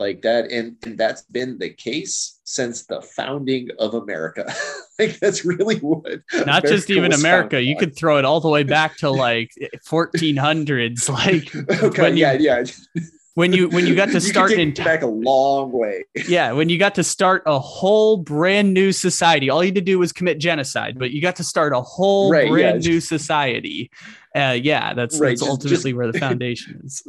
like 0.00 0.22
that. 0.22 0.50
And, 0.50 0.76
and 0.82 0.98
that's 0.98 1.22
been 1.22 1.58
the 1.58 1.70
case 1.70 2.40
since 2.44 2.86
the 2.86 3.00
founding 3.00 3.68
of 3.78 3.94
america. 3.94 4.52
Like 4.98 5.18
that's 5.18 5.46
really 5.46 5.76
what 5.78 6.20
not 6.34 6.44
america 6.44 6.68
just 6.68 6.90
even 6.90 7.14
america 7.14 7.62
you 7.62 7.74
could 7.74 7.96
throw 7.96 8.18
it 8.18 8.26
all 8.26 8.38
the 8.38 8.50
way 8.50 8.64
back 8.64 8.98
to 8.98 9.08
like 9.10 9.50
1400s 9.88 11.08
like 11.70 11.82
okay 11.82 12.12
yeah 12.12 12.32
you, 12.32 12.44
yeah 12.44 12.64
when 13.32 13.54
you 13.54 13.70
when 13.70 13.86
you 13.86 13.94
got 13.94 14.10
to 14.10 14.20
start 14.20 14.52
in 14.52 14.74
back 14.74 15.00
a 15.00 15.06
long 15.06 15.72
way. 15.72 16.04
Yeah 16.28 16.52
when 16.52 16.68
you 16.68 16.78
got 16.78 16.94
to 16.96 17.02
start 17.02 17.42
a 17.46 17.58
whole 17.58 18.18
brand 18.18 18.74
new 18.74 18.92
society 18.92 19.48
all 19.48 19.62
you 19.64 19.68
had 19.68 19.76
to 19.76 19.80
do 19.80 19.98
was 19.98 20.12
commit 20.12 20.38
genocide 20.38 20.98
but 20.98 21.12
you 21.12 21.22
got 21.22 21.36
to 21.36 21.44
start 21.44 21.72
a 21.72 21.80
whole 21.80 22.30
right, 22.30 22.50
brand 22.50 22.84
yeah. 22.84 22.90
new 22.90 23.00
society. 23.00 23.90
Uh, 24.36 24.56
yeah 24.60 24.92
that's 24.92 25.18
right, 25.18 25.30
that's 25.30 25.40
just, 25.40 25.50
ultimately 25.50 25.90
just, 25.92 25.96
where 25.96 26.12
the 26.12 26.18
foundation 26.18 26.82
is 26.84 27.02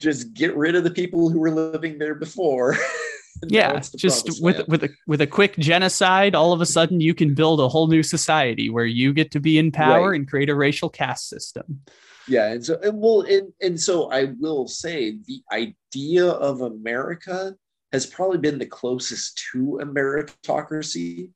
just 0.00 0.34
get 0.34 0.56
rid 0.56 0.74
of 0.74 0.84
the 0.84 0.90
people 0.90 1.30
who 1.30 1.40
were 1.40 1.50
living 1.50 1.98
there 1.98 2.14
before. 2.14 2.76
yeah, 3.48 3.80
just 3.96 4.42
with 4.42 4.56
land. 4.56 4.68
with 4.68 4.84
a 4.84 4.88
with 5.06 5.20
a 5.20 5.26
quick 5.26 5.56
genocide, 5.58 6.34
all 6.34 6.52
of 6.52 6.60
a 6.60 6.66
sudden 6.66 7.00
you 7.00 7.14
can 7.14 7.34
build 7.34 7.60
a 7.60 7.68
whole 7.68 7.86
new 7.86 8.02
society 8.02 8.70
where 8.70 8.84
you 8.84 9.12
get 9.12 9.30
to 9.32 9.40
be 9.40 9.58
in 9.58 9.70
power 9.70 10.10
right. 10.10 10.16
and 10.16 10.28
create 10.28 10.50
a 10.50 10.54
racial 10.54 10.88
caste 10.88 11.28
system. 11.28 11.80
Yeah, 12.28 12.52
and 12.52 12.64
so 12.64 12.78
and 12.82 13.00
well, 13.00 13.22
and 13.22 13.52
and 13.60 13.80
so 13.80 14.10
I 14.10 14.32
will 14.38 14.66
say 14.66 15.18
the 15.26 15.42
idea 15.52 16.26
of 16.26 16.60
America 16.60 17.54
has 17.92 18.06
probably 18.06 18.38
been 18.38 18.58
the 18.58 18.66
closest 18.66 19.42
to 19.52 19.78
a 19.80 19.86
meritocracy 19.86 21.30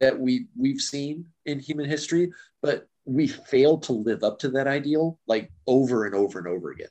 that 0.00 0.18
we 0.18 0.46
we've 0.56 0.80
seen 0.80 1.26
in 1.46 1.60
human 1.60 1.88
history, 1.88 2.32
but 2.62 2.88
we 3.04 3.26
fail 3.26 3.78
to 3.78 3.92
live 3.92 4.22
up 4.22 4.38
to 4.38 4.48
that 4.50 4.66
ideal 4.66 5.18
like 5.26 5.50
over 5.66 6.04
and 6.04 6.14
over 6.14 6.38
and 6.38 6.46
over 6.46 6.70
again 6.70 6.88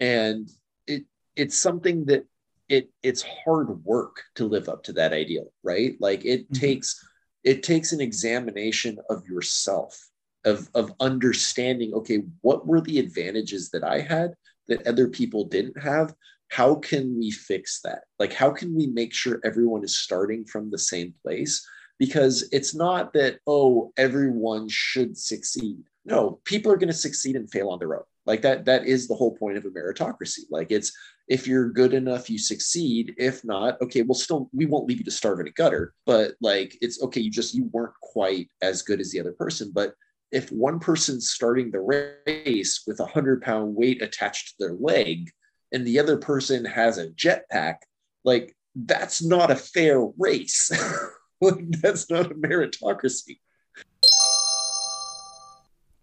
and 0.00 0.48
it 0.86 1.04
it's 1.36 1.58
something 1.58 2.04
that 2.06 2.24
it 2.68 2.90
it's 3.02 3.22
hard 3.22 3.84
work 3.84 4.22
to 4.34 4.46
live 4.46 4.68
up 4.68 4.82
to 4.84 4.92
that 4.92 5.12
ideal 5.12 5.52
right? 5.62 5.96
Like 6.00 6.24
it 6.24 6.50
mm-hmm. 6.50 6.60
takes 6.60 7.04
it 7.44 7.62
takes 7.62 7.92
an 7.92 8.00
examination 8.00 8.98
of 9.10 9.26
yourself 9.26 9.98
of 10.44 10.68
of 10.74 10.92
understanding 11.00 11.92
okay 11.94 12.22
what 12.42 12.66
were 12.66 12.80
the 12.80 13.00
advantages 13.00 13.70
that 13.70 13.82
i 13.82 13.98
had 13.98 14.32
that 14.68 14.86
other 14.86 15.08
people 15.08 15.44
didn't 15.44 15.80
have? 15.82 16.14
How 16.50 16.76
can 16.76 17.18
we 17.18 17.30
fix 17.30 17.80
that? 17.82 18.04
Like 18.18 18.32
how 18.32 18.50
can 18.50 18.74
we 18.74 18.86
make 18.86 19.12
sure 19.12 19.40
everyone 19.44 19.84
is 19.84 19.98
starting 19.98 20.44
from 20.44 20.70
the 20.70 20.78
same 20.78 21.14
place? 21.22 21.66
Because 21.98 22.48
it's 22.52 22.74
not 22.74 23.12
that 23.14 23.38
oh 23.46 23.92
everyone 23.96 24.68
should 24.68 25.18
succeed. 25.18 25.78
No 26.04 26.40
people 26.44 26.72
are 26.72 26.76
going 26.76 26.88
to 26.88 26.94
succeed 26.94 27.36
and 27.36 27.50
fail 27.50 27.70
on 27.70 27.78
their 27.78 27.96
own 27.96 28.04
like 28.28 28.42
that 28.42 28.66
that 28.66 28.86
is 28.86 29.08
the 29.08 29.14
whole 29.14 29.34
point 29.34 29.56
of 29.56 29.64
a 29.64 29.70
meritocracy. 29.70 30.40
Like 30.50 30.70
it's 30.70 30.92
if 31.28 31.48
you're 31.48 31.70
good 31.70 31.94
enough 31.94 32.28
you 32.28 32.38
succeed. 32.38 33.14
If 33.16 33.42
not 33.42 33.80
okay 33.80 34.02
we'll 34.02 34.14
still 34.14 34.50
we 34.52 34.66
won't 34.66 34.86
leave 34.86 34.98
you 34.98 35.04
to 35.04 35.10
starve 35.10 35.40
in 35.40 35.48
a 35.48 35.52
gutter. 35.52 35.94
But 36.04 36.34
like 36.42 36.76
it's 36.82 37.02
okay 37.02 37.22
you 37.22 37.30
just 37.30 37.54
you 37.54 37.70
weren't 37.72 37.94
quite 38.02 38.50
as 38.60 38.82
good 38.82 39.00
as 39.00 39.10
the 39.10 39.20
other 39.20 39.32
person. 39.32 39.72
But 39.74 39.94
if 40.30 40.52
one 40.52 40.78
person's 40.78 41.30
starting 41.30 41.70
the 41.70 42.12
race 42.26 42.82
with 42.86 43.00
a 43.00 43.06
hundred 43.06 43.40
pound 43.40 43.74
weight 43.74 44.02
attached 44.02 44.48
to 44.48 44.54
their 44.58 44.74
leg 44.74 45.30
and 45.72 45.86
the 45.86 45.98
other 45.98 46.18
person 46.18 46.66
has 46.66 46.98
a 46.98 47.08
jetpack 47.08 47.76
like 48.24 48.54
that's 48.76 49.24
not 49.24 49.50
a 49.50 49.56
fair 49.56 50.04
race. 50.18 50.70
Like 51.40 51.70
that's 51.70 52.10
not 52.10 52.32
a 52.32 52.34
meritocracy. 52.34 53.38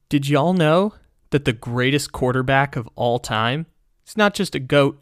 Did 0.08 0.30
y'all 0.30 0.54
know 0.54 0.94
that 1.36 1.44
the 1.44 1.52
greatest 1.52 2.14
quarterback 2.14 2.78
of 2.78 2.88
all 2.96 3.20
time 3.20 3.66
is 4.08 4.16
not 4.16 4.34
just 4.34 4.56
a 4.56 4.60
GOAT 4.60 4.98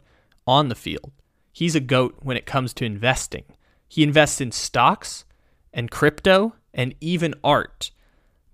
on 0.48 0.68
the 0.68 0.74
field, 0.74 1.12
he's 1.52 1.76
a 1.76 1.80
GOAT 1.80 2.16
when 2.22 2.36
it 2.36 2.44
comes 2.44 2.74
to 2.74 2.84
investing. 2.84 3.44
He 3.86 4.02
invests 4.02 4.40
in 4.40 4.50
stocks 4.50 5.24
and 5.72 5.92
crypto 5.92 6.56
and 6.72 6.92
even 7.00 7.36
art 7.44 7.92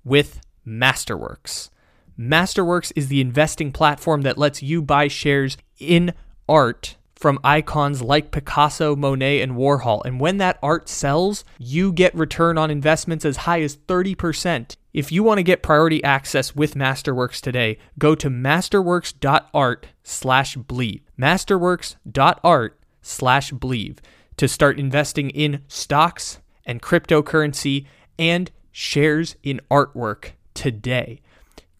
with 0.04 0.42
Masterworks. 0.66 1.70
Masterworks 2.18 2.92
is 2.94 3.08
the 3.08 3.22
investing 3.22 3.72
platform 3.72 4.20
that 4.22 4.36
lets 4.36 4.62
you 4.62 4.82
buy 4.82 5.08
shares 5.08 5.56
in 5.78 6.12
art 6.46 6.98
from 7.14 7.38
icons 7.42 8.02
like 8.02 8.30
Picasso, 8.30 8.94
Monet, 8.94 9.40
and 9.40 9.52
Warhol. 9.52 10.04
And 10.04 10.20
when 10.20 10.36
that 10.36 10.58
art 10.62 10.86
sells, 10.90 11.46
you 11.58 11.92
get 11.92 12.14
return 12.14 12.58
on 12.58 12.70
investments 12.70 13.24
as 13.24 13.38
high 13.38 13.62
as 13.62 13.78
30%. 13.78 14.76
If 14.92 15.12
you 15.12 15.22
want 15.22 15.38
to 15.38 15.44
get 15.44 15.62
priority 15.62 16.02
access 16.02 16.56
with 16.56 16.74
Masterworks 16.74 17.40
today, 17.40 17.78
go 17.98 18.16
to 18.16 18.28
masterworks.art 18.28 19.86
slash 20.02 20.56
Bleav. 20.56 21.02
Masterworks.art 21.18 22.80
slash 23.00 23.52
Bleav 23.52 23.98
to 24.36 24.48
start 24.48 24.80
investing 24.80 25.30
in 25.30 25.62
stocks 25.68 26.40
and 26.66 26.82
cryptocurrency 26.82 27.86
and 28.18 28.50
shares 28.72 29.36
in 29.42 29.60
artwork 29.70 30.32
today. 30.54 31.20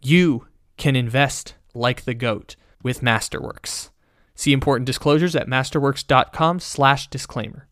You 0.00 0.46
can 0.76 0.94
invest 0.94 1.56
like 1.74 2.04
the 2.04 2.14
goat 2.14 2.54
with 2.82 3.00
Masterworks. 3.00 3.90
See 4.34 4.52
important 4.52 4.86
disclosures 4.86 5.34
at 5.36 5.46
masterworks.com/disclaimer. 5.48 7.66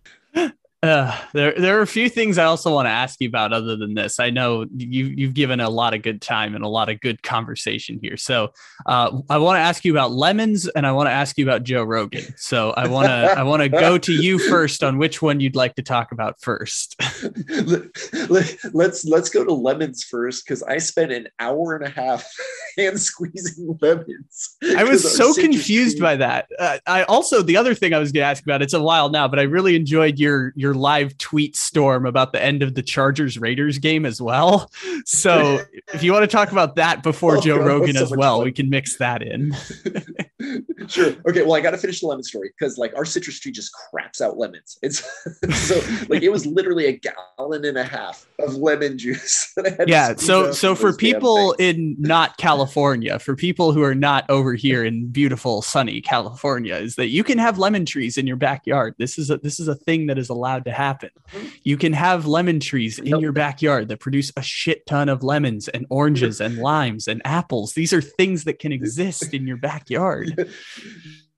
Uh, 0.80 1.12
there, 1.32 1.54
there 1.58 1.76
are 1.76 1.82
a 1.82 1.88
few 1.88 2.08
things 2.08 2.38
I 2.38 2.44
also 2.44 2.72
want 2.72 2.86
to 2.86 2.90
ask 2.90 3.20
you 3.20 3.28
about 3.28 3.52
other 3.52 3.76
than 3.76 3.94
this. 3.94 4.20
I 4.20 4.30
know 4.30 4.64
you, 4.76 5.06
you've 5.06 5.34
given 5.34 5.58
a 5.58 5.68
lot 5.68 5.92
of 5.92 6.02
good 6.02 6.22
time 6.22 6.54
and 6.54 6.62
a 6.62 6.68
lot 6.68 6.88
of 6.88 7.00
good 7.00 7.20
conversation 7.20 7.98
here. 8.00 8.16
So, 8.16 8.52
uh, 8.86 9.20
I 9.28 9.38
want 9.38 9.56
to 9.56 9.60
ask 9.60 9.84
you 9.84 9.92
about 9.92 10.12
lemons 10.12 10.68
and 10.68 10.86
I 10.86 10.92
want 10.92 11.08
to 11.08 11.12
ask 11.12 11.36
you 11.36 11.44
about 11.44 11.64
Joe 11.64 11.82
Rogan. 11.82 12.32
So, 12.36 12.70
I 12.70 12.86
want 12.86 13.08
to, 13.08 13.10
I 13.10 13.42
want 13.42 13.62
to 13.62 13.68
go 13.68 13.98
to 13.98 14.12
you 14.12 14.38
first 14.38 14.84
on 14.84 14.98
which 14.98 15.20
one 15.20 15.40
you'd 15.40 15.56
like 15.56 15.74
to 15.76 15.82
talk 15.82 16.12
about 16.12 16.40
first. 16.40 16.94
let's 18.72 19.04
let's 19.04 19.30
go 19.30 19.44
to 19.44 19.52
lemons 19.52 20.04
first 20.04 20.44
because 20.44 20.62
I 20.62 20.78
spent 20.78 21.10
an 21.10 21.26
hour 21.40 21.74
and 21.74 21.86
a 21.86 21.90
half 21.90 22.24
hand 22.78 23.00
squeezing 23.00 23.76
lemons. 23.80 24.56
I 24.76 24.84
was 24.84 25.16
so 25.16 25.34
confused 25.34 26.00
by 26.00 26.16
that. 26.16 26.48
Uh, 26.56 26.78
I 26.86 27.02
also 27.04 27.42
the 27.42 27.56
other 27.56 27.74
thing 27.74 27.94
I 27.94 27.98
was 27.98 28.12
going 28.12 28.22
to 28.22 28.28
ask 28.28 28.44
about. 28.44 28.62
It's 28.62 28.74
a 28.74 28.82
while 28.82 29.08
now, 29.08 29.26
but 29.26 29.40
I 29.40 29.42
really 29.42 29.74
enjoyed 29.74 30.20
your 30.20 30.52
your 30.54 30.67
your 30.68 30.74
live 30.74 31.16
tweet 31.16 31.56
storm 31.56 32.04
about 32.04 32.32
the 32.32 32.42
end 32.42 32.62
of 32.62 32.74
the 32.74 32.82
Chargers 32.82 33.38
Raiders 33.38 33.78
game 33.78 34.04
as 34.04 34.20
well. 34.20 34.70
So 35.04 35.60
if 35.94 36.02
you 36.02 36.12
want 36.12 36.24
to 36.24 36.36
talk 36.36 36.52
about 36.52 36.76
that 36.76 37.02
before 37.02 37.38
oh, 37.38 37.40
Joe 37.40 37.58
God, 37.58 37.66
Rogan 37.66 37.94
so 37.94 38.02
as 38.02 38.10
well, 38.10 38.38
fun. 38.38 38.44
we 38.44 38.52
can 38.52 38.68
mix 38.68 38.98
that 38.98 39.22
in. 39.22 39.54
sure. 40.88 41.14
Okay. 41.28 41.42
Well, 41.42 41.54
I 41.54 41.60
got 41.60 41.72
to 41.72 41.78
finish 41.78 42.00
the 42.00 42.06
lemon 42.06 42.22
story 42.22 42.50
because 42.56 42.78
like 42.78 42.94
our 42.96 43.04
citrus 43.04 43.40
tree 43.40 43.52
just 43.52 43.72
craps 43.72 44.20
out 44.20 44.38
lemons. 44.38 44.78
It's 44.82 45.02
so 45.52 45.80
like 46.08 46.22
it 46.22 46.30
was 46.30 46.46
literally 46.46 46.86
a 46.86 46.92
gallon 46.92 47.64
and 47.64 47.76
a 47.76 47.84
half 47.84 48.26
of 48.38 48.54
lemon 48.54 48.98
juice. 48.98 49.54
yeah. 49.86 50.14
So 50.16 50.52
so 50.52 50.74
for 50.74 50.92
people 50.92 51.52
in 51.58 51.96
not 51.98 52.36
California, 52.36 53.18
for 53.18 53.34
people 53.34 53.72
who 53.72 53.82
are 53.82 53.94
not 53.94 54.28
over 54.28 54.54
here 54.54 54.84
in 54.84 55.08
beautiful 55.08 55.62
sunny 55.62 56.00
California, 56.00 56.76
is 56.76 56.94
that 56.96 57.08
you 57.08 57.24
can 57.24 57.38
have 57.38 57.58
lemon 57.58 57.84
trees 57.84 58.16
in 58.16 58.26
your 58.26 58.36
backyard. 58.36 58.94
This 58.98 59.18
is 59.18 59.30
a 59.30 59.38
this 59.38 59.58
is 59.58 59.68
a 59.68 59.74
thing 59.74 60.06
that 60.06 60.18
is 60.18 60.28
allowed 60.28 60.57
allowed 60.58 60.64
to 60.64 60.76
happen. 60.76 61.10
You 61.62 61.76
can 61.76 61.92
have 61.92 62.26
lemon 62.26 62.60
trees 62.60 62.98
in 62.98 63.20
your 63.20 63.32
backyard 63.32 63.88
that 63.88 64.00
produce 64.00 64.32
a 64.36 64.42
shit 64.42 64.86
ton 64.86 65.08
of 65.08 65.22
lemons 65.22 65.68
and 65.68 65.86
oranges 65.90 66.40
and 66.40 66.58
limes 66.58 67.08
and 67.08 67.22
apples. 67.24 67.72
These 67.72 67.92
are 67.92 68.00
things 68.00 68.44
that 68.44 68.58
can 68.58 68.72
exist 68.72 69.34
in 69.34 69.46
your 69.46 69.58
backyard. 69.58 70.50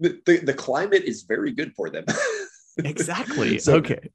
The, 0.03 0.19
the, 0.25 0.39
the 0.39 0.55
climate 0.55 1.05
is 1.05 1.25
very 1.25 1.53
good 1.53 1.75
for 1.75 1.91
them. 1.91 2.07
exactly. 2.79 3.59
so, 3.59 3.75
okay. 3.75 4.09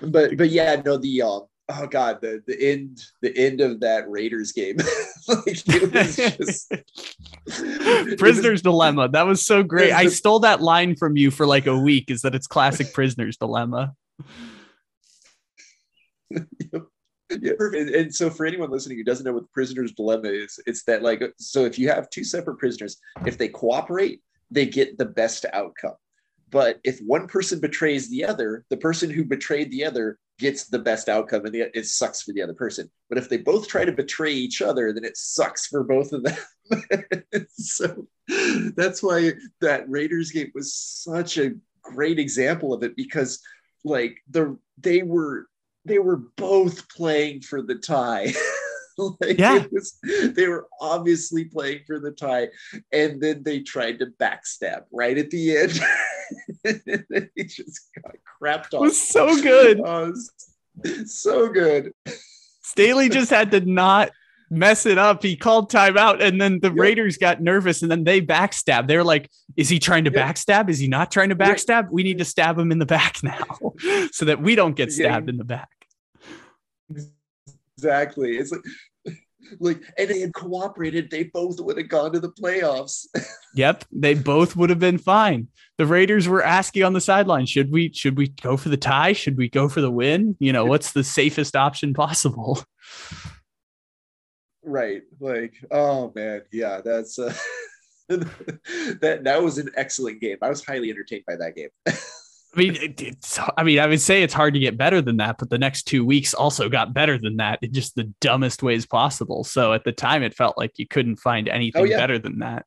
But 0.00 0.36
but 0.36 0.50
yeah, 0.50 0.80
no, 0.86 0.96
the 0.96 1.22
uh, 1.22 1.40
oh 1.70 1.86
god, 1.90 2.20
the 2.20 2.40
the 2.46 2.70
end 2.70 3.02
the 3.20 3.36
end 3.36 3.60
of 3.60 3.80
that 3.80 4.08
Raiders 4.08 4.52
game. 4.52 4.76
like 5.26 5.60
it 5.66 5.92
was 5.92 6.14
just 6.14 6.72
Prisoner's 8.16 8.62
Dilemma. 8.62 9.08
That 9.08 9.26
was 9.26 9.44
so 9.44 9.64
great. 9.64 9.90
I 9.90 10.06
stole 10.06 10.38
that 10.38 10.62
line 10.62 10.94
from 10.94 11.16
you 11.16 11.32
for 11.32 11.48
like 11.48 11.66
a 11.66 11.76
week. 11.76 12.12
Is 12.12 12.22
that 12.22 12.36
it's 12.36 12.46
classic 12.46 12.92
Prisoner's 12.92 13.36
Dilemma 13.36 13.92
yep. 16.30 16.82
Yeah, 17.40 17.52
and, 17.58 17.88
and, 17.88 18.14
so 18.14 18.28
for 18.28 18.44
anyone 18.46 18.70
listening 18.70 18.98
who 18.98 19.04
doesn't 19.04 19.24
know 19.24 19.32
what 19.32 19.44
the 19.44 19.48
prisoner's 19.54 19.92
dilemma 19.92 20.28
is, 20.28 20.60
it's 20.66 20.84
that 20.84 21.02
like 21.02 21.22
so 21.38 21.64
if 21.64 21.78
you 21.78 21.88
have 21.88 22.10
two 22.10 22.22
separate 22.22 22.58
prisoners, 22.58 22.98
if 23.26 23.38
they 23.38 23.48
cooperate, 23.48 24.20
they 24.50 24.66
get 24.66 24.98
the 24.98 25.06
best 25.06 25.46
outcome. 25.52 25.94
But 26.50 26.80
if 26.84 27.00
one 27.00 27.26
person 27.26 27.60
betrays 27.60 28.08
the 28.10 28.24
other, 28.24 28.64
the 28.68 28.76
person 28.76 29.10
who 29.10 29.24
betrayed 29.24 29.70
the 29.70 29.84
other 29.84 30.18
gets 30.38 30.64
the 30.64 30.78
best 30.78 31.08
outcome, 31.08 31.46
and 31.46 31.54
the, 31.54 31.76
it 31.76 31.86
sucks 31.86 32.22
for 32.22 32.32
the 32.32 32.42
other 32.42 32.54
person. 32.54 32.90
But 33.08 33.18
if 33.18 33.28
they 33.28 33.38
both 33.38 33.68
try 33.68 33.84
to 33.84 33.92
betray 33.92 34.32
each 34.32 34.62
other, 34.62 34.92
then 34.92 35.04
it 35.04 35.16
sucks 35.16 35.66
for 35.66 35.82
both 35.82 36.12
of 36.12 36.22
them. 36.22 37.46
so 37.48 38.06
that's 38.76 39.02
why 39.02 39.32
that 39.60 39.88
Raiders 39.88 40.30
game 40.30 40.52
was 40.54 40.74
such 40.74 41.38
a 41.38 41.54
great 41.82 42.18
example 42.18 42.72
of 42.72 42.82
it 42.82 42.96
because 42.96 43.40
like 43.84 44.18
the 44.30 44.58
they 44.78 45.02
were 45.02 45.46
they 45.84 45.98
were 45.98 46.16
both 46.36 46.88
playing 46.88 47.42
for 47.42 47.62
the 47.62 47.76
tie. 47.76 48.32
like 48.98 49.38
yeah. 49.38 49.64
Was, 49.70 49.98
they 50.02 50.48
were 50.48 50.66
obviously 50.80 51.44
playing 51.44 51.80
for 51.86 51.98
the 51.98 52.12
tie. 52.12 52.48
And 52.92 53.20
then 53.20 53.42
they 53.42 53.60
tried 53.60 53.98
to 53.98 54.06
backstab 54.06 54.84
right 54.92 55.18
at 55.18 55.30
the 55.30 55.56
end. 55.56 55.80
they 56.64 57.44
just 57.44 57.90
got 58.02 58.14
crapped 58.42 58.74
off. 58.74 58.74
It 58.74 58.80
was 58.80 59.00
so 59.00 59.40
good. 59.40 59.80
Oh, 59.84 60.10
was 60.10 61.14
so 61.22 61.48
good. 61.48 61.92
Staley 62.62 63.08
just 63.08 63.30
had 63.30 63.52
to 63.52 63.60
not 63.60 64.10
mess 64.50 64.86
it 64.86 64.98
up. 64.98 65.22
He 65.22 65.36
called 65.36 65.70
timeout, 65.70 66.22
and 66.22 66.40
then 66.40 66.60
the 66.60 66.68
yep. 66.68 66.78
Raiders 66.78 67.16
got 67.16 67.40
nervous, 67.40 67.82
and 67.82 67.90
then 67.90 68.04
they 68.04 68.20
backstab. 68.20 68.88
They're 68.88 69.04
like, 69.04 69.30
"Is 69.56 69.68
he 69.68 69.78
trying 69.78 70.04
to 70.04 70.12
yep. 70.12 70.36
backstab? 70.36 70.68
Is 70.68 70.78
he 70.78 70.88
not 70.88 71.10
trying 71.10 71.30
to 71.30 71.36
backstab? 71.36 71.88
We 71.90 72.02
need 72.02 72.18
to 72.18 72.24
stab 72.24 72.58
him 72.58 72.72
in 72.72 72.78
the 72.78 72.86
back 72.86 73.18
now, 73.22 73.72
so 74.12 74.24
that 74.24 74.40
we 74.40 74.54
don't 74.54 74.76
get 74.76 74.92
stabbed 74.92 75.28
yeah. 75.28 75.32
in 75.32 75.36
the 75.38 75.44
back." 75.44 75.68
Exactly. 77.76 78.36
It's 78.36 78.52
like. 78.52 78.62
Like, 79.60 79.82
and 79.98 80.08
they 80.08 80.20
had 80.20 80.32
cooperated, 80.32 81.10
they 81.10 81.24
both 81.24 81.60
would 81.60 81.76
have 81.76 81.90
gone 81.90 82.12
to 82.12 82.18
the 82.18 82.30
playoffs. 82.30 83.06
yep, 83.54 83.84
they 83.92 84.14
both 84.14 84.56
would 84.56 84.70
have 84.70 84.78
been 84.78 84.96
fine. 84.96 85.48
The 85.76 85.84
Raiders 85.84 86.26
were 86.26 86.42
asking 86.42 86.82
on 86.82 86.94
the 86.94 87.00
sideline, 87.00 87.44
should 87.44 87.70
we 87.70 87.92
should 87.92 88.16
we 88.16 88.28
go 88.28 88.56
for 88.56 88.70
the 88.70 88.78
tie? 88.78 89.12
Should 89.12 89.36
we 89.36 89.50
go 89.50 89.68
for 89.68 89.82
the 89.82 89.90
win? 89.90 90.34
You 90.40 90.52
know, 90.52 90.64
what's 90.64 90.92
the 90.92 91.04
safest 91.04 91.56
option 91.56 91.92
possible? 91.92 92.64
right 94.64 95.02
like 95.20 95.54
oh 95.70 96.12
man 96.14 96.42
yeah 96.52 96.80
that's 96.84 97.18
uh 97.18 97.34
that 98.08 99.20
that 99.24 99.42
was 99.42 99.58
an 99.58 99.70
excellent 99.76 100.20
game 100.20 100.36
i 100.42 100.48
was 100.48 100.64
highly 100.64 100.90
entertained 100.90 101.24
by 101.26 101.36
that 101.36 101.54
game 101.54 101.68
I 102.54 102.58
mean, 102.58 102.76
it, 102.76 103.02
it's, 103.02 103.38
I 103.56 103.64
mean, 103.64 103.80
I 103.80 103.86
would 103.86 104.00
say 104.00 104.22
it's 104.22 104.34
hard 104.34 104.54
to 104.54 104.60
get 104.60 104.78
better 104.78 105.02
than 105.02 105.16
that, 105.16 105.38
but 105.38 105.50
the 105.50 105.58
next 105.58 105.84
two 105.84 106.04
weeks 106.04 106.34
also 106.34 106.68
got 106.68 106.94
better 106.94 107.18
than 107.18 107.38
that 107.38 107.58
in 107.62 107.72
just 107.72 107.96
the 107.96 108.12
dumbest 108.20 108.62
ways 108.62 108.86
possible. 108.86 109.42
So 109.42 109.72
at 109.72 109.82
the 109.82 109.90
time, 109.90 110.22
it 110.22 110.36
felt 110.36 110.56
like 110.56 110.72
you 110.76 110.86
couldn't 110.86 111.16
find 111.16 111.48
anything 111.48 111.82
oh, 111.82 111.84
yeah. 111.84 111.96
better 111.96 112.18
than 112.18 112.38
that. 112.40 112.64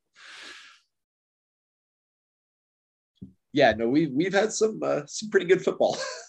Yeah, 3.53 3.71
no, 3.71 3.87
we've 3.87 4.11
we've 4.11 4.33
had 4.33 4.51
some 4.51 4.79
uh, 4.83 5.01
some 5.07 5.29
pretty 5.29 5.45
good 5.45 5.63
football. 5.63 5.97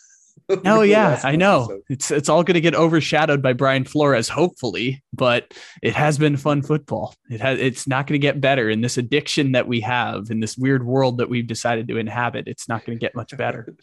Oh 0.65 0.81
yeah, 0.81 1.21
I 1.25 1.37
know. 1.37 1.83
It's 1.91 2.11
it's 2.11 2.31
all 2.31 2.43
going 2.43 2.55
to 2.55 2.61
get 2.61 2.75
overshadowed 2.75 3.43
by 3.43 3.53
Brian 3.53 3.85
Flores, 3.85 4.31
hopefully, 4.31 5.03
but 5.13 5.53
it 5.83 5.95
has 5.95 6.17
been 6.17 6.39
fun 6.39 6.63
football. 6.63 7.15
It 7.31 7.41
has. 7.41 7.59
It's 7.59 7.87
not 7.87 8.07
going 8.07 8.19
to 8.19 8.27
get 8.27 8.41
better 8.41 8.71
in 8.71 8.81
this 8.81 8.97
addiction 8.97 9.53
that 9.53 9.69
we 9.69 9.81
have 9.83 10.31
in 10.31 10.41
this 10.41 10.57
weird 10.57 10.87
world 10.87 11.19
that 11.19 11.29
we've 11.29 11.47
decided 11.47 11.87
to 11.89 11.99
inhabit. 11.99 12.49
It's 12.49 12.67
not 12.67 12.87
going 12.87 12.99
to 12.99 13.01
get 13.01 13.15
much 13.15 13.37
better. 13.37 13.75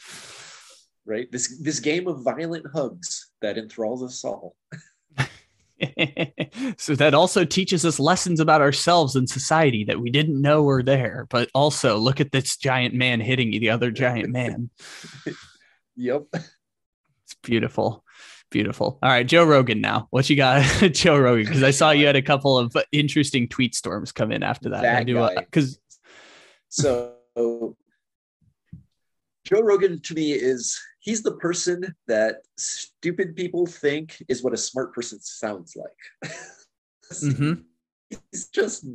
right. 1.05 1.31
This 1.31 1.59
this 1.61 1.79
game 1.79 2.07
of 2.07 2.23
violent 2.23 2.65
hugs 2.73 3.29
that 3.41 3.59
enthralls 3.59 4.01
us 4.01 4.23
all. 4.23 4.55
so 6.77 6.95
that 6.95 7.13
also 7.13 7.45
teaches 7.45 7.85
us 7.85 7.99
lessons 7.99 8.39
about 8.39 8.61
ourselves 8.61 9.15
and 9.15 9.29
society 9.29 9.83
that 9.83 9.99
we 9.99 10.09
didn't 10.09 10.41
know 10.41 10.63
were 10.63 10.81
there. 10.81 11.27
But 11.29 11.51
also, 11.53 11.97
look 11.97 12.19
at 12.19 12.31
this 12.31 12.57
giant 12.57 12.95
man 12.95 13.19
hitting 13.19 13.51
the 13.51 13.69
other 13.69 13.91
giant 13.91 14.31
man. 14.31 14.71
Yep. 15.95 16.23
It's 17.25 17.35
beautiful. 17.41 18.03
Beautiful. 18.51 18.99
All 19.01 19.09
right, 19.09 19.25
Joe 19.25 19.43
Rogan 19.43 19.81
now. 19.81 20.07
What 20.11 20.29
you 20.29 20.35
got, 20.35 20.61
Joe 20.93 21.17
Rogan? 21.17 21.45
Because 21.45 21.63
I 21.63 21.71
saw 21.71 21.91
you 21.91 22.05
had 22.05 22.15
a 22.15 22.21
couple 22.21 22.57
of 22.57 22.75
interesting 22.91 23.49
tweet 23.49 23.75
storms 23.75 24.11
come 24.11 24.31
in 24.31 24.43
after 24.43 24.69
that. 24.69 24.83
that 24.83 24.99
Because 25.45 25.79
so 26.69 27.15
Joe 29.45 29.61
Rogan 29.61 29.99
to 30.01 30.13
me 30.13 30.33
is 30.33 30.79
he's 30.99 31.23
the 31.23 31.35
person 31.37 31.95
that 32.07 32.37
stupid 32.57 33.35
people 33.35 33.65
think 33.65 34.23
is 34.27 34.43
what 34.43 34.53
a 34.53 34.57
smart 34.57 34.93
person 34.93 35.19
sounds 35.21 35.75
like. 35.75 36.31
mm-hmm. 37.11 37.53
He's 38.31 38.49
just 38.49 38.85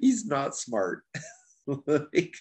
he's 0.00 0.24
not 0.24 0.56
smart. 0.56 1.02
like, 1.66 2.34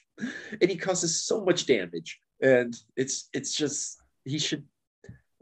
and 0.62 0.70
he 0.70 0.78
causes 0.78 1.26
so 1.26 1.44
much 1.44 1.66
damage 1.66 2.20
and 2.42 2.76
it's 2.96 3.30
it's 3.34 3.56
just 3.56 3.98
he 4.24 4.38
should 4.38 4.64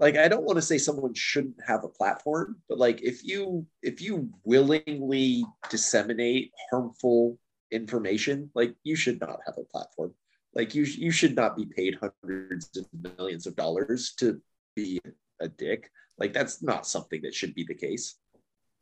like 0.04 0.18
i 0.18 0.28
don't 0.28 0.44
want 0.44 0.58
to 0.58 0.62
say 0.62 0.78
someone 0.78 1.14
shouldn't 1.14 1.56
have 1.66 1.84
a 1.84 1.90
platform 1.90 2.58
but 2.70 2.78
like 2.78 3.02
if 3.02 3.24
you 3.24 3.66
if 3.82 4.02
you 4.02 4.30
willingly 4.44 5.44
disseminate 5.70 6.52
harmful 6.70 7.38
information 7.74 8.50
like 8.54 8.76
you 8.84 8.96
should 8.96 9.20
not 9.20 9.40
have 9.46 9.56
a 9.58 9.64
platform. 9.64 10.14
Like 10.54 10.76
you 10.76 10.84
you 10.84 11.12
should 11.12 11.36
not 11.36 11.58
be 11.58 11.66
paid 11.66 11.98
hundreds 12.00 12.70
of 12.78 12.86
millions 13.18 13.48
of 13.48 13.56
dollars 13.56 14.14
to 14.20 14.40
be 14.76 15.02
a 15.42 15.50
dick. 15.50 15.90
Like 16.20 16.32
that's 16.32 16.62
not 16.62 16.86
something 16.86 17.24
that 17.24 17.34
should 17.34 17.56
be 17.56 17.64
the 17.64 17.74
case. 17.74 18.16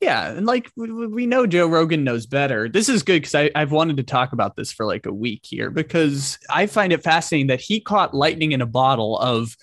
Yeah, 0.02 0.32
and 0.32 0.46
like 0.46 0.70
we 0.76 1.28
know 1.28 1.48
Joe 1.48 1.68
Rogan 1.68 2.04
knows 2.04 2.26
better. 2.26 2.68
This 2.68 2.90
is 2.90 3.04
good 3.04 3.22
because 3.22 3.52
I've 3.56 3.72
wanted 3.72 3.98
to 3.98 4.04
talk 4.04 4.34
about 4.34 4.56
this 4.56 4.72
for 4.72 4.86
like 4.86 5.06
a 5.06 5.14
week 5.14 5.42
here 5.44 5.70
because 5.70 6.38
I 6.50 6.66
find 6.66 6.92
it 6.92 7.04
fascinating 7.04 7.48
that 7.48 7.62
he 7.62 7.80
caught 7.80 8.14
lightning 8.14 8.52
in 8.52 8.62
a 8.62 8.66
bottle 8.66 9.18
of 9.20 9.56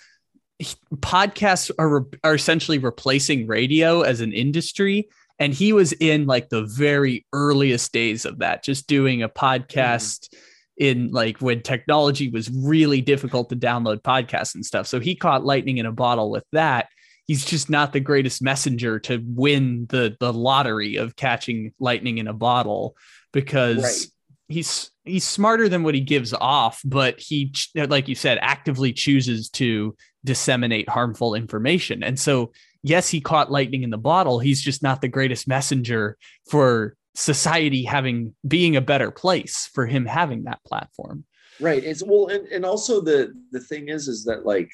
podcasts 0.97 1.71
are, 1.79 2.07
are 2.25 2.35
essentially 2.35 2.79
replacing 2.79 3.47
radio 3.47 4.03
as 4.03 4.21
an 4.21 4.33
industry 4.33 5.09
and 5.39 5.55
he 5.55 5.73
was 5.73 5.93
in 5.93 6.27
like 6.27 6.49
the 6.49 6.65
very 6.65 7.25
earliest 7.33 7.93
days 7.93 8.25
of 8.25 8.39
that, 8.39 8.65
just 8.65 8.89
doing 8.89 9.23
a 9.23 9.29
podcast. 9.29 10.29
Mm-hmm 10.29 10.39
in 10.79 11.11
like 11.11 11.39
when 11.41 11.61
technology 11.61 12.31
was 12.31 12.51
really 12.51 13.01
difficult 13.01 13.49
to 13.49 13.57
download 13.57 14.01
podcasts 14.01 14.55
and 14.55 14.65
stuff. 14.65 14.87
So 14.87 15.01
he 15.01 15.15
caught 15.15 15.45
lightning 15.45 15.79
in 15.79 15.87
a 15.87 15.93
bottle 15.93 16.31
with 16.31 16.45
that. 16.53 16.89
He's 17.27 17.45
just 17.45 17.69
not 17.69 17.93
the 17.93 18.01
greatest 18.01 18.41
messenger 18.41 18.99
to 19.01 19.23
win 19.27 19.87
the 19.89 20.17
the 20.19 20.33
lottery 20.33 20.97
of 20.97 21.17
catching 21.17 21.75
lightning 21.79 22.19
in 22.19 22.29
a 22.29 22.33
bottle 22.33 22.97
because 23.33 23.83
right. 23.83 24.07
he's 24.49 24.91
he's 25.05 25.25
smarter 25.25 25.69
than 25.69 25.83
what 25.83 25.95
he 25.95 26.01
gives 26.01 26.33
off, 26.33 26.81
but 26.85 27.21
he 27.21 27.53
like 27.75 28.09
you 28.09 28.15
said 28.15 28.39
actively 28.41 28.93
chooses 28.93 29.51
to 29.51 29.95
disseminate 30.29 30.89
harmful 30.89 31.35
information. 31.35 32.03
And 32.05 32.21
so 32.21 32.53
yes, 32.83 33.09
he 33.09 33.21
caught 33.21 33.51
lightning 33.51 33.83
in 33.83 33.91
the 33.91 33.99
bottle. 33.99 34.39
He's 34.39 34.61
just 34.61 34.83
not 34.83 35.01
the 35.01 35.09
greatest 35.09 35.49
messenger 35.49 36.19
for 36.51 36.95
society 37.15 37.83
having 37.83 38.35
being 38.47 38.77
a 38.77 38.81
better 38.81 39.11
place 39.11 39.69
for 39.75 39.87
him 39.87 40.07
having 40.07 40.45
that 40.45 40.63
platform 40.65 41.25
right 41.59 41.83
it's 41.83 42.01
well 42.01 42.29
and, 42.29 42.47
and 42.47 42.65
also 42.65 43.01
the 43.01 43.33
the 43.51 43.59
thing 43.59 43.89
is 43.89 44.07
is 44.07 44.25
that 44.25 44.47
like 44.47 44.71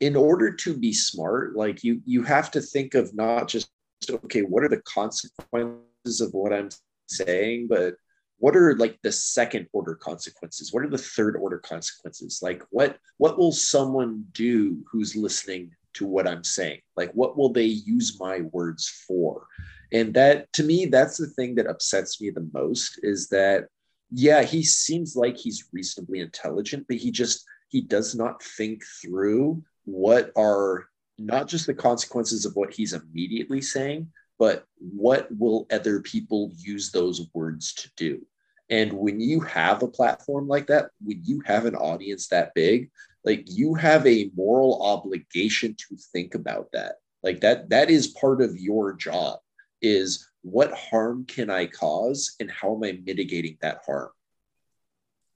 in 0.00 0.14
order 0.14 0.52
to 0.52 0.76
be 0.76 0.92
smart 0.92 1.56
like 1.56 1.82
you 1.82 2.02
you 2.04 2.22
have 2.22 2.50
to 2.50 2.60
think 2.60 2.92
of 2.92 3.14
not 3.14 3.48
just 3.48 3.70
okay 4.10 4.42
what 4.42 4.62
are 4.62 4.68
the 4.68 4.82
consequences 4.82 6.20
of 6.20 6.30
what 6.34 6.52
i'm 6.52 6.68
saying 7.06 7.66
but 7.70 7.94
what 8.38 8.56
are 8.56 8.76
like 8.76 8.98
the 9.02 9.12
second 9.12 9.66
order 9.72 9.94
consequences? 9.94 10.72
What 10.72 10.84
are 10.84 10.90
the 10.90 10.98
third 10.98 11.36
order 11.36 11.58
consequences? 11.58 12.40
Like 12.42 12.62
what 12.70 12.98
what 13.18 13.38
will 13.38 13.52
someone 13.52 14.24
do 14.32 14.84
who's 14.90 15.16
listening 15.16 15.72
to 15.94 16.06
what 16.06 16.28
i'm 16.28 16.44
saying? 16.44 16.80
Like 16.96 17.12
what 17.12 17.36
will 17.36 17.52
they 17.52 17.64
use 17.64 18.18
my 18.20 18.42
words 18.52 18.88
for? 19.06 19.46
And 19.92 20.14
that 20.14 20.52
to 20.54 20.62
me 20.62 20.86
that's 20.86 21.16
the 21.16 21.26
thing 21.26 21.54
that 21.56 21.66
upsets 21.66 22.20
me 22.20 22.30
the 22.30 22.48
most 22.52 23.00
is 23.02 23.28
that 23.28 23.66
yeah 24.10 24.42
he 24.42 24.62
seems 24.62 25.16
like 25.16 25.36
he's 25.36 25.68
reasonably 25.72 26.20
intelligent 26.20 26.86
but 26.88 26.96
he 26.96 27.10
just 27.10 27.44
he 27.68 27.82
does 27.82 28.14
not 28.14 28.42
think 28.42 28.82
through 29.02 29.62
what 29.84 30.30
are 30.36 30.88
not 31.18 31.48
just 31.48 31.66
the 31.66 31.74
consequences 31.74 32.46
of 32.46 32.54
what 32.56 32.72
he's 32.72 32.94
immediately 32.94 33.60
saying 33.60 34.10
but 34.38 34.64
what 34.78 35.28
will 35.38 35.66
other 35.70 36.00
people 36.00 36.52
use 36.56 36.90
those 36.90 37.28
words 37.34 37.72
to 37.74 37.90
do 37.96 38.24
and 38.70 38.92
when 38.92 39.20
you 39.20 39.40
have 39.40 39.82
a 39.82 39.88
platform 39.88 40.46
like 40.48 40.66
that 40.66 40.90
when 41.02 41.20
you 41.24 41.42
have 41.44 41.64
an 41.66 41.74
audience 41.74 42.28
that 42.28 42.54
big 42.54 42.90
like 43.24 43.44
you 43.46 43.74
have 43.74 44.06
a 44.06 44.30
moral 44.36 44.82
obligation 44.82 45.74
to 45.74 45.96
think 46.12 46.34
about 46.34 46.68
that 46.72 46.96
like 47.22 47.40
that 47.40 47.68
that 47.68 47.90
is 47.90 48.08
part 48.08 48.40
of 48.40 48.56
your 48.58 48.92
job 48.92 49.38
is 49.82 50.28
what 50.42 50.72
harm 50.72 51.24
can 51.26 51.50
I 51.50 51.66
cause 51.66 52.36
and 52.40 52.50
how 52.50 52.74
am 52.74 52.84
I 52.84 52.98
mitigating 53.04 53.58
that 53.60 53.82
harm? 53.84 54.10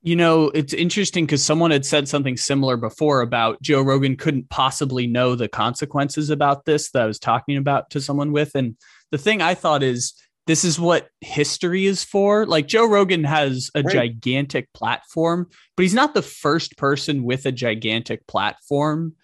You 0.05 0.17
know, 0.17 0.49
it's 0.49 0.73
interesting 0.73 1.25
because 1.25 1.43
someone 1.43 1.71
had 1.71 1.85
said 1.85 2.09
something 2.09 2.35
similar 2.35 2.75
before 2.75 3.21
about 3.21 3.61
Joe 3.61 3.81
Rogan 3.81 4.17
couldn't 4.17 4.49
possibly 4.49 5.07
know 5.07 5.35
the 5.35 5.47
consequences 5.47 6.29
about 6.29 6.65
this 6.65 6.91
that 6.91 7.03
I 7.03 7.05
was 7.05 7.19
talking 7.19 7.55
about 7.55 7.89
to 7.91 8.01
someone 8.01 8.33
with. 8.33 8.53
And 8.53 8.75
the 9.11 9.17
thing 9.17 9.41
I 9.41 9.53
thought 9.53 9.81
is, 9.81 10.13
this 10.45 10.65
is 10.65 10.77
what 10.77 11.07
history 11.21 11.85
is 11.85 12.03
for. 12.03 12.45
Like 12.45 12.67
Joe 12.67 12.85
Rogan 12.85 13.23
has 13.23 13.71
a 13.75 13.81
right. 13.81 13.93
gigantic 13.93 14.71
platform, 14.73 15.47
but 15.77 15.83
he's 15.83 15.93
not 15.93 16.13
the 16.13 16.21
first 16.21 16.77
person 16.77 17.23
with 17.23 17.45
a 17.45 17.51
gigantic 17.51 18.27
platform 18.27 19.15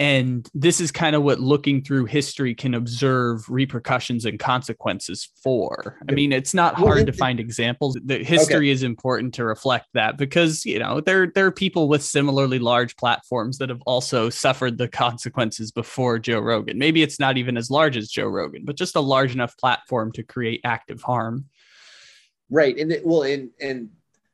and 0.00 0.48
this 0.54 0.80
is 0.80 0.90
kind 0.90 1.14
of 1.14 1.22
what 1.22 1.38
looking 1.38 1.80
through 1.80 2.06
history 2.06 2.52
can 2.52 2.74
observe 2.74 3.48
repercussions 3.48 4.24
and 4.24 4.40
consequences 4.40 5.30
for. 5.40 6.00
I 6.08 6.12
mean 6.12 6.32
it's 6.32 6.52
not 6.52 6.74
hard 6.74 7.06
to 7.06 7.12
find 7.12 7.38
examples. 7.38 7.96
The 8.04 8.24
history 8.24 8.56
okay. 8.56 8.70
is 8.70 8.82
important 8.82 9.34
to 9.34 9.44
reflect 9.44 9.86
that 9.94 10.18
because 10.18 10.66
you 10.66 10.80
know 10.80 11.00
there 11.00 11.28
there 11.32 11.46
are 11.46 11.52
people 11.52 11.88
with 11.88 12.02
similarly 12.02 12.58
large 12.58 12.96
platforms 12.96 13.58
that 13.58 13.68
have 13.68 13.82
also 13.86 14.30
suffered 14.30 14.78
the 14.78 14.88
consequences 14.88 15.70
before 15.70 16.18
joe 16.18 16.40
rogan. 16.40 16.76
Maybe 16.76 17.02
it's 17.02 17.20
not 17.20 17.38
even 17.38 17.56
as 17.56 17.70
large 17.70 17.96
as 17.96 18.08
joe 18.08 18.26
rogan 18.26 18.64
but 18.64 18.76
just 18.76 18.96
a 18.96 19.00
large 19.00 19.32
enough 19.32 19.56
platform 19.58 20.10
to 20.12 20.24
create 20.24 20.60
active 20.64 21.02
harm. 21.02 21.44
Right. 22.50 22.76
And 22.76 22.90
it, 22.90 23.06
well 23.06 23.22
and 23.22 23.50
and 23.60 23.90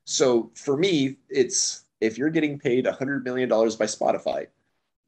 so 0.06 0.52
for 0.54 0.78
me 0.78 1.16
it's 1.28 1.84
if 2.00 2.16
you're 2.16 2.30
getting 2.30 2.58
paid 2.58 2.86
a 2.86 2.92
hundred 2.92 3.24
million 3.24 3.48
dollars 3.48 3.76
by 3.76 3.84
spotify 3.84 4.46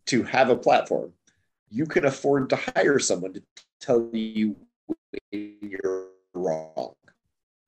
to 0.06 0.22
have 0.22 0.50
a 0.50 0.56
platform, 0.56 1.12
you 1.70 1.86
can 1.86 2.04
afford 2.04 2.50
to 2.50 2.56
hire 2.56 2.98
someone 2.98 3.32
to 3.34 3.42
tell 3.80 4.08
you 4.12 4.56
you're 5.30 6.08
wrong. 6.34 6.94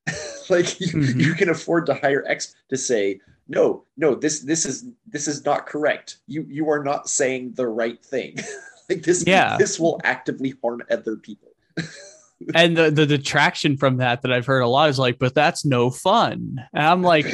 like 0.51 0.81
you, 0.81 0.89
mm-hmm. 0.89 1.21
you 1.21 1.35
can 1.35 1.49
afford 1.49 1.87
to 1.87 1.95
hire 1.95 2.25
X 2.27 2.55
to 2.69 2.77
say, 2.77 3.21
no, 3.49 3.85
no, 3.97 4.15
this 4.15 4.41
this 4.41 4.65
is 4.65 4.87
this 5.07 5.29
is 5.29 5.45
not 5.45 5.67
correct. 5.67 6.19
You 6.27 6.47
you 6.49 6.71
are 6.71 6.83
not 6.83 7.09
saying 7.09 7.53
the 7.55 7.67
right 7.67 8.03
thing. 8.05 8.37
like 8.89 9.03
this, 9.03 9.25
yeah. 9.27 9.57
this 9.59 9.79
will 9.79 10.01
actively 10.05 10.55
harm 10.63 10.83
other 10.91 11.17
people. 11.17 11.49
and 12.55 12.77
the, 12.77 12.91
the 12.91 13.07
detraction 13.07 13.77
from 13.77 13.99
that 13.99 14.23
that 14.23 14.33
I've 14.33 14.47
heard 14.47 14.61
a 14.61 14.69
lot 14.69 14.89
is 14.89 14.99
like, 14.99 15.19
but 15.19 15.35
that's 15.35 15.65
no 15.65 15.91
fun. 15.91 16.59
And 16.73 16.87
I'm 16.87 17.03
like, 17.03 17.27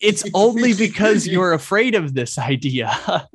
it's 0.00 0.24
only 0.34 0.74
because 0.74 1.26
you're 1.26 1.52
afraid 1.52 1.94
of 1.94 2.14
this 2.14 2.38
idea. 2.38 3.28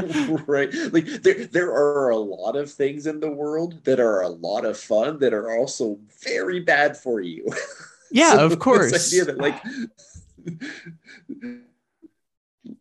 right. 0.46 0.72
Like 0.92 1.06
there, 1.22 1.46
there 1.46 1.72
are 1.72 2.10
a 2.10 2.16
lot 2.16 2.56
of 2.56 2.70
things 2.70 3.06
in 3.06 3.20
the 3.20 3.30
world 3.30 3.84
that 3.84 4.00
are 4.00 4.22
a 4.22 4.28
lot 4.28 4.64
of 4.64 4.78
fun 4.78 5.18
that 5.20 5.32
are 5.32 5.56
also 5.56 5.98
very 6.24 6.60
bad 6.60 6.96
for 6.96 7.20
you. 7.20 7.46
Yeah 8.12 8.32
so 8.32 8.46
of 8.46 8.58
course. 8.58 8.92
idea 8.92 9.24
that 9.24 9.38
like 9.38 9.54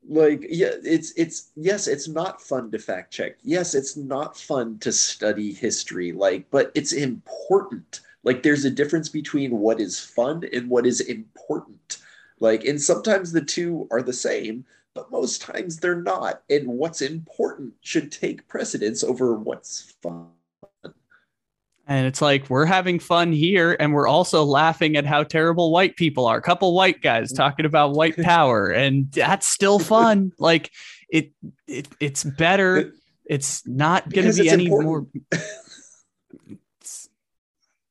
like 0.08 0.46
yeah 0.50 0.72
it's 0.84 1.12
it's 1.12 1.52
yes 1.56 1.88
it's 1.88 2.08
not 2.08 2.42
fun 2.42 2.72
to 2.72 2.80
fact 2.80 3.14
check. 3.14 3.38
Yes 3.44 3.76
it's 3.76 3.96
not 3.96 4.36
fun 4.38 4.80
to 4.80 4.92
study 4.92 5.54
history 5.54 6.12
like 6.12 6.50
but 6.50 6.72
it's 6.74 6.94
important. 6.94 8.02
Like 8.24 8.44
there's 8.44 8.66
a 8.66 8.72
difference 8.72 9.08
between 9.08 9.52
what 9.60 9.80
is 9.80 10.00
fun 10.00 10.44
and 10.52 10.70
what 10.70 10.86
is 10.86 11.02
important. 11.02 12.00
Like 12.40 12.66
and 12.66 12.82
sometimes 12.82 13.32
the 13.32 13.42
two 13.42 13.88
are 13.92 14.02
the 14.02 14.14
same 14.14 14.66
but 14.96 15.12
most 15.12 15.42
times 15.42 15.78
they're 15.78 16.02
not. 16.02 16.42
And 16.50 16.68
what's 16.68 17.02
important 17.02 17.74
should 17.82 18.12
take 18.12 18.48
precedence 18.48 19.04
over 19.04 19.36
what's 19.36 19.96
fun. 20.02 20.30
And 21.90 22.06
it's 22.06 22.22
like 22.22 22.52
we're 22.52 22.66
having 22.66 23.00
fun 23.00 23.32
here, 23.32 23.76
and 23.80 23.94
we're 23.94 24.08
also 24.08 24.44
laughing 24.44 24.96
at 24.96 25.08
how 25.08 25.24
terrible 25.24 25.72
white 25.72 25.96
people 25.96 26.28
are. 26.28 26.38
A 26.38 26.42
couple 26.42 26.76
white 26.76 27.02
guys 27.02 27.34
talking 27.34 27.66
about 27.66 27.94
white 27.94 28.16
power, 28.22 28.68
and 28.68 29.12
that's 29.12 29.48
still 29.48 29.80
fun. 29.80 30.32
like 30.40 30.72
it, 31.10 31.32
it 31.68 31.88
it's 32.00 32.24
better. 32.24 32.94
It's 33.26 33.66
not 33.66 34.08
going 34.10 34.32
to 34.32 34.40
be 34.40 34.50
any 34.50 34.66
important. 34.66 35.10
more. 35.16 35.42
It's, 36.82 37.10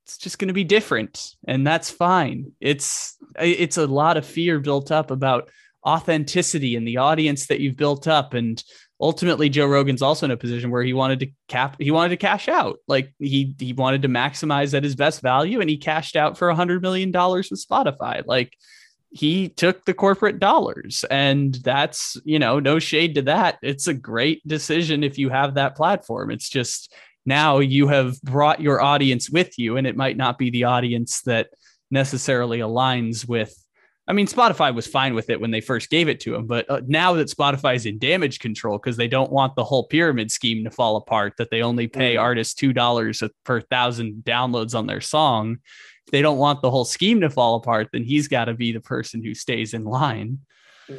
it's 0.04 0.18
just 0.18 0.38
going 0.38 0.48
to 0.48 0.54
be 0.54 0.64
different, 0.64 1.34
and 1.46 1.66
that's 1.66 1.90
fine. 1.90 2.52
It's 2.60 3.16
it's 3.38 3.76
a 3.76 3.86
lot 3.86 4.16
of 4.16 4.24
fear 4.24 4.60
built 4.60 4.92
up 4.92 5.10
about 5.10 5.50
authenticity 5.86 6.76
and 6.76 6.86
the 6.86 6.96
audience 6.96 7.46
that 7.46 7.60
you've 7.60 7.76
built 7.76 8.08
up. 8.08 8.34
And 8.34 8.62
ultimately 9.00 9.48
Joe 9.48 9.66
Rogan's 9.66 10.02
also 10.02 10.26
in 10.26 10.32
a 10.32 10.36
position 10.36 10.70
where 10.70 10.82
he 10.82 10.92
wanted 10.92 11.20
to 11.20 11.30
cap 11.48 11.76
he 11.78 11.90
wanted 11.90 12.10
to 12.10 12.16
cash 12.16 12.48
out. 12.48 12.78
Like 12.88 13.12
he 13.18 13.54
he 13.58 13.72
wanted 13.72 14.02
to 14.02 14.08
maximize 14.08 14.74
at 14.74 14.84
his 14.84 14.96
best 14.96 15.20
value 15.20 15.60
and 15.60 15.70
he 15.70 15.76
cashed 15.76 16.16
out 16.16 16.36
for 16.36 16.48
a 16.48 16.54
hundred 16.54 16.82
million 16.82 17.10
dollars 17.10 17.50
with 17.50 17.64
Spotify. 17.64 18.22
Like 18.26 18.54
he 19.10 19.48
took 19.48 19.84
the 19.84 19.94
corporate 19.94 20.38
dollars 20.38 21.04
and 21.10 21.54
that's 21.54 22.16
you 22.24 22.38
know 22.38 22.58
no 22.58 22.78
shade 22.78 23.14
to 23.14 23.22
that. 23.22 23.58
It's 23.62 23.86
a 23.86 23.94
great 23.94 24.46
decision 24.46 25.04
if 25.04 25.18
you 25.18 25.28
have 25.30 25.54
that 25.54 25.76
platform. 25.76 26.30
It's 26.30 26.48
just 26.48 26.92
now 27.24 27.58
you 27.58 27.88
have 27.88 28.20
brought 28.22 28.60
your 28.60 28.80
audience 28.80 29.30
with 29.30 29.58
you 29.58 29.76
and 29.76 29.86
it 29.86 29.96
might 29.96 30.16
not 30.16 30.38
be 30.38 30.50
the 30.50 30.64
audience 30.64 31.22
that 31.22 31.48
necessarily 31.90 32.58
aligns 32.58 33.28
with 33.28 33.54
I 34.08 34.14
mean, 34.14 34.26
Spotify 34.26 34.74
was 34.74 34.86
fine 34.86 35.14
with 35.14 35.28
it 35.28 35.38
when 35.38 35.50
they 35.50 35.60
first 35.60 35.90
gave 35.90 36.08
it 36.08 36.18
to 36.20 36.34
him, 36.34 36.46
but 36.46 36.68
uh, 36.70 36.80
now 36.86 37.12
that 37.12 37.28
Spotify 37.28 37.76
is 37.76 37.84
in 37.84 37.98
damage 37.98 38.38
control 38.38 38.78
because 38.78 38.96
they 38.96 39.06
don't 39.06 39.30
want 39.30 39.54
the 39.54 39.64
whole 39.64 39.84
pyramid 39.84 40.32
scheme 40.32 40.64
to 40.64 40.70
fall 40.70 40.96
apart, 40.96 41.34
that 41.36 41.50
they 41.50 41.60
only 41.60 41.88
pay 41.88 42.14
mm. 42.14 42.20
artists 42.20 42.54
two 42.54 42.72
dollars 42.72 43.22
per 43.44 43.60
thousand 43.60 44.22
downloads 44.24 44.74
on 44.74 44.86
their 44.86 45.02
song. 45.02 45.58
If 46.06 46.12
they 46.12 46.22
don't 46.22 46.38
want 46.38 46.62
the 46.62 46.70
whole 46.70 46.86
scheme 46.86 47.20
to 47.20 47.28
fall 47.28 47.56
apart, 47.56 47.88
then 47.92 48.02
he's 48.02 48.28
got 48.28 48.46
to 48.46 48.54
be 48.54 48.72
the 48.72 48.80
person 48.80 49.22
who 49.22 49.34
stays 49.34 49.74
in 49.74 49.84
line. 49.84 50.38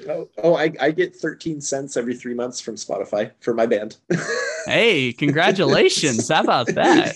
Oh, 0.07 0.29
oh 0.43 0.55
I, 0.55 0.71
I 0.79 0.91
get 0.91 1.15
13 1.15 1.61
cents 1.61 1.97
every 1.97 2.15
three 2.15 2.35
months 2.35 2.61
from 2.61 2.75
Spotify 2.75 3.31
for 3.39 3.55
my 3.55 3.65
band. 3.65 3.97
hey, 4.67 5.13
congratulations. 5.13 6.29
How 6.29 6.43
about 6.43 6.67
that? 6.67 7.15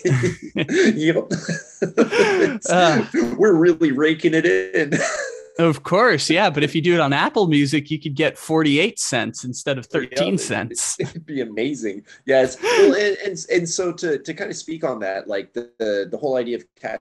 yep. 0.95 1.31
Uh, 2.69 3.05
We're 3.37 3.55
really 3.55 3.91
raking 3.91 4.33
it 4.33 4.45
in 4.45 4.97
Of 5.59 5.83
course, 5.83 6.29
yeah. 6.29 6.49
But 6.49 6.63
if 6.63 6.73
you 6.73 6.81
do 6.81 6.93
it 6.93 6.99
on 6.99 7.13
Apple 7.13 7.47
Music, 7.47 7.91
you 7.91 7.99
could 7.99 8.15
get 8.15 8.37
48 8.37 8.99
cents 8.99 9.43
instead 9.43 9.77
of 9.77 9.85
13 9.85 10.33
yeah, 10.33 10.37
cents. 10.37 10.97
It'd 10.99 11.25
be 11.25 11.41
amazing. 11.41 12.05
Yes. 12.25 12.61
Well, 12.61 12.95
and, 12.95 13.17
and, 13.25 13.45
and 13.51 13.69
so 13.69 13.91
to, 13.93 14.17
to 14.17 14.33
kind 14.33 14.49
of 14.49 14.57
speak 14.57 14.83
on 14.83 14.99
that, 14.99 15.27
like 15.27 15.53
the, 15.53 15.71
the, 15.77 16.07
the 16.09 16.17
whole 16.17 16.37
idea 16.37 16.57
of 16.57 16.65
cashing 16.79 16.99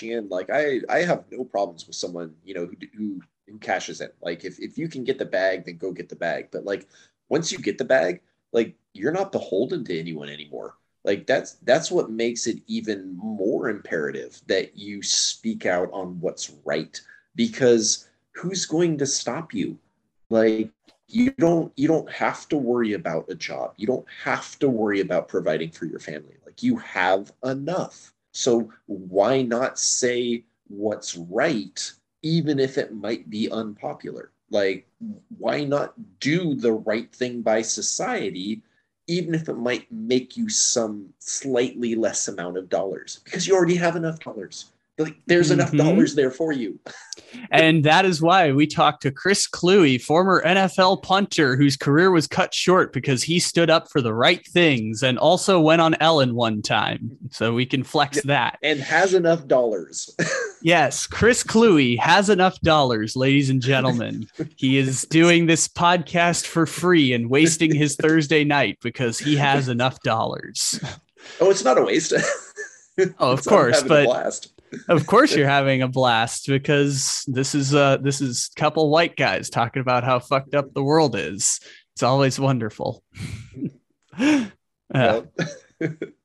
in, 0.00 0.28
like 0.28 0.50
I, 0.50 0.80
I 0.88 1.00
have 1.00 1.24
no 1.30 1.44
problems 1.44 1.86
with 1.86 1.94
someone, 1.94 2.34
you 2.44 2.54
know, 2.54 2.66
who, 2.66 2.76
who, 2.96 3.20
who 3.48 3.58
cashes 3.58 4.00
in. 4.00 4.10
Like 4.20 4.44
if, 4.44 4.58
if 4.58 4.76
you 4.76 4.88
can 4.88 5.04
get 5.04 5.18
the 5.18 5.24
bag, 5.24 5.64
then 5.64 5.76
go 5.76 5.92
get 5.92 6.08
the 6.08 6.16
bag. 6.16 6.48
But 6.50 6.64
like 6.64 6.88
once 7.28 7.52
you 7.52 7.58
get 7.58 7.78
the 7.78 7.84
bag, 7.84 8.20
like 8.52 8.74
you're 8.94 9.12
not 9.12 9.32
beholden 9.32 9.84
to 9.84 9.98
anyone 9.98 10.28
anymore 10.28 10.74
like 11.04 11.26
that's 11.26 11.54
that's 11.62 11.90
what 11.90 12.10
makes 12.10 12.46
it 12.46 12.58
even 12.66 13.16
more 13.16 13.68
imperative 13.68 14.40
that 14.46 14.76
you 14.76 15.02
speak 15.02 15.66
out 15.66 15.90
on 15.92 16.20
what's 16.20 16.52
right 16.64 17.00
because 17.34 18.08
who's 18.32 18.66
going 18.66 18.98
to 18.98 19.06
stop 19.06 19.54
you? 19.54 19.78
Like 20.30 20.70
you 21.08 21.30
don't 21.32 21.72
you 21.76 21.88
don't 21.88 22.10
have 22.10 22.48
to 22.48 22.56
worry 22.56 22.94
about 22.94 23.30
a 23.30 23.34
job. 23.34 23.74
You 23.76 23.86
don't 23.86 24.06
have 24.24 24.58
to 24.60 24.68
worry 24.68 25.00
about 25.00 25.28
providing 25.28 25.70
for 25.70 25.84
your 25.84 26.00
family. 26.00 26.36
Like 26.46 26.62
you 26.62 26.76
have 26.78 27.32
enough. 27.44 28.12
So 28.32 28.72
why 28.86 29.42
not 29.42 29.78
say 29.78 30.44
what's 30.68 31.16
right 31.16 31.92
even 32.22 32.58
if 32.58 32.78
it 32.78 32.94
might 32.94 33.28
be 33.28 33.50
unpopular? 33.50 34.30
Like 34.50 34.86
why 35.38 35.64
not 35.64 35.94
do 36.20 36.54
the 36.54 36.72
right 36.72 37.12
thing 37.14 37.42
by 37.42 37.62
society 37.62 38.62
even 39.08 39.34
if 39.34 39.48
it 39.48 39.58
might 39.58 39.90
make 39.90 40.36
you 40.36 40.48
some 40.48 41.12
slightly 41.18 41.94
less 41.94 42.28
amount 42.28 42.56
of 42.56 42.70
dollars? 42.70 43.20
Because 43.24 43.46
you 43.46 43.54
already 43.54 43.76
have 43.76 43.96
enough 43.96 44.18
dollars 44.20 44.72
like 45.02 45.16
there's 45.26 45.50
enough 45.50 45.68
mm-hmm. 45.68 45.78
dollars 45.78 46.14
there 46.14 46.30
for 46.30 46.52
you. 46.52 46.78
and 47.50 47.84
that 47.84 48.04
is 48.04 48.20
why 48.20 48.52
we 48.52 48.66
talked 48.66 49.02
to 49.02 49.10
Chris 49.10 49.48
Kluwe, 49.48 50.00
former 50.00 50.42
NFL 50.44 51.02
punter 51.02 51.56
whose 51.56 51.76
career 51.76 52.10
was 52.10 52.26
cut 52.26 52.54
short 52.54 52.92
because 52.92 53.22
he 53.22 53.38
stood 53.38 53.70
up 53.70 53.90
for 53.90 54.00
the 54.00 54.14
right 54.14 54.46
things 54.46 55.02
and 55.02 55.18
also 55.18 55.60
went 55.60 55.80
on 55.80 55.94
Ellen 56.00 56.34
one 56.34 56.62
time. 56.62 57.16
So 57.30 57.54
we 57.54 57.66
can 57.66 57.84
flex 57.84 58.16
yeah, 58.18 58.22
that. 58.26 58.58
And 58.62 58.80
has 58.80 59.14
enough 59.14 59.46
dollars. 59.46 60.14
yes, 60.62 61.06
Chris 61.06 61.42
Kluwe 61.42 61.98
has 61.98 62.28
enough 62.28 62.60
dollars, 62.60 63.16
ladies 63.16 63.50
and 63.50 63.62
gentlemen. 63.62 64.26
he 64.56 64.78
is 64.78 65.02
doing 65.02 65.46
this 65.46 65.68
podcast 65.68 66.46
for 66.46 66.66
free 66.66 67.12
and 67.12 67.30
wasting 67.30 67.74
his 67.74 67.96
Thursday 67.96 68.44
night 68.44 68.78
because 68.82 69.18
he 69.18 69.36
has 69.36 69.68
enough 69.68 70.00
dollars. 70.00 70.80
Oh, 71.40 71.50
it's 71.50 71.64
not 71.64 71.78
a 71.78 71.82
waste. 71.82 72.12
oh, 73.18 73.32
of 73.32 73.44
course, 73.44 73.82
but 73.82 74.51
of 74.88 75.06
course 75.06 75.34
you're 75.34 75.48
having 75.48 75.82
a 75.82 75.88
blast 75.88 76.46
because 76.46 77.24
this 77.26 77.54
is 77.54 77.74
uh 77.74 77.98
this 77.98 78.20
is 78.20 78.50
a 78.56 78.60
couple 78.60 78.90
white 78.90 79.16
guys 79.16 79.50
talking 79.50 79.80
about 79.80 80.04
how 80.04 80.18
fucked 80.18 80.54
up 80.54 80.72
the 80.74 80.82
world 80.82 81.16
is. 81.16 81.60
It's 81.94 82.02
always 82.02 82.40
wonderful. 82.40 83.02
uh, 84.18 85.22